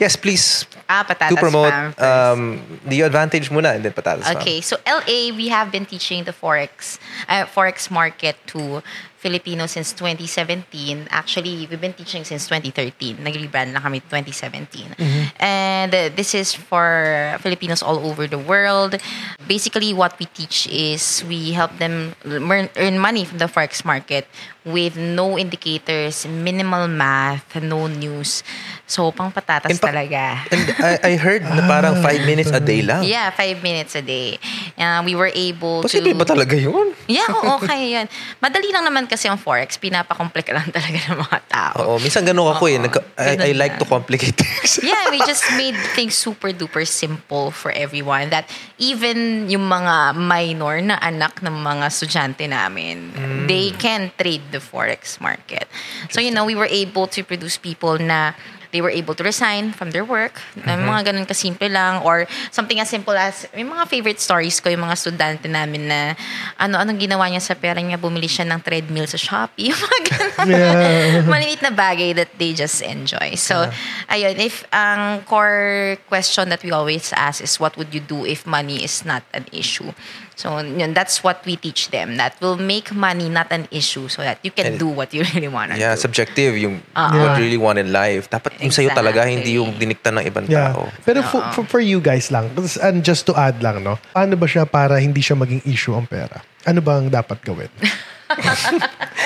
yes, 0.00 0.16
please 0.16 0.64
Ah, 0.88 1.00
Patatas 1.00 1.32
to 1.32 1.36
promote 1.40 1.72
um, 1.96 2.60
the 2.84 3.00
advantage 3.00 3.48
muna 3.48 3.74
and 3.74 3.84
then 3.84 3.92
patatas. 3.92 4.28
Okay, 4.36 4.60
so 4.60 4.76
LA, 4.84 5.32
we 5.32 5.48
have 5.48 5.72
been 5.72 5.86
teaching 5.88 6.24
the 6.24 6.32
forex 6.32 7.00
uh, 7.28 7.48
forex 7.48 7.90
market 7.90 8.36
to 8.52 8.84
Filipinos 9.16 9.72
since 9.72 9.96
2017. 9.96 11.08
Actually, 11.08 11.64
we've 11.64 11.80
been 11.80 11.96
teaching 11.96 12.20
since 12.28 12.44
2013. 12.52 13.24
Nag-rebrand 13.24 13.72
lang 13.72 13.80
kami 13.80 14.04
2017. 14.04 14.92
And 15.40 15.88
uh, 15.88 16.12
this 16.12 16.36
is 16.36 16.52
for 16.52 17.32
Filipinos 17.40 17.80
all 17.80 18.04
over 18.04 18.28
the 18.28 18.36
world. 18.36 19.00
Basically, 19.46 19.92
what 19.92 20.18
we 20.18 20.26
teach 20.26 20.66
is 20.68 21.24
we 21.28 21.52
help 21.52 21.76
them 21.78 22.14
earn 22.24 22.98
money 22.98 23.24
from 23.24 23.38
the 23.38 23.46
forex 23.46 23.84
market 23.84 24.26
with 24.64 24.96
no 24.96 25.36
indicators, 25.36 26.24
minimal 26.26 26.88
math, 26.88 27.44
no 27.60 27.86
news. 27.86 28.40
So, 28.88 29.12
pang 29.12 29.28
patatas 29.32 29.76
fact- 29.76 29.92
talaga. 29.92 30.40
And 30.48 30.62
I, 30.80 30.92
I 31.04 31.12
heard 31.20 31.44
na 31.44 31.68
parang 31.68 32.00
five 32.00 32.24
minutes 32.24 32.48
a 32.52 32.60
day 32.60 32.80
lang. 32.80 33.04
Yeah, 33.04 33.28
five 33.30 33.60
minutes 33.60 33.92
a 33.94 34.00
day. 34.00 34.40
Uh, 34.76 35.04
we 35.04 35.14
were 35.14 35.30
able 35.32 35.84
Posible 35.84 36.16
to... 36.16 36.20
ba 36.20 36.24
talaga 36.24 36.56
yun? 36.56 36.96
Yeah, 37.04 37.28
oo, 37.28 37.60
kaya 37.60 38.00
yan. 38.00 38.06
Madali 38.40 38.72
lang 38.72 38.84
naman 38.88 39.04
kasi 39.04 39.28
ang 39.28 39.36
Forex. 39.36 39.76
Pinapakomplika 39.76 40.52
lang 40.56 40.68
talaga 40.72 40.96
ng 41.12 41.20
mga 41.20 41.38
tao. 41.48 41.74
Oo, 41.84 41.94
minsan 42.00 42.24
ganun 42.24 42.48
ako 42.48 42.64
eh. 42.72 42.76
Oo, 42.80 42.84
Nagka- 42.88 43.04
I, 43.20 43.36
I 43.36 43.36
ganun 43.36 43.60
like 43.60 43.76
to 43.76 43.84
complicate 43.84 44.36
things. 44.36 44.80
Yeah, 44.80 45.12
we 45.12 45.20
just 45.28 45.44
made 45.60 45.76
things 45.92 46.16
super 46.16 46.52
duper 46.52 46.88
simple 46.88 47.52
for 47.52 47.68
everyone 47.72 48.32
that 48.32 48.48
even 48.80 49.33
yung 49.50 49.66
mga 49.66 50.14
minor 50.14 50.80
na 50.80 50.96
anak 51.02 51.42
ng 51.42 51.54
mga 51.54 51.84
estudyante 51.90 52.44
namin, 52.46 53.10
Mm. 53.14 53.46
they 53.50 53.70
can 53.76 54.08
trade 54.14 54.42
the 54.54 54.62
forex 54.62 55.18
market. 55.20 55.66
So, 56.10 56.22
you 56.22 56.30
know, 56.30 56.44
we 56.44 56.54
were 56.54 56.70
able 56.70 57.06
to 57.12 57.20
produce 57.22 57.58
people 57.58 57.98
na 57.98 58.32
they 58.74 58.82
were 58.82 58.90
able 58.90 59.14
to 59.14 59.22
resign 59.22 59.70
from 59.70 59.94
their 59.94 60.02
work. 60.02 60.42
Mm-hmm. 60.58 60.82
mga 60.82 61.02
ganun 61.06 61.26
kasimple 61.30 61.70
lang. 61.70 62.02
Or 62.02 62.26
something 62.50 62.82
as 62.82 62.90
simple 62.90 63.14
as, 63.14 63.46
may 63.54 63.62
mga 63.62 63.86
favorite 63.86 64.18
stories 64.18 64.58
ko, 64.58 64.66
yung 64.66 64.82
mga 64.82 64.98
estudyante 64.98 65.46
namin 65.46 65.86
na, 65.86 66.18
ano, 66.58 66.82
anong 66.82 66.98
ginawa 66.98 67.30
niya 67.30 67.38
sa 67.38 67.54
pera 67.54 67.78
niya, 67.78 68.02
bumili 68.02 68.26
siya 68.26 68.42
ng 68.50 68.58
treadmill 68.66 69.06
sa 69.06 69.14
Shopee. 69.14 69.70
Yung 69.70 69.78
mga 69.78 70.00
ganun. 70.10 70.48
Yeah. 70.50 71.22
Maliliit 71.30 71.62
na 71.62 71.70
bagay 71.70 72.18
that 72.18 72.34
they 72.34 72.50
just 72.50 72.82
enjoy. 72.82 73.38
So, 73.38 73.70
ayun, 74.10 74.42
if 74.42 74.66
ang 74.74 75.22
core 75.22 75.94
question 76.10 76.50
that 76.50 76.66
we 76.66 76.74
always 76.74 77.14
ask 77.14 77.38
is, 77.38 77.62
what 77.62 77.78
would 77.78 77.94
you 77.94 78.02
do 78.02 78.26
if 78.26 78.42
money 78.42 78.82
is 78.82 79.06
not 79.06 79.22
an 79.30 79.46
issue? 79.54 79.94
So, 80.34 80.58
yun, 80.58 80.98
that's 80.98 81.22
what 81.22 81.46
we 81.46 81.54
teach 81.54 81.94
them. 81.94 82.18
That 82.18 82.34
will 82.42 82.58
make 82.58 82.90
money 82.90 83.30
not 83.30 83.54
an 83.54 83.70
issue 83.70 84.10
so 84.10 84.26
that 84.26 84.42
you 84.42 84.50
can 84.50 84.74
And- 84.74 84.78
do 84.82 84.90
what 84.90 85.14
you 85.14 85.22
really 85.30 85.46
want 85.46 85.70
to 85.70 85.78
Yeah, 85.78 85.94
do. 85.94 86.02
subjective 86.02 86.58
yung 86.58 86.82
Oo. 86.90 87.14
what 87.14 87.38
you 87.38 87.46
really 87.46 87.60
want 87.60 87.78
in 87.78 87.94
life. 87.94 88.26
Dapat 88.26 88.58
yung 88.58 88.74
sa'yo 88.74 88.90
talaga, 88.90 89.22
hindi 89.30 89.54
Exactly. 89.54 89.58
yung 89.62 89.70
dinikta 89.78 90.10
ng 90.10 90.24
ibang 90.26 90.44
Yeah. 90.50 90.74
tao. 90.74 90.90
Pero 91.06 91.22
for, 91.22 91.40
for, 91.54 91.62
for 91.78 91.80
you 91.80 92.02
guys 92.02 92.34
lang, 92.34 92.50
and 92.82 93.06
just 93.06 93.26
to 93.26 93.32
add 93.38 93.62
lang, 93.62 93.86
no? 93.86 93.94
Paano 94.10 94.34
ba 94.34 94.50
siya 94.50 94.66
para 94.66 94.98
hindi 94.98 95.22
siya 95.22 95.38
maging 95.38 95.62
issue 95.70 95.94
ang 95.94 96.10
pera? 96.10 96.42
Ano 96.66 96.82
ba 96.82 96.98
ang 96.98 97.06
dapat 97.06 97.38
gawin? 97.42 97.70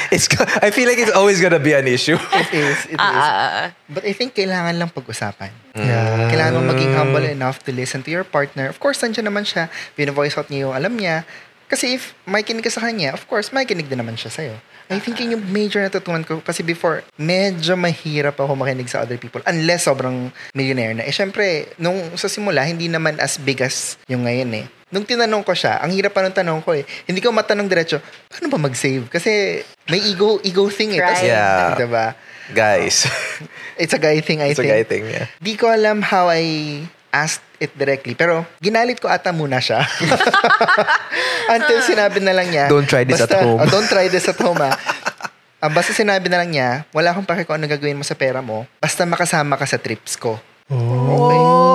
It's, 0.09 0.25
I 0.65 0.73
feel 0.73 0.89
like 0.89 0.97
it's 0.97 1.13
always 1.13 1.41
gonna 1.41 1.61
be 1.61 1.77
an 1.77 1.85
issue. 1.85 2.17
It 2.17 2.51
is, 2.53 2.79
it 2.89 2.97
is. 2.97 3.01
Ah, 3.01 3.73
But 3.89 4.09
I 4.09 4.13
think 4.17 4.33
kailangan 4.33 4.81
lang 4.81 4.89
pag-usapan. 4.89 5.53
Yeah. 5.77 6.33
Kailangan 6.33 6.53
mo 6.57 6.73
maging 6.73 6.93
humble 6.97 7.25
enough 7.25 7.61
to 7.69 7.71
listen 7.73 8.01
to 8.05 8.11
your 8.11 8.25
partner. 8.25 8.69
Of 8.69 8.81
course, 8.81 9.05
nandiyan 9.05 9.29
naman 9.29 9.45
siya. 9.45 9.69
Pina-voice 9.97 10.37
out 10.41 10.49
niya 10.49 10.69
yung 10.69 10.75
alam 10.77 10.97
niya. 10.97 11.29
Kasi 11.69 12.01
if 12.01 12.17
may 12.25 12.41
kinig 12.41 12.65
ka 12.65 12.73
sa 12.73 12.81
kanya, 12.81 13.13
of 13.13 13.29
course, 13.29 13.53
may 13.53 13.69
kinig 13.69 13.93
din 13.93 14.01
naman 14.01 14.17
siya 14.17 14.33
sa'yo. 14.33 14.57
I 14.89 14.97
think 15.05 15.21
yun 15.21 15.37
yung 15.37 15.45
major 15.53 15.85
natutunan 15.85 16.25
ko. 16.25 16.41
Kasi 16.41 16.65
before, 16.65 17.05
medyo 17.21 17.77
mahirap 17.77 18.41
ako 18.41 18.57
makinig 18.57 18.89
sa 18.89 19.05
other 19.05 19.21
people. 19.21 19.45
Unless 19.45 19.85
sobrang 19.85 20.33
millionaire 20.57 20.97
na. 20.97 21.05
Eh, 21.05 21.13
syempre, 21.13 21.69
nung 21.77 22.17
sa 22.17 22.33
simula, 22.33 22.65
hindi 22.65 22.89
naman 22.89 23.21
as 23.21 23.37
big 23.37 23.61
as 23.61 24.01
yung 24.09 24.25
ngayon 24.25 24.65
eh. 24.65 24.67
Nung 24.89 25.05
tinanong 25.05 25.45
ko 25.45 25.53
siya, 25.53 25.85
ang 25.85 25.93
hirap 25.93 26.17
pa 26.17 26.25
nung 26.25 26.33
tanong 26.33 26.65
ko 26.65 26.73
eh. 26.73 26.85
Hindi 27.05 27.21
ko 27.21 27.29
matanong 27.29 27.69
diretso, 27.69 28.01
paano 28.01 28.49
ba 28.49 28.57
mag-save? 28.57 29.05
Kasi 29.13 29.61
may 29.87 30.01
ego 30.01 30.41
ego 30.41 30.65
thing 30.73 30.97
eh. 30.97 31.05
Right. 31.05 31.29
Yeah. 31.29 31.77
Diba? 31.77 32.17
Guys. 32.57 33.05
It's 33.81 33.93
a 33.93 34.01
guy 34.01 34.25
thing, 34.25 34.41
I 34.41 34.57
It's 34.57 34.59
a 34.59 34.65
think. 34.65 34.73
guy 34.73 34.83
thing, 34.89 35.05
yeah. 35.07 35.29
Di 35.39 35.55
ko 35.55 35.69
alam 35.69 36.01
how 36.01 36.33
I 36.33 36.81
asked 37.13 37.45
it 37.61 37.77
directly. 37.77 38.17
Pero 38.17 38.49
ginalit 38.59 38.97
ko 38.97 39.13
ata 39.13 39.29
muna 39.29 39.61
siya. 39.61 39.85
Until 41.55 41.85
sinabi 41.85 42.25
na 42.25 42.33
lang 42.33 42.49
niya. 42.49 42.73
Don't 42.73 42.89
try 42.89 43.05
this 43.05 43.21
at 43.21 43.33
home. 43.33 43.61
oh, 43.61 43.69
don't 43.69 43.89
try 43.89 44.09
this 44.09 44.25
at 44.25 44.41
home 44.41 44.61
ah. 44.61 44.73
Ah, 45.59 45.67
basta 45.67 45.91
sinabi 45.91 46.31
na 46.31 46.39
lang 46.41 46.55
niya, 46.55 46.87
wala 46.95 47.11
akong 47.11 47.27
pake 47.27 47.43
kung 47.43 47.59
ano 47.59 47.67
gagawin 47.67 47.99
mo 47.99 48.07
sa 48.07 48.15
pera 48.15 48.39
mo. 48.39 48.63
Basta 48.79 49.03
makasama 49.03 49.59
ka 49.59 49.67
sa 49.67 49.75
trips 49.77 50.15
ko. 50.15 50.39
Okay. 50.71 51.68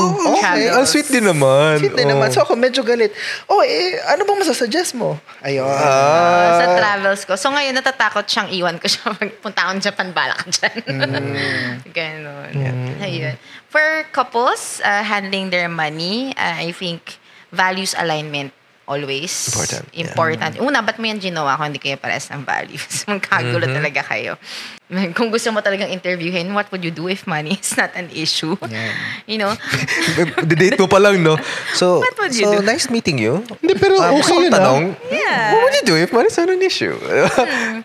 Okay. 0.00 0.70
Ang 0.70 0.86
sweet 0.86 1.08
din 1.08 1.26
naman. 1.26 1.78
Sweet 1.80 1.96
din 1.96 2.08
Oh. 2.08 2.12
naman. 2.16 2.28
So 2.30 2.42
ako 2.42 2.56
medyo 2.56 2.80
galit. 2.80 3.12
Oh, 3.46 3.60
eh, 3.60 3.98
ano 4.08 4.24
bang 4.24 4.38
masasuggest 4.40 4.92
mo? 4.94 5.18
Ayun. 5.40 5.64
Ah. 5.66 6.58
sa 6.60 6.66
travels 6.76 7.22
ko. 7.24 7.34
So 7.36 7.50
ngayon, 7.50 7.74
natatakot 7.74 8.24
siyang 8.24 8.48
iwan 8.52 8.76
ko 8.78 8.86
siya. 8.86 9.12
Magpunta 9.18 9.60
akong 9.66 9.82
Japan, 9.82 10.08
bala 10.12 10.34
ka 10.34 10.46
dyan. 10.48 10.76
Ganon. 11.96 12.52
Ayun. 13.00 13.34
For 13.70 14.04
couples, 14.10 14.82
uh, 14.82 15.02
handling 15.02 15.50
their 15.50 15.70
money, 15.70 16.34
uh, 16.34 16.56
I 16.58 16.72
think 16.72 17.18
values 17.50 17.94
alignment 17.98 18.54
always 18.90 19.30
Important, 19.46 19.84
yeah. 19.88 20.02
important. 20.02 20.52
Una, 20.58 20.82
ba't 20.82 20.98
mo 20.98 21.06
yan 21.06 21.22
ginawa 21.22 21.54
kung 21.54 21.70
hindi 21.70 21.78
kayo 21.78 21.94
pares 21.96 22.26
ng 22.28 22.42
values? 22.42 23.04
Magkagulo 23.06 23.62
Mm-hmm. 23.62 23.78
talaga 23.78 24.00
kayo. 24.04 24.34
Kung 25.14 25.30
gusto 25.30 25.54
mo 25.54 25.62
talagang 25.62 25.86
interviewin, 25.86 26.50
what 26.50 26.66
would 26.68 26.82
you 26.82 26.90
do 26.90 27.06
if 27.06 27.22
money 27.22 27.54
is 27.62 27.78
not 27.78 27.94
an 27.94 28.10
issue? 28.10 28.58
Yeah. 28.66 28.90
You 29.22 29.38
know? 29.38 29.54
The 30.42 30.56
date 30.58 30.74
mo 30.76 30.90
pa 30.90 30.98
lang, 30.98 31.22
no? 31.22 31.38
So, 31.72 32.02
What 32.02 32.18
would 32.18 32.34
you 32.34 32.42
so 32.44 32.58
do? 32.58 32.66
nice 32.66 32.90
meeting 32.90 33.14
you. 33.16 33.46
Hindi, 33.62 33.78
pero 33.78 34.02
Ah, 34.02 34.10
gusto 34.10 34.34
okay 34.34 34.44
yun, 34.44 34.50
ah. 34.50 34.58
tanong, 34.58 34.82
Yeah. 35.06 35.54
what 35.54 35.62
would 35.62 35.76
you 35.78 35.86
do 35.86 35.94
if 35.94 36.10
money's 36.10 36.34
not 36.34 36.50
an 36.50 36.58
issue? 36.58 36.98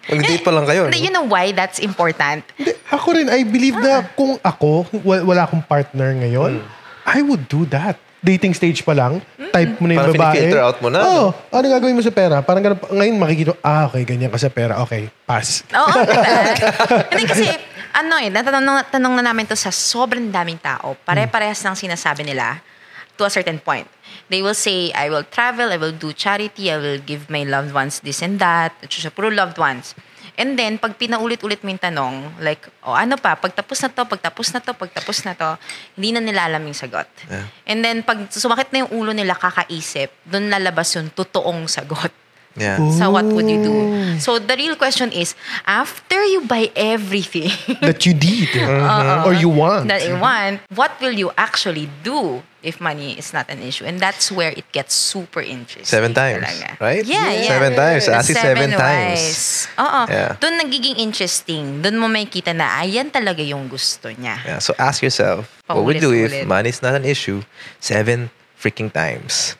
Mag-date 0.10 0.41
pa 0.41 0.50
lang 0.50 0.65
kayo. 0.65 0.89
no? 0.89 0.98
You 0.98 1.13
know 1.13 1.30
why 1.30 1.54
that's 1.54 1.78
important? 1.78 2.41
Hindi, 2.58 2.74
ako 2.89 3.08
rin, 3.13 3.30
I 3.30 3.46
believe 3.46 3.78
na 3.78 4.02
kung 4.18 4.41
ako, 4.41 4.89
wa- 5.06 5.22
wala 5.24 5.46
akong 5.46 5.62
partner 5.62 6.10
ngayon, 6.15 6.58
I 7.06 7.22
would 7.22 7.46
do 7.46 7.70
that. 7.70 8.02
Dating 8.26 8.58
stage 8.58 8.82
pa 8.82 8.98
lang, 8.98 9.22
type 9.54 9.78
mo 9.78 9.86
na 9.86 9.94
yung 9.94 10.02
Parang 10.02 10.18
babae. 10.18 10.38
filter 10.42 10.62
out 10.66 10.78
mo 10.82 10.90
na, 10.90 11.00
Oo. 11.06 11.30
ano 11.30 11.66
gagawin 11.70 11.94
mo 11.94 12.02
sa 12.02 12.10
pera? 12.10 12.42
Parang 12.42 12.66
ganun, 12.66 12.82
ngayon 12.82 13.16
makikita, 13.22 13.54
ah, 13.62 13.86
okay, 13.86 14.02
ganyan 14.02 14.34
ka 14.34 14.42
sa 14.42 14.50
pera. 14.50 14.82
Okay, 14.82 15.14
pass. 15.30 15.62
Oo, 15.70 15.86
diba? 15.94 16.26
Hindi 17.14 17.24
kasi, 17.30 17.46
ano 17.94 18.18
eh, 18.18 18.34
natanong, 18.34 18.90
tanong 18.90 19.14
na 19.22 19.30
namin 19.30 19.46
to 19.46 19.54
sa 19.54 19.70
sobrang 19.70 20.34
daming 20.34 20.58
tao. 20.58 20.98
Pare-parehas 21.06 21.62
ng 21.62 21.78
sinasabi 21.78 22.26
nila 22.26 22.66
to 23.14 23.24
a 23.24 23.32
certain 23.32 23.62
point. 23.62 23.86
They 24.28 24.42
will 24.42 24.58
say, 24.58 24.90
I 24.98 25.14
will 25.14 25.24
travel, 25.24 25.70
I 25.70 25.78
will 25.78 25.94
do 25.94 26.10
charity, 26.10 26.74
I 26.74 26.82
will 26.82 26.98
give 26.98 27.30
my 27.30 27.46
loved 27.46 27.78
ones 27.78 28.02
this 28.02 28.26
and 28.26 28.42
that. 28.42 28.74
Siya, 28.90 29.14
puro 29.14 29.30
loved 29.30 29.62
ones. 29.62 29.94
And 30.36 30.60
then, 30.60 30.76
pag 30.76 31.00
pinaulit-ulit 31.00 31.63
mo 31.63 31.71
yung 31.71 31.80
tanong, 31.80 32.43
like, 32.43 32.67
o 32.84 32.91
oh, 32.91 32.95
ano 32.95 33.15
pa, 33.15 33.39
pagtapos 33.39 33.88
na 33.88 33.89
to, 33.95 34.04
pagtapos 34.04 34.48
na 34.52 34.60
to, 34.60 34.71
pagtapos 34.76 35.17
na 35.24 35.32
to, 35.32 35.50
hindi 35.95 36.12
na 36.12 36.19
nila 36.19 36.52
alam 36.52 36.60
yung 36.67 36.76
sagot. 36.76 37.08
Yeah. 37.32 37.48
And 37.63 37.80
then, 37.80 38.04
pag 38.04 38.28
sumakit 38.28 38.76
na 38.76 38.84
yung 38.84 38.91
ulo 38.91 39.12
nila 39.15 39.39
kakaisip, 39.39 40.12
doon 40.28 40.52
lalabas 40.52 40.91
yung 41.00 41.08
totoong 41.15 41.71
sagot. 41.71 42.12
Yeah. 42.56 42.80
So 42.96 43.12
what 43.12 43.26
would 43.28 43.50
you 43.52 43.60
do? 43.62 43.76
So 44.20 44.39
the 44.39 44.56
real 44.56 44.76
question 44.76 45.12
is, 45.12 45.36
after 45.68 46.24
you 46.24 46.48
buy 46.48 46.72
everything 46.76 47.52
that 47.84 48.06
you 48.06 48.13
need. 48.15 48.50
Uh-huh. 48.56 49.28
Or 49.28 49.34
you 49.34 49.50
want. 49.50 49.88
that 49.89 50.08
you 50.08 50.15
want, 50.15 50.62
what 50.74 50.96
will 51.02 51.12
you 51.12 51.32
actually 51.38 51.89
do 52.04 52.44
if 52.63 52.80
money 52.80 53.20
is 53.20 53.34
not 53.34 53.50
an 53.52 53.60
issue? 53.62 53.84
And 53.84 54.00
that's 54.00 54.32
where 54.32 54.52
it 54.56 54.63
gets 54.72 54.96
super 54.96 55.41
interesting. 55.41 55.86
Seven 55.86 56.13
times, 56.15 56.48
talaga. 56.48 56.80
right? 56.80 57.04
Yeah, 57.06 57.32
yeah. 57.32 57.48
Seven 57.52 57.76
times. 57.76 58.06
The 58.08 58.15
Asi 58.15 58.34
seven 58.34 58.72
ways. 58.72 58.80
times. 58.80 59.68
Oo. 59.76 59.84
Uh-uh. 59.84 60.06
Yeah. 60.10 60.32
Doon 60.39 60.56
nagiging 60.63 60.96
interesting. 60.96 61.84
Doon 61.84 62.00
mo 62.00 62.08
makikita 62.08 62.56
na, 62.56 62.80
ayan 62.80 63.12
talaga 63.12 63.44
yung 63.44 63.68
gusto 63.68 64.08
niya. 64.15 64.39
Yeah. 64.48 64.60
So 64.63 64.72
ask 64.80 65.04
yourself, 65.04 65.51
what 65.68 65.84
would 65.84 65.99
you 65.99 66.08
do 66.08 66.12
if 66.16 66.47
money 66.47 66.72
is 66.72 66.80
not 66.80 66.95
an 66.95 67.03
issue? 67.03 67.43
Seven 67.84 68.32
freaking 68.66 68.89
times. 68.89 69.53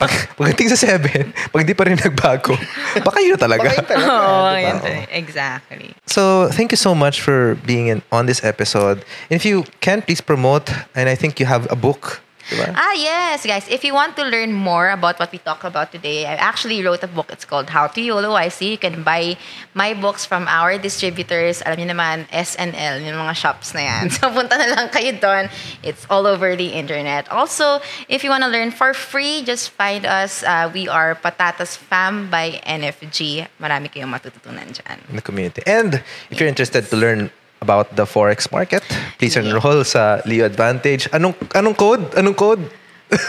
Pag, 0.00 0.08
pagdating 0.40 0.72
sa 0.72 0.96
7, 0.96 1.52
pag 1.52 1.62
di 1.68 1.76
pa 1.76 1.84
rin 1.84 2.00
nagbago, 2.00 2.56
baka 3.04 3.20
yun 3.20 3.36
na 3.36 3.40
talaga. 3.44 3.68
Baka 3.68 3.76
yun 3.76 3.84
talaga. 3.84 4.08
Oh, 4.16 4.48
di 4.56 4.64
yun 4.64 4.78
talaga. 4.80 5.12
exactly. 5.12 5.88
So, 6.08 6.48
thank 6.48 6.72
you 6.72 6.80
so 6.80 6.96
much 6.96 7.20
for 7.20 7.60
being 7.68 7.92
in, 7.92 8.00
on 8.08 8.24
this 8.24 8.40
episode. 8.40 9.04
And 9.28 9.36
If 9.36 9.44
you 9.44 9.68
can, 9.84 10.00
please 10.00 10.24
promote. 10.24 10.72
And 10.96 11.12
I 11.12 11.14
think 11.14 11.36
you 11.36 11.44
have 11.44 11.68
a 11.68 11.76
book. 11.76 12.24
Diba? 12.46 12.70
Ah, 12.78 12.94
yes, 12.94 13.42
guys. 13.44 13.66
If 13.68 13.82
you 13.82 13.94
want 13.94 14.14
to 14.16 14.24
learn 14.24 14.52
more 14.52 14.90
about 14.90 15.18
what 15.18 15.32
we 15.32 15.38
talk 15.38 15.64
about 15.64 15.90
today, 15.90 16.26
I 16.26 16.34
actually 16.38 16.78
wrote 16.84 17.02
a 17.02 17.10
book. 17.10 17.26
It's 17.32 17.44
called 17.44 17.70
How 17.70 17.86
to 17.88 18.00
YOLO 18.00 18.30
YC. 18.34 18.70
You 18.70 18.78
can 18.78 19.02
buy 19.02 19.36
my 19.74 19.94
books 19.94 20.24
from 20.24 20.46
our 20.46 20.78
distributors. 20.78 21.62
Alam 21.66 21.82
niyo 21.82 21.88
naman, 21.98 22.30
SNL, 22.30 23.02
yung 23.02 23.18
mga 23.18 23.34
shops 23.34 23.74
na 23.74 23.82
yan. 23.82 24.04
So, 24.16 24.30
punta 24.32 24.56
na 24.56 24.70
lang 24.70 24.88
kayo 24.88 25.12
doon. 25.18 25.50
It's 25.82 26.06
all 26.08 26.26
over 26.26 26.56
the 26.56 26.72
internet. 26.72 27.28
Also, 27.28 27.82
if 28.08 28.24
you 28.24 28.30
want 28.30 28.46
to 28.46 28.50
learn 28.50 28.70
for 28.70 28.94
free, 28.94 29.42
just 29.44 29.70
find 29.74 30.06
us. 30.06 30.40
Uh, 30.46 30.70
we 30.72 30.88
are 30.88 31.18
Patatas 31.18 31.76
Fam 31.76 32.30
by 32.30 32.62
NFG. 32.64 33.44
Marami 33.60 33.92
kayong 33.92 34.08
matututunan 34.08 34.70
dyan. 34.72 34.96
in 35.10 35.16
the 35.16 35.22
community. 35.22 35.62
And 35.66 36.02
if 36.30 36.40
you're 36.40 36.48
interested 36.48 36.86
to 36.88 36.96
learn 36.96 37.30
about 37.60 37.96
the 37.96 38.04
forex 38.04 38.50
market, 38.52 38.82
please 39.18 39.36
enroll 39.36 39.84
sa 39.84 40.20
Leo 40.26 40.44
Advantage. 40.44 41.08
Anong 41.12 41.34
anong 41.54 41.76
code? 41.76 42.04
Anong 42.14 42.36
code? 42.36 42.62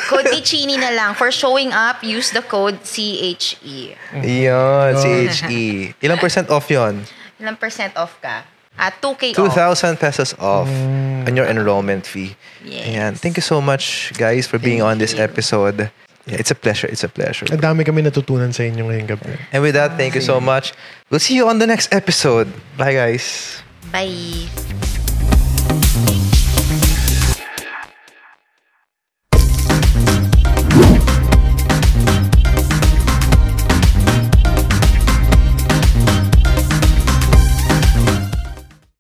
Code 0.09 0.33
Chini 0.47 0.77
na 0.77 0.89
lang. 0.89 1.13
For 1.13 1.29
showing 1.31 1.71
up, 1.71 2.01
use 2.03 2.31
the 2.33 2.41
code 2.41 2.81
CHE. 2.83 3.93
Yon, 4.13 4.91
CHE. 4.97 5.93
Ilang 6.01 6.19
percent 6.19 6.49
off 6.49 6.65
yon? 6.69 7.05
Ilang 7.39 7.57
percent 7.59 7.93
off 7.95 8.17
ka? 8.21 8.43
At 8.77 9.01
2K 9.01 9.33
off. 9.33 9.57
2,000 9.57 9.97
pesos 9.97 10.37
off 10.37 10.69
on 10.69 11.33
your 11.33 11.45
enrollment 11.49 12.05
fee. 12.05 12.37
Yes. 12.63 12.85
Ayan. 12.85 13.11
Thank 13.17 13.37
you 13.37 13.45
so 13.45 13.57
much, 13.59 14.13
guys, 14.17 14.45
for 14.45 14.61
being 14.61 14.81
on 14.85 15.01
this 15.01 15.17
episode. 15.17 15.89
Yeah, 16.27 16.37
it's 16.37 16.51
a 16.51 16.55
pleasure. 16.55 16.85
It's 16.85 17.03
a 17.03 17.09
pleasure. 17.09 17.49
Ang 17.49 17.63
dami 17.63 17.81
kami 17.87 18.05
natutunan 18.05 18.53
sa 18.53 18.67
inyo 18.69 18.85
ngayong 18.85 19.09
gabi. 19.09 19.33
And 19.49 19.63
with 19.65 19.73
that, 19.73 19.97
thank 19.97 20.13
you 20.13 20.21
so 20.21 20.37
much. 20.37 20.77
We'll 21.09 21.23
see 21.23 21.33
you 21.33 21.49
on 21.49 21.57
the 21.57 21.65
next 21.65 21.89
episode. 21.89 22.51
Bye, 22.77 22.93
guys. 22.93 23.63
Bye. 23.91 24.96